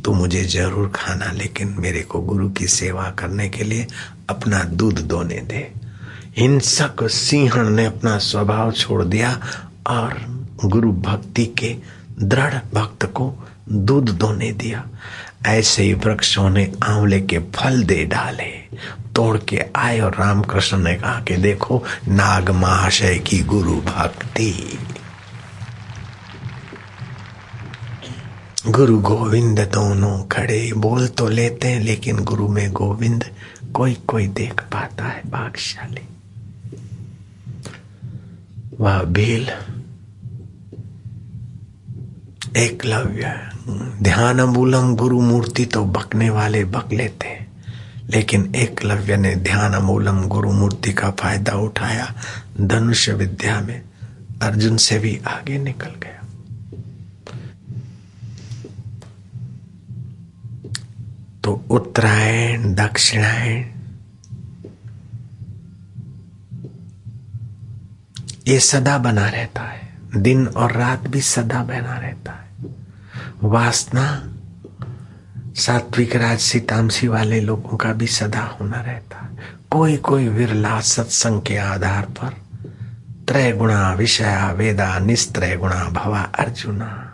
तू 0.05 0.13
मुझे 0.13 0.43
ज़रूर 0.43 0.91
खाना, 0.95 1.31
लेकिन 1.31 1.75
मेरे 1.79 2.01
को 2.01 2.21
गुरु 2.21 2.49
की 2.49 2.67
सेवा 2.67 3.09
करने 3.09 3.49
के 3.49 3.63
लिए 3.63 3.87
अपना 4.29 4.63
दूध 4.63 4.99
दोने 4.99 5.39
दे। 5.39 5.71
हिंसक 6.37 7.03
सिंहण 7.03 7.69
ने 7.69 7.85
अपना 7.85 8.17
स्वभाव 8.17 8.71
छोड़ 8.71 9.03
दिया 9.03 9.39
और 9.87 10.19
गुरु 10.65 10.91
भक्ति 10.91 11.45
के 11.45 12.00
दृढ़ 12.23 12.53
भक्त 12.73 13.05
को 13.05 13.33
दूध 13.69 14.09
दोने 14.09 14.51
दिया। 14.51 14.87
ऐसे 15.45 15.83
ही 15.83 15.93
वृक्षों 15.93 16.49
ने 16.49 16.71
आंवले 16.83 17.21
के 17.21 17.39
फल 17.39 17.83
दे 17.83 18.05
डाले। 18.05 18.51
तोड़ 19.15 19.37
के 19.37 19.61
आए 19.75 19.99
और 19.99 20.15
रामकृष्ण 20.15 20.77
ने 20.77 20.95
कहा 20.95 21.21
कि 21.21 21.37
देखो, 21.37 21.83
नाग 22.07 22.49
महाशय 22.49 23.19
की 23.19 23.39
गुरु 23.39 23.81
भक्ति। 23.81 24.79
गुरु 28.67 28.99
गोविंद 28.99 29.59
दोनों 29.59 30.23
खड़े, 30.23 30.73
बोल 30.73 31.07
तो 31.07 31.27
लेते 31.27 31.67
हैं, 31.67 31.81
लेकिन 31.81 32.17
गुरु 32.17 32.47
में 32.47 32.71
गोविंद 32.71 33.25
कोई 33.73 33.93
कोई 33.93 34.27
देख 34.27 34.61
पाता 34.61 35.03
है 35.03 35.21
भागशाली 35.29 36.01
वह 38.79 39.03
भील 39.03 39.49
एकलव्य 42.57 43.51
ध्यान 44.03 44.41
मूलम 44.41 44.95
गुरु 44.95 45.21
मूर्ति 45.21 45.65
तो 45.65 45.85
बकने 45.85 46.29
वाले 46.29 46.65
बक 46.65 46.93
लेते 46.93 47.27
हैं। 47.27 47.65
लेकिन 48.09 48.55
एकलव्य 48.55 49.17
ने 49.17 49.35
ध्यान 49.35 49.75
मूलम 49.75 50.21
गुरु 50.21 50.51
मूर्ति 50.51 50.93
का 50.93 51.11
फ़ायदा 51.11 51.53
उठाया 51.53 52.15
धनुष 52.61 53.09
विद्या 53.09 53.61
में। 53.61 53.81
अर्जुन 54.41 54.77
से 54.77 54.99
भी 54.99 55.21
आगे 55.27 55.57
निकल 55.57 55.91
गया। 56.03 56.21
तो 61.43 61.65
उत्तरायण, 61.69 62.75
दक्षिणायण, 62.75 63.65
ये 68.47 68.59
सदा 68.59 68.97
बना 68.97 69.29
रहता 69.29 69.61
है। 69.61 69.93
दिन 70.15 70.47
और 70.47 70.71
रात 70.71 71.07
भी 71.07 71.21
सदा 71.21 71.63
बना 71.63 71.97
रहता 71.97 72.31
है। 72.31 72.40
वासना 73.43 74.23
सात्विक 75.55 76.15
राजसी 76.15 76.59
तामसी 76.59 77.07
वाले 77.07 77.41
लोगों 77.41 77.77
का 77.77 77.93
भी 77.93 78.07
सदा 78.07 78.39
होना 78.39 78.81
रहता 78.81 79.17
है। 79.17 79.29
कोई 79.71 79.97
कोई 79.97 80.27
विरला 80.27 80.81
सत्संग 80.81 81.41
के 81.41 81.57
आधार 81.57 82.05
पर 82.05 82.35
त्रय 83.27 83.51
गुणा 83.51 83.93
विषया 83.93 84.51
वेदा 84.51 84.99
निस्त्रय 84.99 85.55
गुणा 85.57 85.83
भवा 85.89 86.21
अर्जुना 86.21 87.07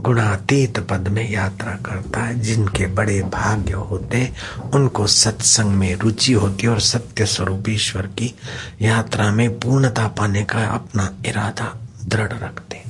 गुणातीत 0.00 0.78
पद 0.78 1.08
में 1.08 1.30
यात्रा 1.30 1.72
करता 1.72 2.20
है। 2.20 2.40
जिनके 2.40 2.86
बड़े 2.86 3.22
भाग्य 3.22 3.72
होते 3.72 4.32
उनको 4.74 5.06
सत्संग 5.06 5.74
में 5.74 5.94
रुचि 5.96 6.32
होती 6.32 6.66
और 6.66 6.80
सत्य 6.80 7.26
स्वरूप 7.26 7.68
ईश्वर 7.68 8.06
की 8.06 8.34
यात्रा 8.82 9.30
में 9.32 9.60
पूर्णता 9.60 10.08
पाने 10.08 10.44
का 10.44 10.66
अपना 10.66 11.10
इरादा 11.26 11.78
दृढ़ 12.04 12.32
रखते 12.32 12.83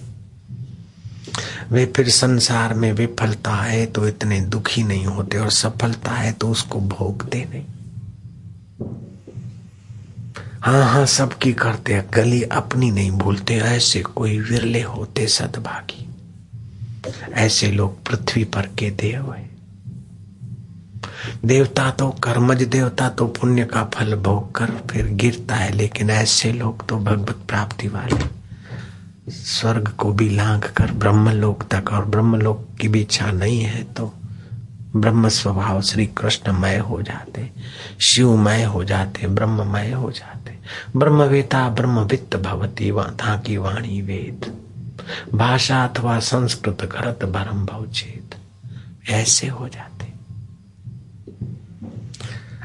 वे 1.70 1.84
फिर 1.86 2.08
संसार 2.08 2.74
में 2.74 2.92
विफलता 2.92 3.54
है 3.54 3.86
तो 3.86 4.08
इतने 4.08 4.40
दुखी 4.40 4.82
नहीं 4.82 5.06
होते 5.06 5.38
और 5.38 5.50
सफलता 5.50 6.10
है 6.10 6.32
तो 6.32 6.48
उसको 6.48 6.80
भोगते 6.80 7.44
नहीं। 7.50 7.64
हाँ 10.60 10.84
हाँ 10.84 11.06
सबकी 11.06 11.52
करते 11.52 11.94
हैं, 11.94 12.04
गली 12.14 12.42
अपनी 12.42 12.90
नहीं 12.90 13.10
भूलते, 13.10 13.54
ऐसे 13.54 14.00
कोई 14.00 14.38
विरले 14.38 14.82
होते 14.82 15.26
सदभागी। 15.26 16.08
ऐसे 17.32 17.70
लोग 17.70 18.02
पृथ्वी 18.04 18.44
पर 18.44 18.66
के 18.78 18.90
देव 18.90 19.32
है। 19.32 19.50
देवता 21.44 21.90
तो 21.90 22.08
कर्मज, 22.10 22.62
देवता 22.62 23.08
तो 23.08 23.26
पुण्य 23.26 23.64
का 23.64 23.84
फल 23.84 24.14
भोग 24.14 24.52
कर 24.52 24.70
फिर 24.90 25.06
गिरता 25.06 25.54
है, 25.54 25.72
लेकिन 25.72 26.10
ऐसे 26.10 26.52
लोग 26.52 26.86
तो 26.88 26.98
भगवत 26.98 27.44
प्राप्ति 27.48 27.88
वाले। 27.88 28.43
स्वर्ग 29.28 29.88
को 29.88 30.12
भी 30.12 30.28
लांग 30.30 30.62
कर 30.76 30.90
ब्रह्मलोक 30.92 31.62
तक, 31.72 31.92
और 31.92 32.04
ब्रह्मलोक 32.04 32.66
की 32.80 32.88
भी 32.88 33.00
इच्छा 33.00 33.30
नहीं 33.32 33.60
है 33.60 33.82
तो 33.92 34.12
ब्रह्म 34.96 35.28
स्वभाव 35.28 35.80
श्री 35.82 36.06
कृष्णमय 36.18 36.76
हो 36.78 37.00
जाते 37.02 37.50
शिवमय 38.00 38.62
हो 38.64 38.84
जाते 38.84 39.26
ब्रह्ममय 39.26 39.90
हो 39.92 40.10
जाते। 40.10 40.58
ब्रह्मवेता, 40.96 41.68
ब्रह्मवित्त 41.68 42.36
भवती 42.36 42.90
था 42.92 43.36
की 43.36 43.56
वाणी 43.56 44.00
वेद। 44.02 44.52
भाषा 45.34 45.84
अथवा 45.84 46.18
संस्कृत 46.20 46.88
करत 46.92 47.24
भरम 47.24 47.64
भवचेत 47.66 48.34
ऐसे 49.10 49.48
हो 49.48 49.68
जाते। 49.68 49.93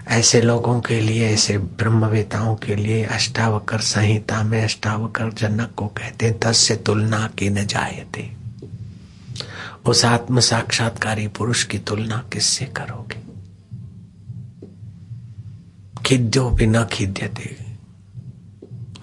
ऐसे 0.10 0.42
लोगों 0.42 0.82
के 0.82 1.00
लिए, 1.00 1.30
ऐसे 1.30 1.58
ब्रह्मवेताओं 1.58 2.56
के 2.56 2.76
लिए 2.76 3.04
अष्टावकर 3.06 3.78
संहिता 3.78 4.44
में 4.44 4.64
अष्टावकर 4.64 5.34
जनक 5.34 5.72
को 5.76 5.88
कहते 5.88 6.40
दस 6.44 6.58
से 6.58 6.76
तुलना 6.76 7.30
की 7.38 7.50
न 7.50 7.66
जायते। 7.66 8.32
उस 9.86 10.06
आत्म 10.06 10.40
साक्षात्कारी 10.40 11.28
पुरुष 11.28 11.64
की 11.64 11.78
तुलना 11.78 12.30
किससे 12.34 12.66
करोगे? 12.66 13.22
खिद्यो 16.06 16.50
भी 16.50 16.68
न 16.68 16.86
खिद्यते, 16.86 17.66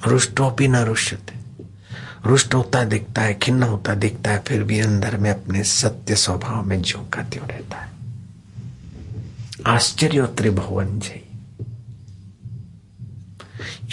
रुष्टो 0.07 0.51
भी 0.51 0.69
न 0.69 0.77
रुष्यते। 0.77 1.37
रुष्ट 2.27 2.55
होता 2.55 2.85
दिखता 2.85 3.23
है, 3.23 3.35
खिन्न 3.35 3.63
होता 3.63 3.95
दिखता 3.95 4.31
है, 4.31 4.39
फिर 4.39 4.63
भी 4.63 4.81
अंदर 4.81 5.17
में 5.17 5.31
अपने 5.31 5.65
सत्य 5.65 6.17
स्वभाव 6.17 6.67
में 6.67 6.83
झोंका 6.83 7.23
त्यों 7.23 7.49
रहता 7.49 7.77
है। 7.77 7.96
आश्चर्य 9.67 10.27
त्रिभुवन 10.39 10.99
जय। 10.99 11.21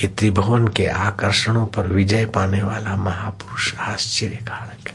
ये 0.01 0.07
त्रिभुवन 0.07 0.67
के 0.67 0.85
आकर्षणों 0.85 1.65
पर 1.67 1.87
विजय 1.87 2.25
पाने 2.25 2.61
वाला 2.63 2.95
महापुरुष 2.95 3.73
आश्चर्य 3.75 4.35
कारक 4.35 4.89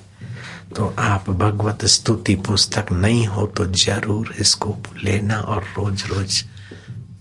तो 0.76 0.94
आप 0.98 1.30
भगवत 1.30 1.84
स्तुति 1.84 2.34
पुस्तक 2.46 2.92
नहीं 2.92 3.26
हो 3.26 3.46
तो 3.46 3.66
ज़रूर 3.66 4.34
इसको 4.40 4.76
लेना 5.04 5.40
और 5.40 5.62
रोज 5.78 6.04
रोज 6.06 6.42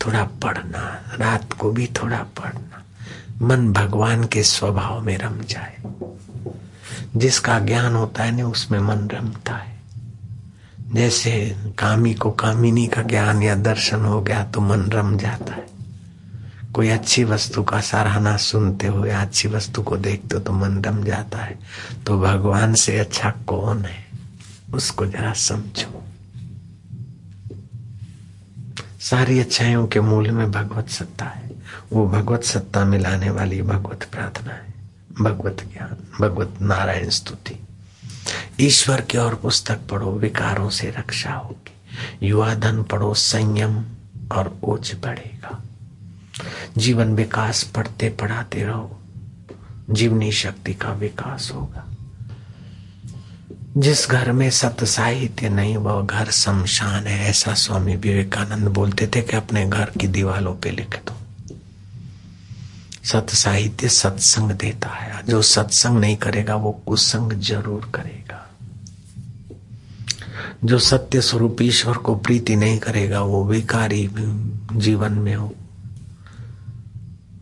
थोड़ा 0.06 0.24
पढ़ना, 0.44 0.84
रात 1.20 1.54
को 1.54 1.72
भी 1.72 1.88
थोड़ा 1.98 2.18
पढ़ना। 2.18 2.84
मन 3.42 3.72
भगवान 3.74 4.24
के 4.24 4.44
स्वभाव 4.44 5.02
में 5.02 5.18
रम 5.18 5.42
जाए। 5.42 5.76
जिसका 7.16 7.60
ज्ञान 7.60 7.96
होता 7.96 8.24
है 8.24 8.32
ना, 8.32 8.48
उसमें 8.48 8.80
मन 8.80 9.08
रमता 9.08 9.56
है। 9.56 9.77
जैसे 10.94 11.56
कामी 11.80 12.14
को 12.14 12.32
कामिनी 12.32 12.88
का 12.88 13.02
ज्ञान 13.02 13.44
या 13.44 13.56
दर्शन 13.56 14.02
हो 14.02 14.22
गया 14.22 14.44
तो 14.44 14.62
मन 14.62 14.82
रम 14.82 15.18
जाता 15.18 15.54
है। 15.54 15.68
कोई 16.74 16.90
अच्छी 16.90 17.24
वस्तु 17.24 17.64
का 17.64 17.82
सराहना 17.82 18.38
सुनते 18.38 18.88
हो 18.88 19.06
या 19.06 19.22
अच्छी 19.22 19.48
वस्तु 19.48 19.82
को 19.82 19.98
देखते 19.98 20.36
हो 20.36 20.40
तो 20.40 20.54
मन 20.54 20.84
रम 20.84 21.04
जाता 21.04 21.38
है। 21.38 21.60
तो 22.08 22.20
भगवान 22.20 22.74
से 22.74 23.00
अच्छा 23.00 23.30
कौन 23.30 23.86
है? 23.86 24.08
उसको 24.74 25.06
जरा 25.06 25.34
समझो। 25.34 26.04
सारी 29.00 29.40
अच्छाइयों 29.40 29.88
के 29.88 30.00
मूल 30.00 30.32
में 30.32 30.52
भगवत 30.52 30.90
सत्ता 30.90 31.26
है। 31.26 31.52
वो 31.94 32.08
भगवत 32.08 32.44
सत्ता 32.44 32.86
मिलाने 32.86 33.30
वाली 33.30 33.62
भगवत 33.62 34.04
प्रार्थना 34.12 34.54
है। 34.54 34.74
भगवत 35.22 35.58
ज्ञान, 35.74 35.98
भगवत 36.22 36.54
नारायण 36.62 37.10
स्तुति। 37.10 37.67
ईश्वर 38.60 39.02
की 39.02 39.18
और 39.18 39.36
पुस्तक 39.36 39.80
पढ़ो, 39.92 40.12
विकारों 40.12 40.70
से 40.70 40.90
रक्षा 40.90 41.34
होगी। 41.34 41.74
युवा 42.28 42.56
धन 42.56 42.84
पढ़ो, 42.84 43.14
संयम 43.14 43.86
और 44.32 44.60
ओझ 44.64 44.94
बढ़ेगा। 44.94 45.64
जीवन 46.78 47.16
विकास 47.16 47.64
पढ़ते 47.64 48.10
पढ़ाते 48.10 48.64
रहो। 48.64 49.00
जीवनी 49.90 50.32
शक्ति 50.32 50.74
का 50.74 50.92
विकास 50.92 51.52
होगा। 51.56 51.88
जिस 53.78 54.10
घर 54.10 54.32
में 54.32 54.50
सत 54.50 54.84
साहित्य 54.84 55.50
नहीं, 55.50 55.78
वह 55.78 56.06
घर 56.06 56.32
शमशान 56.32 57.08
है। 57.08 57.30
ऐसा 57.30 57.54
स्वामी 57.54 57.96
विवेकानंद 57.96 58.68
बोलते 58.68 59.08
थे 59.08 59.22
कि 59.22 59.38
अपने 59.38 59.68
घर 59.68 59.86
की 59.86 60.08
दीवालों 60.08 60.56
पे 60.56 60.72
लिख 60.72 60.96
दो। 60.96 61.27
सत 63.12 63.28
साहित्य 63.30 63.90
सत्संग 63.90 64.52
देता 64.52 64.90
है। 64.90 65.24
जो 65.26 65.42
सत्संग 65.42 66.00
नहीं 66.00 66.18
करेगा, 66.18 66.56
वो 66.56 66.72
कुसंग 66.72 67.34
ज़रूर 67.34 67.92
करेगा। 67.96 68.44
जो 70.64 70.80
सत्य 70.80 71.22
स्वरूप 71.22 71.58
ईश्वर 71.62 71.98
को 71.98 72.16
प्रीति 72.16 72.56
नहीं 72.56 72.80
करेगा, 72.80 73.22
वो 73.22 73.46
विकारी 73.46 74.10
जीवन 74.74 75.12
में 75.12 75.36
हो। 75.36 75.54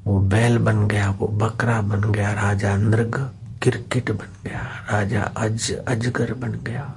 वो 0.06 0.20
बैल 0.20 0.58
बन 0.58 0.88
गया, 0.88 1.10
वो 1.10 1.28
बकरा 1.28 1.82
बन 1.82 2.12
गया, 2.12 2.34
राजा 2.34 2.76
नृग 2.78 3.16
क्रिकेट 3.62 4.12
बन 4.12 4.50
गया, 4.50 4.88
राजा 4.92 5.22
अज, 5.22 5.72
अजगर 5.88 6.34
बन 6.34 6.52
गया। 6.52 6.96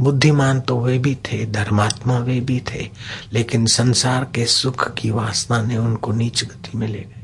बुद्धिमान 0.00 0.60
तो 0.60 0.80
वे 0.80 0.98
भी 0.98 1.14
थे, 1.14 1.46
धर्मात्मा 1.46 2.18
वे 2.18 2.40
भी 2.40 2.62
थे, 2.72 2.90
लेकिन 3.32 3.66
संसार 3.66 4.24
के 4.24 4.46
सुख 4.46 4.94
की 4.94 5.10
वासना 5.10 5.62
ने 5.62 5.76
उनको 5.76 6.12
नीच 6.12 6.44
गति 6.44 6.78
में 6.78 6.88
ले 6.88 6.98
गए। 6.98 7.17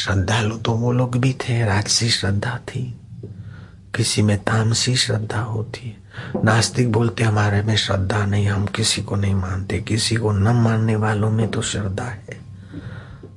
श्रद्धालु 0.00 0.56
तो 0.56 0.72
वो 0.72 0.92
लोग 0.92 1.16
भी 1.16 1.32
थे, 1.32 1.64
राजसी 1.64 2.10
श्रद्धा 2.10 2.58
थी, 2.68 3.00
किसी 3.94 4.22
में 4.22 4.38
तामसी 4.38 4.96
श्रद्धा 4.96 5.40
होती 5.40 5.88
है। 5.88 5.96
नास्तिक 6.44 6.92
बोलते 6.92 7.24
हमारे 7.24 7.62
में 7.62 7.76
श्रद्धा 7.76 8.26
नहीं, 8.26 8.46
हम 8.46 8.66
किसी 8.66 9.02
को 9.02 9.16
नहीं 9.16 9.34
मानते, 9.34 9.78
किसी 9.78 10.16
को 10.16 10.32
न 10.32 10.48
मानने 10.48 10.96
वालों 10.96 11.30
में 11.30 11.48
तो 11.48 11.62
श्रद्धा 11.62 12.04
है। 12.04 12.40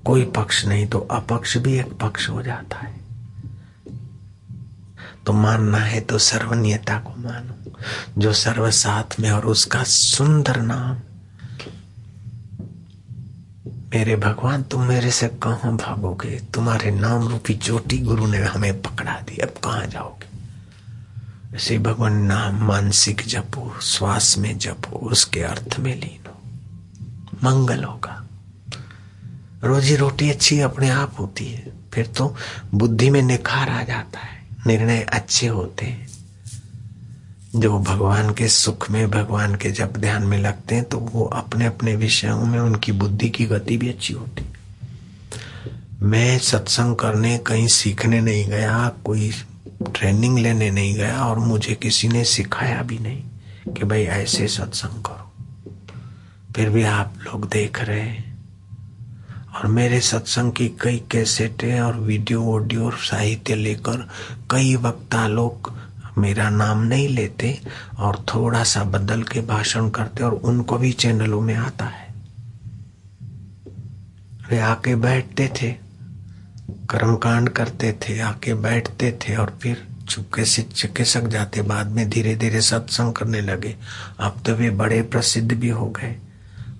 कोई 0.05 0.23
पक्ष 0.25 0.65
नहीं 0.65 0.87
तो 0.87 0.99
अपक्ष 0.99 1.57
भी 1.57 1.73
एक 1.73 1.93
पक्ष 1.93 2.29
हो 2.29 2.41
जाता 2.41 2.77
है। 2.77 2.95
तो 5.25 5.33
मानना 5.33 5.77
है 5.77 6.01
तो 6.01 6.17
सर्वनीयता 6.17 6.97
को 6.99 7.21
मानो। 7.21 7.71
जो 8.17 8.33
सर्व 8.33 8.71
साथ 8.71 9.19
में 9.19 9.31
और 9.31 9.45
उसका 9.45 9.83
सुंदर 9.83 10.61
नाम 10.61 11.12
मेरे 13.95 14.15
भगवान, 14.15 14.63
तुम 14.63 14.81
मेरे 14.81 15.11
से 15.11 15.27
कहा 15.27 15.71
भागोगे? 15.71 16.41
तुम्हारे 16.53 16.91
नाम 16.91 17.27
रूपी 17.27 17.53
चोटी 17.53 17.97
गुरु 17.97 18.27
ने 18.27 18.37
हमें 18.37 18.81
पकड़ा 18.81 19.19
दी। 19.19 19.37
अब 19.37 19.49
कहा 19.49 19.85
जाओगे? 19.85 20.33
ऐसे 21.55 21.77
भगवान 21.77 22.13
नाम 22.13 22.55
मानसिक 22.55 23.21
जपो, 23.27 23.79
श्वास 23.81 24.37
में 24.37 24.57
जपो, 24.57 24.97
उसके 24.97 25.43
अर्थ 25.43 25.75
में 25.79 25.99
लीन। 25.99 26.29
हो 26.29 26.41
मंगल 27.43 27.83
होगा। 27.83 28.27
रोजी 29.63 29.95
रोटी 29.95 30.29
अच्छी 30.29 30.59
अपने 30.59 30.89
आप 30.89 31.15
होती 31.19 31.45
है। 31.45 31.73
फिर 31.93 32.07
तो 32.07 32.35
बुद्धि 32.75 33.09
में 33.09 33.21
निखार 33.21 33.69
आ 33.69 33.83
जाता 33.83 34.19
है। 34.19 34.47
निर्णय 34.67 35.01
अच्छे 35.01 35.47
होते 35.47 35.85
हैं। 35.85 36.12
जो 37.55 37.79
भगवान 37.79 38.33
के 38.33 38.47
सुख 38.47 38.91
में, 38.91 39.11
भगवान 39.11 39.55
के 39.55 39.71
जब 39.71 39.93
ध्यान 39.93 40.23
में 40.23 40.37
लगते 40.37 40.75
हैं 40.75 40.83
तो 40.83 40.97
वो 40.97 41.25
अपने 41.25 41.65
अपने 41.65 41.95
विषयों 41.95 42.45
में 42.45 42.59
उनकी 42.59 42.91
बुद्धि 42.91 43.29
की 43.29 43.45
गति 43.45 43.77
भी 43.77 43.89
अच्छी 43.89 44.13
होती 44.13 44.45
मैं 46.01 46.39
सत्संग 46.39 46.95
करने, 46.95 47.37
कहीं 47.37 47.67
सीखने 47.67 48.21
नहीं 48.21 48.45
गया, 48.47 48.91
कोई 49.05 49.31
ट्रेनिंग 49.95 50.39
लेने 50.39 50.71
नहीं 50.71 50.95
गया 50.95 51.25
और 51.25 51.39
मुझे 51.39 51.75
किसी 51.75 52.07
ने 52.07 52.23
सिखाया 52.23 52.81
भी 52.81 52.99
नहीं 52.99 53.73
कि 53.73 53.83
भाई 53.83 54.03
ऐसे 54.03 54.47
सत्संग 54.47 55.03
करो। 55.03 55.31
फिर 56.55 56.69
भी 56.69 56.83
आप 56.83 57.13
लोग 57.21 57.49
देख 57.49 57.81
रहे 57.81 57.99
हैं। 57.99 58.33
और 59.55 59.67
मेरे 59.67 59.99
सत्संग 59.99 60.51
की 60.51 60.67
कई 60.81 61.03
कैसेटें 61.11 61.81
और 61.81 61.95
वीडियो, 61.95 62.43
ऑडियो 62.43 62.91
साहित्य 62.91 63.55
लेकर 63.55 64.09
कई 64.51 64.75
वक्ता 64.75 65.27
लोग 65.27 65.72
मेरा 66.17 66.49
नाम 66.49 66.81
नहीं 66.83 67.07
लेते 67.09 67.61
और 67.99 68.25
थोड़ा 68.35 68.63
सा 68.63 68.83
बदल 68.83 69.23
के 69.23 69.41
भाषण 69.41 69.89
करते 69.89 70.23
और 70.23 70.33
उनको 70.33 70.77
भी 70.77 70.91
चैनलों 70.91 71.41
में 71.41 71.55
आता 71.55 71.85
है। 71.85 72.13
वे 74.49 74.59
आके 74.59 74.95
बैठते 74.95 75.47
थे, 75.61 75.71
कर्मकांड 76.89 77.49
करते 77.49 77.91
थे, 77.93 78.19
आके 78.19 78.53
बैठते 78.53 79.11
थे 79.11 79.35
और 79.35 79.57
फिर 79.61 79.87
चुपके 80.09 80.45
से 80.45 80.61
चिकित्सक 80.61 81.23
जाते। 81.23 81.61
बाद 81.61 81.87
में 81.87 82.09
धीरे 82.09 82.35
धीरे 82.35 82.61
सत्संग 82.61 83.13
करने 83.13 83.41
लगे। 83.41 83.75
अब 84.19 84.41
तो 84.45 84.55
वे 84.55 84.69
बड़े 84.69 85.01
प्रसिद्ध 85.01 85.53
भी 85.53 85.69
हो 85.69 85.89
गए 85.89 86.15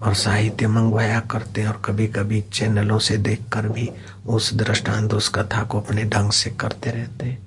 और 0.04 0.14
साहित्य 0.14 0.68
मंगवाया 0.68 1.20
करते 1.20 1.66
और 1.66 1.82
कभी 1.86 2.08
कभी 2.08 2.42
चैनलों 2.42 3.00
से 3.00 3.18
देखकर 3.18 3.68
भी 3.68 3.90
उस 4.26 4.54
दृष्टांत, 4.54 5.14
उस 5.14 5.30
कथा 5.30 5.64
को 5.64 5.82
अपने 5.82 6.04
ढंग 6.04 6.32
से 6.32 6.50
करते 6.50 6.92
रहते। 6.92 7.43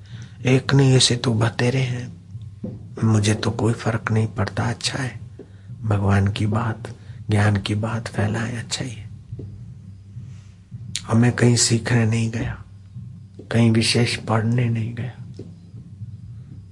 एक 0.47 0.75
नहीं, 0.75 0.97
ऐसे 0.97 1.17
तो 1.17 1.35
बतेरे 1.35 1.81
हैं। 1.81 2.17
मुझे 3.05 3.35
तो 3.35 3.51
कोई 3.51 3.73
फ़र्क 3.73 4.13
नहीं 4.13 4.27
पड़ता 4.27 4.65
अच्छा 4.65 4.99
है। 4.99 5.21
भगवान 5.83 6.29
की 6.29 6.47
बात, 6.47 6.89
ज्ञान 7.31 7.57
की 7.57 7.75
बात 7.75 8.09
फैलाए 8.09 8.57
अच्छा 8.57 8.85
ही 8.85 8.91
है। 8.91 9.11
और 11.09 11.15
मैं 11.15 11.33
कहीं 11.33 11.57
सीखने 11.57 12.07
नहीं 12.07 12.31
गया, 12.31 12.65
कहीं 13.53 13.71
विशेष 13.71 14.17
पढ़ने 14.17 14.65
नहीं 14.65 14.95
गया। 14.95 15.13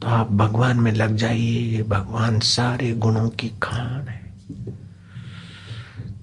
तो 0.03 0.09
आप 0.09 0.33
भगवान 0.33 0.81
में 0.81 0.93
लग 0.93 1.16
जाइए, 1.16 1.77
ये 1.77 1.83
भगवान 1.83 2.41
सारे 2.41 2.93
गुणों 2.93 3.29
की 3.29 3.49
खान 3.49 4.09
है। 4.09 4.35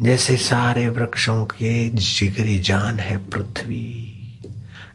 जैसे 0.02 0.38
सारे 0.38 0.90
वृक्षों 0.90 1.46
के 1.46 1.90
जिगरी 1.90 2.60
जान 2.60 3.00
है 3.00 3.18
पृथ्वी। 3.18 4.08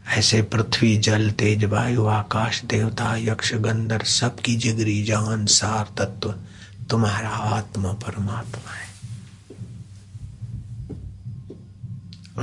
ऐसे 0.07 0.41
पृथ्वी, 0.41 0.97
जल, 0.97 1.31
तेज 1.31 1.63
वायु, 1.63 2.05
आकाश, 2.05 2.63
देवता, 2.63 3.15
यक्ष, 3.15 3.53
गंधर, 3.53 4.03
सबकी 4.03 4.55
जिगरी, 4.55 5.03
जान, 5.03 5.45
सार, 5.45 5.87
तत्व, 5.97 6.35
तुम्हारा 6.89 7.29
आत्मा, 7.29 7.93
परमात्मा 7.93 8.71
है। 8.71 8.87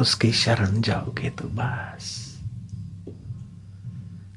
उसकी 0.00 0.32
शरण 0.32 0.80
जाओगे 0.80 1.30
तो 1.30 1.44
बस। 1.48 2.24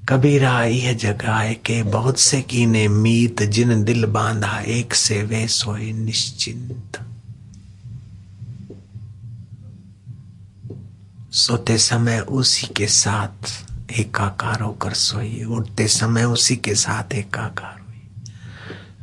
कबीरा, 0.09 0.63
यह 0.63 0.93
जगाए 0.93 1.53
के 1.53 1.83
बहुत 1.83 2.19
से 2.19 2.41
कीने 2.41 2.87
मीत, 2.87 3.43
जिन 3.43 3.83
दिल 3.83 4.05
बांधा, 4.05 4.59
एक 4.59 4.93
से 4.93 5.23
वे 5.23 5.47
सोए 5.47 5.91
निश्चिंत। 5.91 7.06
सोते 11.37 11.77
समय 11.77 12.19
उसी 12.19 12.67
के 12.67 12.87
साथ 12.87 13.65
एकाकार 13.99 14.59
होकर 14.59 14.93
सोइए। 14.93 15.43
उठते 15.43 15.87
समय 15.87 16.23
उसी 16.23 16.55
के 16.55 16.75
साथ 16.75 17.13
एकाकार 17.13 17.79
हुई 17.79 18.01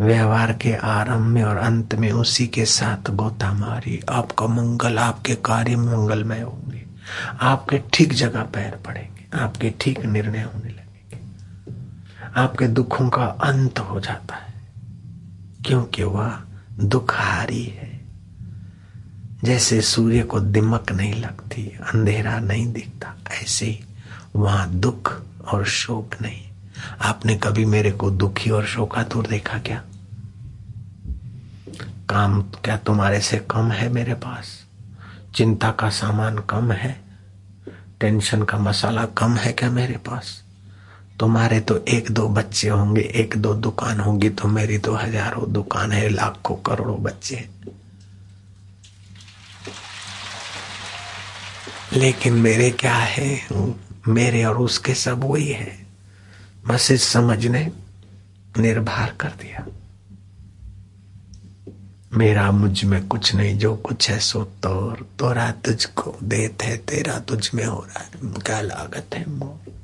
व्यवहार 0.08 0.52
के 0.52 0.74
आरंभ 0.74 1.20
में 1.20 1.42
और 1.42 1.56
अंत 1.56 1.94
में 1.94 2.12
उसी 2.12 2.46
के 2.46 2.64
साथ 2.64 3.10
गोता 3.10 3.52
मारी 3.52 4.00
आपका 4.10 4.46
मंगल, 4.46 4.98
आपके 4.98 5.34
कार्य 5.34 5.76
मंगलमय 5.76 6.40
होंगे। 6.40 6.84
आपके 7.40 7.80
ठीक 7.92 8.12
जगह 8.12 8.42
पैर 8.42 8.76
पड़ेंगे। 8.86 9.38
आपके 9.38 9.74
ठीक 9.80 10.04
निर्णय 10.04 10.42
होने 10.42 10.68
लगेंगे। 10.68 11.18
आपके 12.40 12.66
दुखों 12.66 13.08
का 13.08 13.24
अंत 13.24 13.78
हो 13.78 14.00
जाता 14.00 14.34
है। 14.34 14.54
क्योंकि 15.66 16.02
वह 16.02 16.38
दुखहारी 16.80 17.64
है। 17.64 17.93
जैसे 19.44 19.80
सूर्य 19.80 20.22
को 20.22 20.40
दिमक 20.40 20.92
नहीं 20.92 21.14
लगती, 21.14 21.62
अंधेरा 21.66 22.38
नहीं 22.38 22.72
दिखता, 22.72 23.14
ऐसे 23.42 23.66
ही 23.66 23.84
वहाँ 24.36 24.70
दुख 24.70 25.22
और 25.48 25.64
शोक 25.64 26.14
नहीं। 26.22 26.42
आपने 27.00 27.36
कभी 27.36 27.64
मेरे 27.64 27.90
को 27.90 28.10
दुखी 28.10 28.50
और 28.50 28.66
शोकातुर 28.66 29.26
देखा 29.26 29.58
क्या? 29.58 29.82
काम 32.08 32.42
क्या 32.42 32.76
तुम्हारे 32.76 33.20
से 33.20 33.38
कम 33.50 33.70
है 33.72 33.88
मेरे 33.88 34.14
पास? 34.14 34.64
चिंता 35.34 35.70
का 35.70 35.90
सामान 35.90 36.38
कम 36.38 36.72
है? 36.72 36.96
टेंशन 38.00 38.42
का 38.42 38.58
मसाला 38.58 39.04
कम 39.04 39.36
है 39.36 39.52
क्या 39.52 39.70
मेरे 39.70 39.96
पास? 39.96 40.42
तुम्हारे 41.20 41.60
तो 41.60 41.84
एक 41.88 42.10
दो 42.10 42.28
बच्चे 42.28 42.68
होंगे, 42.68 43.00
एक 43.00 43.36
दो 43.36 43.54
दुकान 43.54 44.00
होगी 44.00 44.28
तो 44.28 44.48
मेरी 44.48 44.78
तो 44.78 44.94
हज़ारों 44.94 45.52
दुकान 45.52 45.92
है, 45.92 46.08
लाखों 46.08 46.54
करोड़ों 46.56 47.02
बच्चे 47.02 47.36
हैं। 47.36 47.73
लेकिन 51.92 52.34
मेरे 52.34 52.70
क्या 52.70 52.94
है? 52.94 53.46
मेरे 54.08 54.44
और 54.44 54.58
उसके 54.58 54.94
सब 54.94 55.24
वही 55.24 55.48
है। 55.48 55.86
बस 56.66 56.90
इस 56.90 57.02
समझ 57.02 57.46
ने 57.46 57.72
निर्भर 58.58 59.14
कर 59.20 59.28
दिया। 59.28 59.66
मेरा 62.12 62.50
मुझमें 62.50 63.08
कुछ 63.08 63.34
नहीं, 63.34 63.58
जो 63.58 63.76
कुछ 63.76 64.10
है 64.10 64.18
सो 64.18 64.44
तोर। 64.44 65.10
तोरा 65.18 65.50
तुझको 65.50 66.18
देत 66.22 66.62
है, 66.62 66.76
तेरा 66.76 67.18
तुझ 67.18 67.50
में 67.54 67.64
हो 67.64 67.86
रहा 67.88 68.00
है। 68.00 68.10
क्या 68.32 68.60
लागत 68.60 69.14
है 69.14 69.30
मोर 69.30 69.74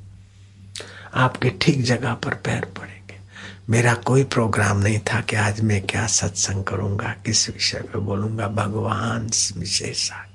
आपके 1.15 1.49
ठीक 1.49 1.83
जगह 1.83 2.13
पर 2.13 2.33
पैर 2.33 2.65
पड़ेंगे 2.65 3.00
मेरा 3.71 3.93
कोई 3.93 4.23
प्रोग्राम 4.23 4.77
नहीं 4.77 4.99
था 4.99 5.21
कि 5.21 5.35
आज 5.35 5.61
मैं 5.61 5.81
क्या 5.81 6.07
सत्संग 6.07 6.63
करूँगा, 6.63 7.15
किस 7.25 7.49
विषय 7.49 7.79
पे 7.79 7.99
बोलूँगा, 7.99 8.47
भगवान 8.47 9.29
विशेषा 9.57 10.27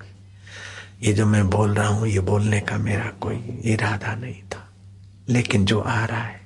ये 1.02 1.12
जो 1.12 1.26
मैं 1.26 1.50
बोल 1.50 1.74
रहा 1.74 1.88
हूँ, 1.88 2.08
ये 2.08 2.20
बोलने 2.20 2.60
का 2.60 2.76
मेरा 2.78 3.12
कोई 3.20 3.36
इरादा 3.64 4.14
नहीं 4.14 4.42
था। 4.42 4.72
लेकिन 5.28 5.64
जो 5.64 5.80
आ 5.80 6.04
रहा 6.04 6.22
है, 6.22 6.40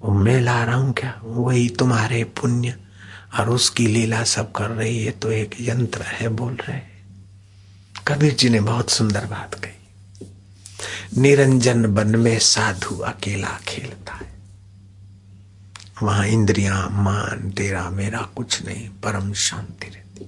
वो 0.00 0.12
मैं 0.12 0.40
ला 0.40 0.64
रहा 0.64 0.74
हूँ 0.74 0.92
क्या? 0.92 1.20
वही 1.22 1.68
तुम्हारे 1.68 2.24
पुण्य 2.24 2.74
और 3.38 3.50
उसकी 3.50 3.86
लीला 3.86 4.24
सब 4.24 4.52
कर 4.52 4.70
रही 4.70 5.04
है 5.04 5.10
तो 5.10 5.32
एक 5.32 5.56
यंत्र 5.60 6.02
है 6.02 6.28
बोल 6.28 6.54
रहे 6.54 6.80
कबीर 8.08 8.34
जी 8.34 8.48
ने 8.48 8.60
बहुत 8.60 8.90
सुंदर 8.90 9.26
बात 9.26 9.54
कही। 9.54 11.20
निरंजन 11.20 11.86
बन 11.86 12.16
में 12.16 12.38
साधु 12.38 12.98
अकेला 12.98 13.58
खेलता 13.68 14.12
है। 14.12 14.37
वहाँ 16.02 16.26
इंद्रिया, 16.26 16.88
मान, 16.88 17.50
तेरा, 17.50 17.90
मेरा 17.90 18.28
कुछ 18.36 18.66
नहीं, 18.66 18.88
परम 18.88 19.32
शांति 19.32 19.86
रहती। 19.86 20.24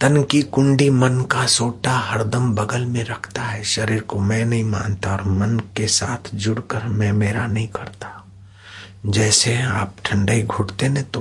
तन 0.00 0.22
की 0.22 0.42
कुंडी 0.42 0.90
मन 0.90 1.22
का 1.22 1.46
सोटा 1.46 1.92
हरदम 1.92 2.54
बगल 2.54 2.84
में 2.86 3.04
रखता 3.04 3.42
है, 3.42 3.64
शरीर 3.64 4.00
को 4.00 4.18
मैं 4.18 4.44
नहीं 4.44 4.64
मानता 4.64 5.12
और 5.12 5.22
मन 5.22 5.58
के 5.76 5.88
साथ 5.88 6.34
जुड़कर 6.34 6.84
मैं 6.84 7.12
मेरा 7.12 7.46
नहीं 7.46 7.68
करता। 7.68 8.26
जैसे 9.06 9.62
आप 9.62 9.94
ठंडे 10.04 10.42
घुटते 10.42 10.88
ने 10.88 11.02
तो 11.02 11.20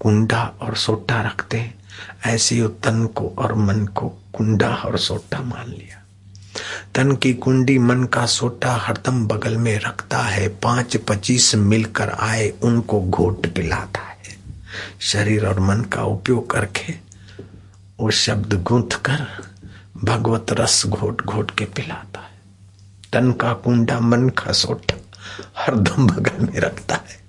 कुंडा 0.00 0.54
और 0.60 0.76
सोटा 0.76 1.22
रखते 1.22 1.74
ऐसे 2.26 2.54
ही 2.54 2.68
तन 2.68 3.06
को 3.06 3.28
और 3.38 3.54
मन 3.54 3.86
को 3.86 4.08
कुंडा 4.08 4.74
और 4.74 4.98
सोटा 4.98 5.40
मान 5.40 5.68
लिया। 5.68 5.95
तन 6.94 7.14
की 7.16 7.32
कुंडी 7.34 7.78
मन 7.78 8.04
का 8.04 8.26
सोटा 8.26 8.74
हरदम 8.76 9.26
बगल 9.28 9.56
में 9.56 9.78
रखता 9.80 10.18
है। 10.18 10.48
पाँच 10.58 10.96
पच्चीस 11.08 11.54
मिलकर 11.54 12.10
आए, 12.10 12.48
उनको 12.62 13.00
घोट 13.00 13.46
पिलाता 13.46 14.00
है। 14.00 14.36
शरीर 15.02 15.46
और 15.46 15.60
मन 15.60 15.80
का 15.92 16.04
उपयोग 16.04 16.50
करके 16.50 16.94
वो 18.00 18.10
शब्द 18.12 18.54
गूंथ 18.62 18.96
कर 19.04 19.26
भगवत 20.04 20.52
रस 20.52 20.82
घोट 20.86 21.22
घोट 21.22 21.50
के 21.50 21.64
पिलाता 21.66 22.20
है। 22.20 22.34
तन 23.12 23.32
का 23.32 23.52
कुंडा 23.54 23.98
मन 24.00 24.28
का 24.28 24.52
सोटा 24.52 24.96
हरदम 25.56 26.06
बगल 26.06 26.44
में 26.44 26.58
रखता 26.60 26.94
है। 26.96 27.24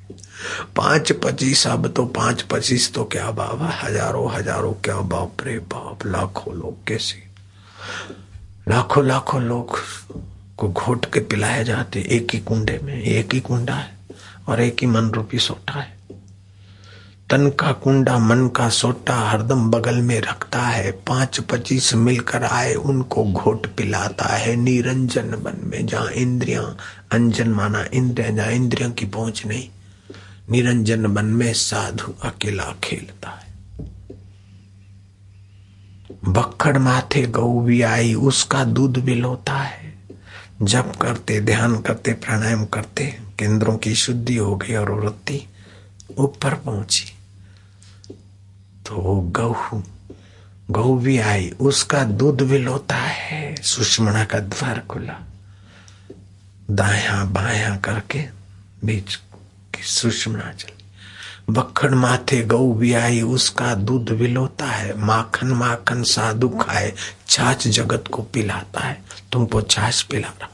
पाँच 0.75 1.11
पच्चीस 1.23 1.65
अब 1.67 1.88
तो 1.88 2.05
पाँच 2.07 2.41
पच्चीस 2.41 2.93
तो 2.93 3.03
क्या 3.05 3.30
बाबा, 3.32 3.69
हज़ारों 3.84 4.30
हज़ारों 4.32 4.73
क्या 4.84 4.95
बाप 4.95 5.43
रे 5.43 5.57
बाप, 5.65 6.05
लाखों 6.05 6.53
लोग 6.55 6.86
कैसे? 6.88 7.23
लाखों 8.70 9.05
लाखों 9.05 9.41
लोग 9.41 9.78
को 10.57 10.70
घोट 10.70 11.05
के 11.05 11.20
पिलाए 11.20 11.63
जाते, 11.63 11.99
एक 12.09 12.28
ही 12.34 12.39
कुंडे 12.39 12.80
में, 12.84 13.01
एक 13.01 13.34
ही 13.34 13.39
कुंडा 13.39 13.74
है, 13.74 13.97
और 14.47 14.61
एक 14.61 14.78
ही 14.82 14.88
मन 14.88 15.09
रूपी 15.09 15.39
सोटा 15.39 15.74
है। 15.74 15.97
तन 17.30 17.49
का 17.49 17.72
कुंडा, 17.72 18.18
मन 18.20 18.47
का 18.47 18.70
सोटा 18.70 19.15
हरदम 19.15 19.72
बगल 19.72 19.95
में 19.95 20.22
रखता 20.22 20.61
है, 20.61 20.91
पाँच 20.91 21.39
पच्चीस 21.39 21.93
मिलकर 21.93 22.43
आए, 22.43 22.74
उनको 22.74 23.24
घोट 23.24 23.68
पिलाता 23.68 24.26
है। 24.26 24.55
निरंजन 24.55 25.30
बन 25.30 25.61
में 25.63 25.86
जहाँ 25.86 26.11
इंद्रिया, 26.11 26.76
अंजन 27.11 27.49
माना 27.49 27.86
इंद्रिया, 27.93 28.30
जहाँ 28.30 28.51
इंद्रियों 28.51 28.91
की 28.91 29.05
पहुँच 29.05 29.45
नहीं, 29.45 29.70
निरंजन 30.51 31.13
बन 31.13 31.26
में 31.26 31.53
साधु 31.53 32.13
अकेला 32.24 32.74
खेलता 32.84 33.30
है। 33.30 33.46
बक्खड़ 36.26 36.78
माथे 36.78 37.28
गौ 37.28 37.59
भी 37.59 37.82
आई, 37.82 38.13
उसका 38.13 38.63
दूध 38.63 38.97
भी 38.97 39.15
लोता 39.15 39.53
है। 39.53 39.93
जब 40.61 40.95
करते, 40.95 41.41
ध्यान 41.41 41.82
करते, 41.82 42.13
प्राणायाम 42.13 42.65
करते, 42.65 43.20
केंद्रों 43.39 43.78
की 43.78 43.95
शुद्धि 43.95 44.36
हो 44.36 44.55
गई 44.55 44.76
और 44.76 44.91
वृत्ति 44.91 45.47
ऊपर 46.18 46.53
पहुँची। 46.53 47.05
तो 48.86 49.22
गहू 49.22 49.84
गौ 50.72 50.95
भी 50.95 51.20
आई, 51.20 51.49
उसका 51.49 52.03
दूध 52.03 52.41
भी 52.41 52.57
लोता 52.57 52.95
है। 52.95 53.55
सुषमणा 53.55 54.26
का 54.26 54.39
द्वार 54.39 54.80
खुला। 54.80 55.20
दाया 56.72 57.26
बाया 57.26 57.78
करके 57.78 58.26
बीच 58.84 59.15
की 59.76 59.84
सुषमणा 59.84 60.53
चली। 60.53 60.76
बखड़ 61.47 61.93
माथे 61.95 62.41
गौ 62.43 62.73
भी 62.73 62.93
आई, 62.93 63.21
उसका 63.21 63.73
दूध 63.75 64.09
विलोता 64.09 64.65
है। 64.65 64.97
माखन 64.97 65.47
माखन 65.47 66.03
साधु 66.03 66.49
खाए 66.49 66.93
छाछ 67.29 67.67
जगत 67.67 68.03
को 68.11 68.21
पिलाता 68.23 68.79
है। 68.79 69.01
तुमको 69.31 69.61
छाछ 69.61 70.01
पिला 70.01 70.27
रहा 70.27 70.49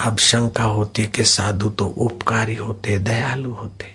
अब 0.00 0.18
शंका 0.18 0.64
होती 0.64 1.06
कि 1.06 1.24
साधु 1.24 1.68
तो 1.70 1.86
उपकारी 1.86 2.54
होते, 2.54 2.98
दयालु 2.98 3.52
होते। 3.52 3.94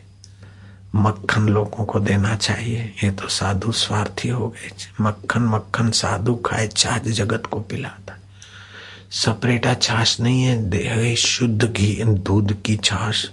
मक्खन 0.95 1.47
लोगों 1.49 1.85
को 1.85 1.99
देना 1.99 2.35
चाहिए। 2.35 2.93
ये 3.03 3.11
तो 3.11 3.27
साधु 3.27 3.71
स्वार्थी 3.71 4.29
हो 4.29 4.47
गए। 4.47 4.71
मक्खन 5.01 5.43
मक्खन 5.45 5.91
साधु 5.91 6.35
खाए 6.35 6.67
छाछ 6.67 7.07
जगत 7.07 7.45
को 7.45 7.59
पिलाता 7.59 8.17
सपरेटा 9.11 9.73
छाछ 9.73 10.19
नहीं 10.19 10.43
है, 10.43 10.57
देह 10.69 11.15
शुद्ध 11.15 11.63
घी, 11.63 12.03
दूध 12.03 12.61
की 12.61 12.75
छाछ 12.77 13.29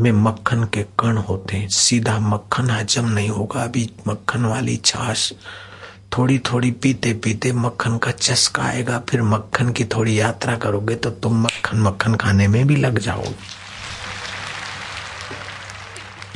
में 0.00 0.10
मक्खन 0.12 0.64
के 0.64 0.82
कण 0.98 1.16
होते 1.18 1.56
हैं। 1.56 1.68
सीधा 1.68 2.18
मक्खन 2.20 2.70
हजम 2.70 3.08
नहीं 3.08 3.28
होगा। 3.28 3.62
अभी 3.62 3.90
मक्खन 4.08 4.44
वाली 4.44 4.76
छाछ 4.84 5.32
थोड़ी 6.16 6.38
थोड़ी 6.46 6.70
पीते 6.72 7.12
पीते 7.14 7.52
मक्खन 7.52 7.96
का 7.98 8.10
चस्का 8.10 8.62
आएगा। 8.62 8.98
फिर 9.08 9.22
मक्खन 9.22 9.72
की 9.72 9.84
थोड़ी 9.86 10.18
यात्रा 10.20 10.56
करोगे 10.56 10.94
तो 10.94 11.10
तुम 11.12 11.42
मक्खन 11.42 11.80
मक्खन 11.80 12.14
खाने 12.14 12.48
में 12.48 12.66
भी 12.66 12.76
लग 12.76 12.98
जाओगे। 12.98 13.34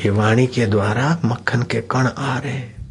ये 0.04 0.10
वाणी 0.10 0.46
के 0.46 0.66
द्वारा 0.66 1.18
मक्खन 1.24 1.62
के 1.62 1.80
कण 1.80 2.06
आ 2.08 2.38
रहे 2.38 2.81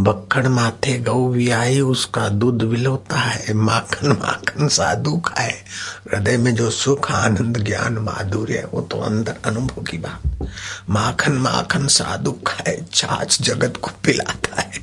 बक्कड़ 0.00 0.48
माथे 0.48 0.98
गौ 0.98 1.28
भी 1.28 1.50
आई, 1.50 1.80
उसका 1.80 2.28
दूध 2.28 2.62
विलोता 2.62 3.16
है। 3.16 3.54
माखन 3.54 4.08
माखन 4.08 4.68
साधु 4.68 5.16
खाए। 5.18 5.64
हृदय 6.14 6.36
में 6.36 6.54
जो 6.54 6.70
सुख, 6.70 7.10
आनंद, 7.12 7.58
ज्ञान, 7.58 7.98
माधुर्य 7.98 8.68
वो 8.72 8.80
तो 8.80 9.00
अंदर 9.00 9.34
अनुभव 9.44 9.82
की 9.82 9.98
बात। 9.98 10.48
माखन 10.90 11.32
माखन 11.32 11.86
साधु 11.88 12.32
खाए 12.46 12.84
छाछ 12.94 13.42
जगत 13.42 13.76
को 13.76 13.90
पिलाता 14.04 14.60
है। 14.62 14.78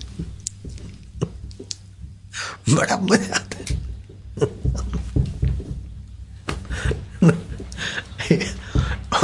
बड़ा 2.70 2.98
मज़ा 2.98 3.36
आता 3.36 3.58
है। 3.60 3.78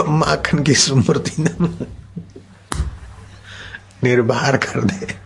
माखन 0.08 0.64
की 0.64 0.74
स्मृति 0.74 1.44
निर्भर 4.04 4.58
कर 4.58 4.82
दे। 4.82 5.24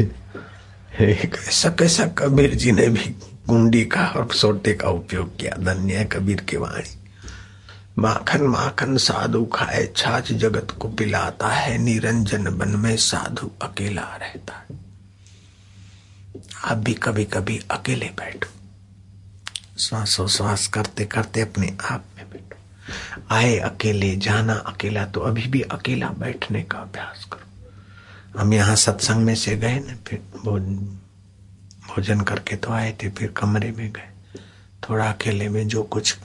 कैसा 0.00 1.68
कैसा 1.68 2.06
कबीर 2.06 2.54
जी 2.54 2.72
ने 2.72 2.88
भी 2.88 3.04
कुंडी 3.48 3.84
का 3.84 4.06
और 4.06 4.32
सोटे 4.32 4.74
का 4.74 4.88
उपयोग 4.88 5.38
किया, 5.38 5.56
धन्य 5.56 5.94
है 5.94 6.04
कबीर 6.04 6.40
की 6.40 6.56
वाणी। 6.56 6.98
माखन 7.98 8.42
माखन 8.42 8.96
साधु 8.96 9.44
खाए, 9.44 9.92
छाछ 9.96 10.32
जगत 10.32 10.70
को 10.70 10.88
पिलाता 10.88 11.48
है, 11.48 11.78
निरंजन 11.78 12.44
बन 12.44 12.68
में 12.68 12.96
साधु 12.96 13.50
अकेला 13.62 14.02
रहता 14.02 14.54
है। 14.54 14.78
आप 16.64 16.78
भी 16.78 16.94
कभी 16.94 17.24
कभी 17.24 17.60
अकेले 17.70 18.06
बैठो। 18.06 18.50
श्वासोश्वास 19.80 20.66
करते 20.66 21.04
करते 21.04 21.40
अपने 21.40 21.76
आप 21.84 22.04
में 22.16 22.30
बैठो। 22.30 22.56
आए 23.34 23.58
अकेले, 23.58 24.16
जाना 24.16 24.54
अकेला 24.54 25.04
तो 25.04 25.20
अभी 25.20 25.46
भी 25.46 25.60
अकेला 25.60 26.08
बैठने 26.08 26.62
का 26.62 26.78
अभ्यास 26.78 27.24
करो। 27.24 27.41
हम 28.36 28.52
यहाँ 28.54 28.76
सत्संग 28.76 29.24
में 29.24 29.34
से 29.34 29.56
गए 29.56 29.78
ना, 29.78 29.94
फिर 30.06 30.18
भोजन 31.88 32.20
करके 32.20 32.56
तो 32.56 32.72
आए 32.72 32.92
थे, 33.02 33.08
फिर 33.10 33.32
कमरे 33.36 33.70
में 33.70 33.90
गए। 33.92 34.08
थोड़ा 34.88 35.06
अकेले 35.06 35.48
में 35.48 35.66
जो 35.68 35.82
कुछ 35.84 36.16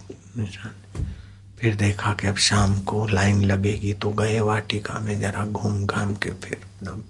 फिर 1.60 1.76
देखा 1.76 2.14
कि 2.14 2.28
अब 2.28 2.38
शाम 2.38 2.78
को 2.82 3.06
लाइन 3.08 3.44
लगेगी 3.46 3.94
तो 3.94 4.10
गए 4.12 4.40
वाटिका 4.40 5.00
में 5.00 5.20
जरा 5.22 5.46
घूम 5.46 5.86
घाम 5.86 6.14
के 6.16 6.32
फिर 6.44 6.58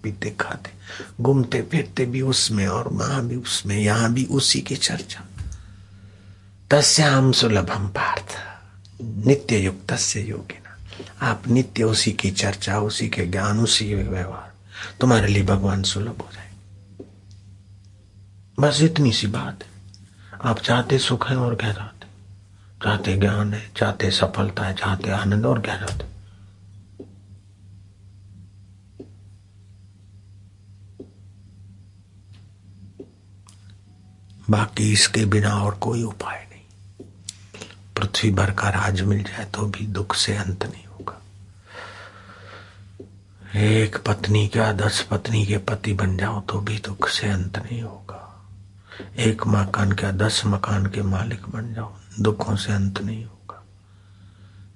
पीते 0.03 0.29
खाते 0.39 0.71
घूमते 1.19 1.61
फिरते 1.61 2.05
भी 2.05 2.21
उसमें 2.23 2.67
और 2.67 2.87
वहाँ 2.89 3.21
भी 3.27 3.35
उसमें, 3.35 3.77
यहाँ 3.77 4.13
भी 4.13 4.25
उसी 4.25 4.61
की 4.61 4.75
चर्चा। 4.77 5.23
तस्याम 6.71 7.31
सुलभम 7.31 7.87
पार्थ, 7.89 8.35
नित्य 9.27 9.57
योगी 10.19 10.57
ना 10.57 11.27
आप 11.27 11.47
नित्य 11.47 11.83
उसी 11.83 12.11
की 12.13 12.31
चर्चा, 12.33 12.79
उसी 12.79 13.07
के 13.09 13.25
ज्ञान, 13.25 13.59
उसी 13.59 13.93
व्यवहार। 13.93 14.46
तुम्हारे 15.01 15.27
लिए 15.27 15.43
भगवान 15.43 15.83
सुलभ 15.83 16.21
हो 16.21 16.29
जाए। 16.33 16.51
बस 18.59 18.81
इतनी 18.81 19.11
सी 19.11 19.27
बात 19.27 19.63
है। 19.63 19.69
आप 20.45 20.59
चाहते 20.59 20.99
सुख 20.99 21.29
है 21.29 21.37
और 21.37 21.55
क्या 21.55 21.73
चाहते 21.73 22.07
चाहते 22.83 23.17
ज्ञान 23.17 23.53
है, 23.53 23.71
चाहते 23.75 24.11
सफलता 24.11 24.63
है, 24.63 24.73
चाहते 24.73 25.09
आनंद 25.09 25.45
और 25.45 25.61
चाहते 25.61 26.05
बाकी 34.49 34.93
इसके 34.93 35.25
बिना 35.25 35.49
और 35.49 35.75
कोई 35.75 36.03
उपाय 36.03 36.47
नहीं। 36.49 37.05
पृथ्वी 37.95 38.31
भर 38.31 38.51
का 38.51 38.69
राज 38.69 39.01
मिल 39.01 39.23
जाए 39.23 39.45
तो 39.45 39.65
भी 39.65 39.87
दुख 39.87 40.15
से 40.15 40.35
अंत 40.37 40.63
नहीं। 40.63 40.86
एक 43.55 43.97
पत्नी 44.07 44.47
का 44.47 44.73
दस 44.73 45.07
पत्नी 45.11 45.45
के 45.45 45.57
पति 45.57 45.93
बन 45.93 46.17
जाओ 46.17 46.41
तो 46.41 46.59
भी 46.59 46.77
दुख 46.77 47.09
से 47.09 47.27
अंत 47.27 47.57
नहीं 47.57 47.81
होगा। 47.81 48.47
एक 49.17 49.47
मकान 49.47 49.91
का 49.91 50.11
दस 50.11 50.41
मकान 50.45 50.85
के 50.85 51.01
मालिक 51.01 51.49
बन 51.49 51.73
जाओ, 51.73 51.93
दुखों 52.19 52.55
से 52.55 52.73
अंत 52.73 53.01
नहीं 53.01 53.25
होगा। 53.25 53.65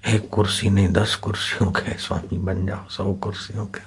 एक 0.08 0.30
कुर्सी 0.30 0.70
नहीं, 0.70 0.88
दस 0.88 1.16
कुर्सियों 1.16 1.72
के 1.72 1.98
स्वामी 1.98 2.38
बन 2.38 2.68
जाओ, 2.68 2.88
सौ 2.88 3.14
कुर्सियों 3.14 3.66
के। 3.66 3.82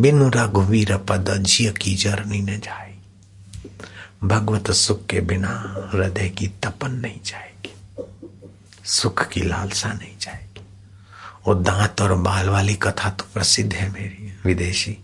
बिनु 0.00 0.28
रघुवीर 0.28 0.96
पद, 0.96 1.38
जिय 1.38 1.72
की 1.72 1.94
जरनी 1.94 2.40
न 2.40 2.60
जाए। 2.60 2.98
भगवत 4.24 4.70
सुख 4.70 5.06
के 5.06 5.20
बिना 5.20 5.74
हृदय 5.94 6.28
की 6.28 6.48
तपन 6.48 6.90
नहीं 6.90 7.20
जाएगी 7.24 7.51
सुख 8.84 9.28
की 9.28 9.40
लालसा 9.40 9.92
नहीं 9.92 10.18
जाएगी। 10.20 10.66
वो 11.46 11.54
दांत 11.54 12.00
और 12.00 12.14
बाल 12.14 12.48
वाली 12.48 12.74
कथा 12.74 13.10
तो 13.10 13.24
प्रसिद्ध 13.34 13.72
है 13.72 13.88
मेरी 13.92 14.32
विदेशी। 14.44 14.98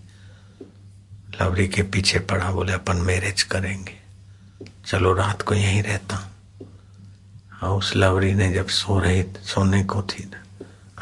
लवरी 1.40 1.68
के 1.68 1.82
पीछे 1.82 2.18
पड़ा 2.18 2.50
बोले 2.52 2.72
अपन 2.72 2.96
मैरिज 2.96 3.42
करेंगे। 3.42 3.98
चलो 4.86 5.12
रात 5.14 5.42
को 5.42 5.54
यहीं 5.54 5.82
रहता 5.82 6.16
हूँ। 6.16 6.30
हाँ, 7.50 7.70
उस 7.70 7.96
लवरी 7.96 8.34
ने 8.34 8.52
जब 8.52 8.68
सो 8.68 8.98
रही 8.98 9.24
सोने 9.44 9.84
को 9.84 10.02
थी 10.02 10.30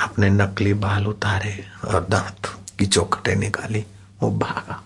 अपने 0.00 0.30
नकली 0.30 0.74
बाल 0.74 1.06
उतारे 1.06 1.64
और 1.84 2.06
दांत 2.10 2.46
की 2.78 2.86
चौकटे 2.86 3.34
निकाली 3.34 3.84
वो 4.22 4.30
भागा। 4.30 4.82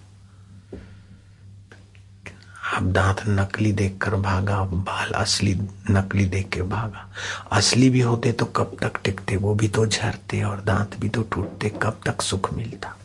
अब 2.72 2.92
दांत 2.92 3.22
नकली 3.28 3.72
देखकर 3.72 4.14
भागा 4.14 4.60
बाल 4.64 5.12
असली 5.12 5.54
नकली 5.90 6.24
देख 6.24 6.48
के 6.48 6.62
भागा। 6.62 7.08
असली 7.52 7.90
भी 7.90 8.00
होते 8.00 8.32
तो 8.32 8.44
कब 8.46 8.76
तक 8.82 9.00
टिकते, 9.04 9.36
वो 9.36 9.54
भी 9.54 9.68
तो 9.68 9.86
झरते 9.86 10.42
और 10.42 10.60
दांत 10.60 10.96
भी 11.00 11.08
तो 11.08 11.22
टूटते, 11.22 11.68
कब 11.82 12.00
तक 12.06 12.22
सुख 12.22 12.52
मिलता? 12.54 12.96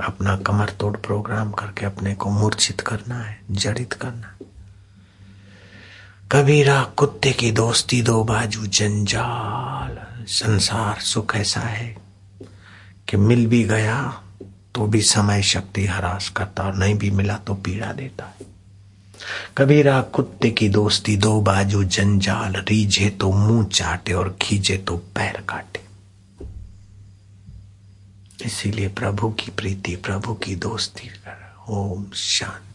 अपना 0.00 0.36
कमर 0.36 0.70
तोड़ 0.70 0.96
प्रोग्राम 0.96 1.50
करके 1.52 1.86
अपने 1.86 2.14
को 2.14 2.30
मूर्छित 2.30 2.80
करना 2.80 3.18
है, 3.18 3.40
जड़ित 3.50 3.92
करना 3.92 4.34
कबीरा 6.32 6.82
कुत्ते 6.96 7.32
की 7.32 7.50
दोस्ती 7.52 8.00
दो 8.02 8.22
बाजू 8.24 8.66
जंजाल, 8.66 9.98
संसार 10.28 11.00
सुख 11.00 11.34
ऐसा 11.36 11.60
है 11.60 11.96
कि 13.08 13.16
मिल 13.16 13.46
भी 13.46 13.62
गया 13.64 13.98
तो 14.78 14.86
भी 14.86 15.00
समय 15.02 15.42
शक्ति 15.42 15.86
हरास 15.86 16.28
करता 16.28 16.62
और 16.62 16.74
नहीं 16.74 16.94
भी 16.94 17.10
मिला 17.10 17.36
तो 17.36 17.54
पीड़ा 17.54 17.92
देता 17.92 18.24
है। 18.24 18.46
कबीरा, 19.56 20.00
कुत्ते 20.00 20.50
की 20.50 20.68
दोस्ती, 20.68 21.16
दो 21.16 21.40
बाजू 21.40 21.84
जंजाल, 21.84 22.54
रीझे 22.68 23.10
तो 23.10 23.32
मुँह 23.32 23.64
चाटे 23.64 24.12
और 24.12 24.36
खींचे 24.42 24.76
तो 24.76 24.96
पैर 24.96 25.40
काटे। 25.48 25.80
इसीलिए 28.44 28.88
प्रभु 28.88 29.30
की 29.30 29.50
प्रीति, 29.50 29.96
प्रभु 29.96 30.34
की 30.34 30.54
दोस्ती 30.56 31.08
कर 31.08 31.54
ओम 31.68 32.06
शांति। 32.14 32.67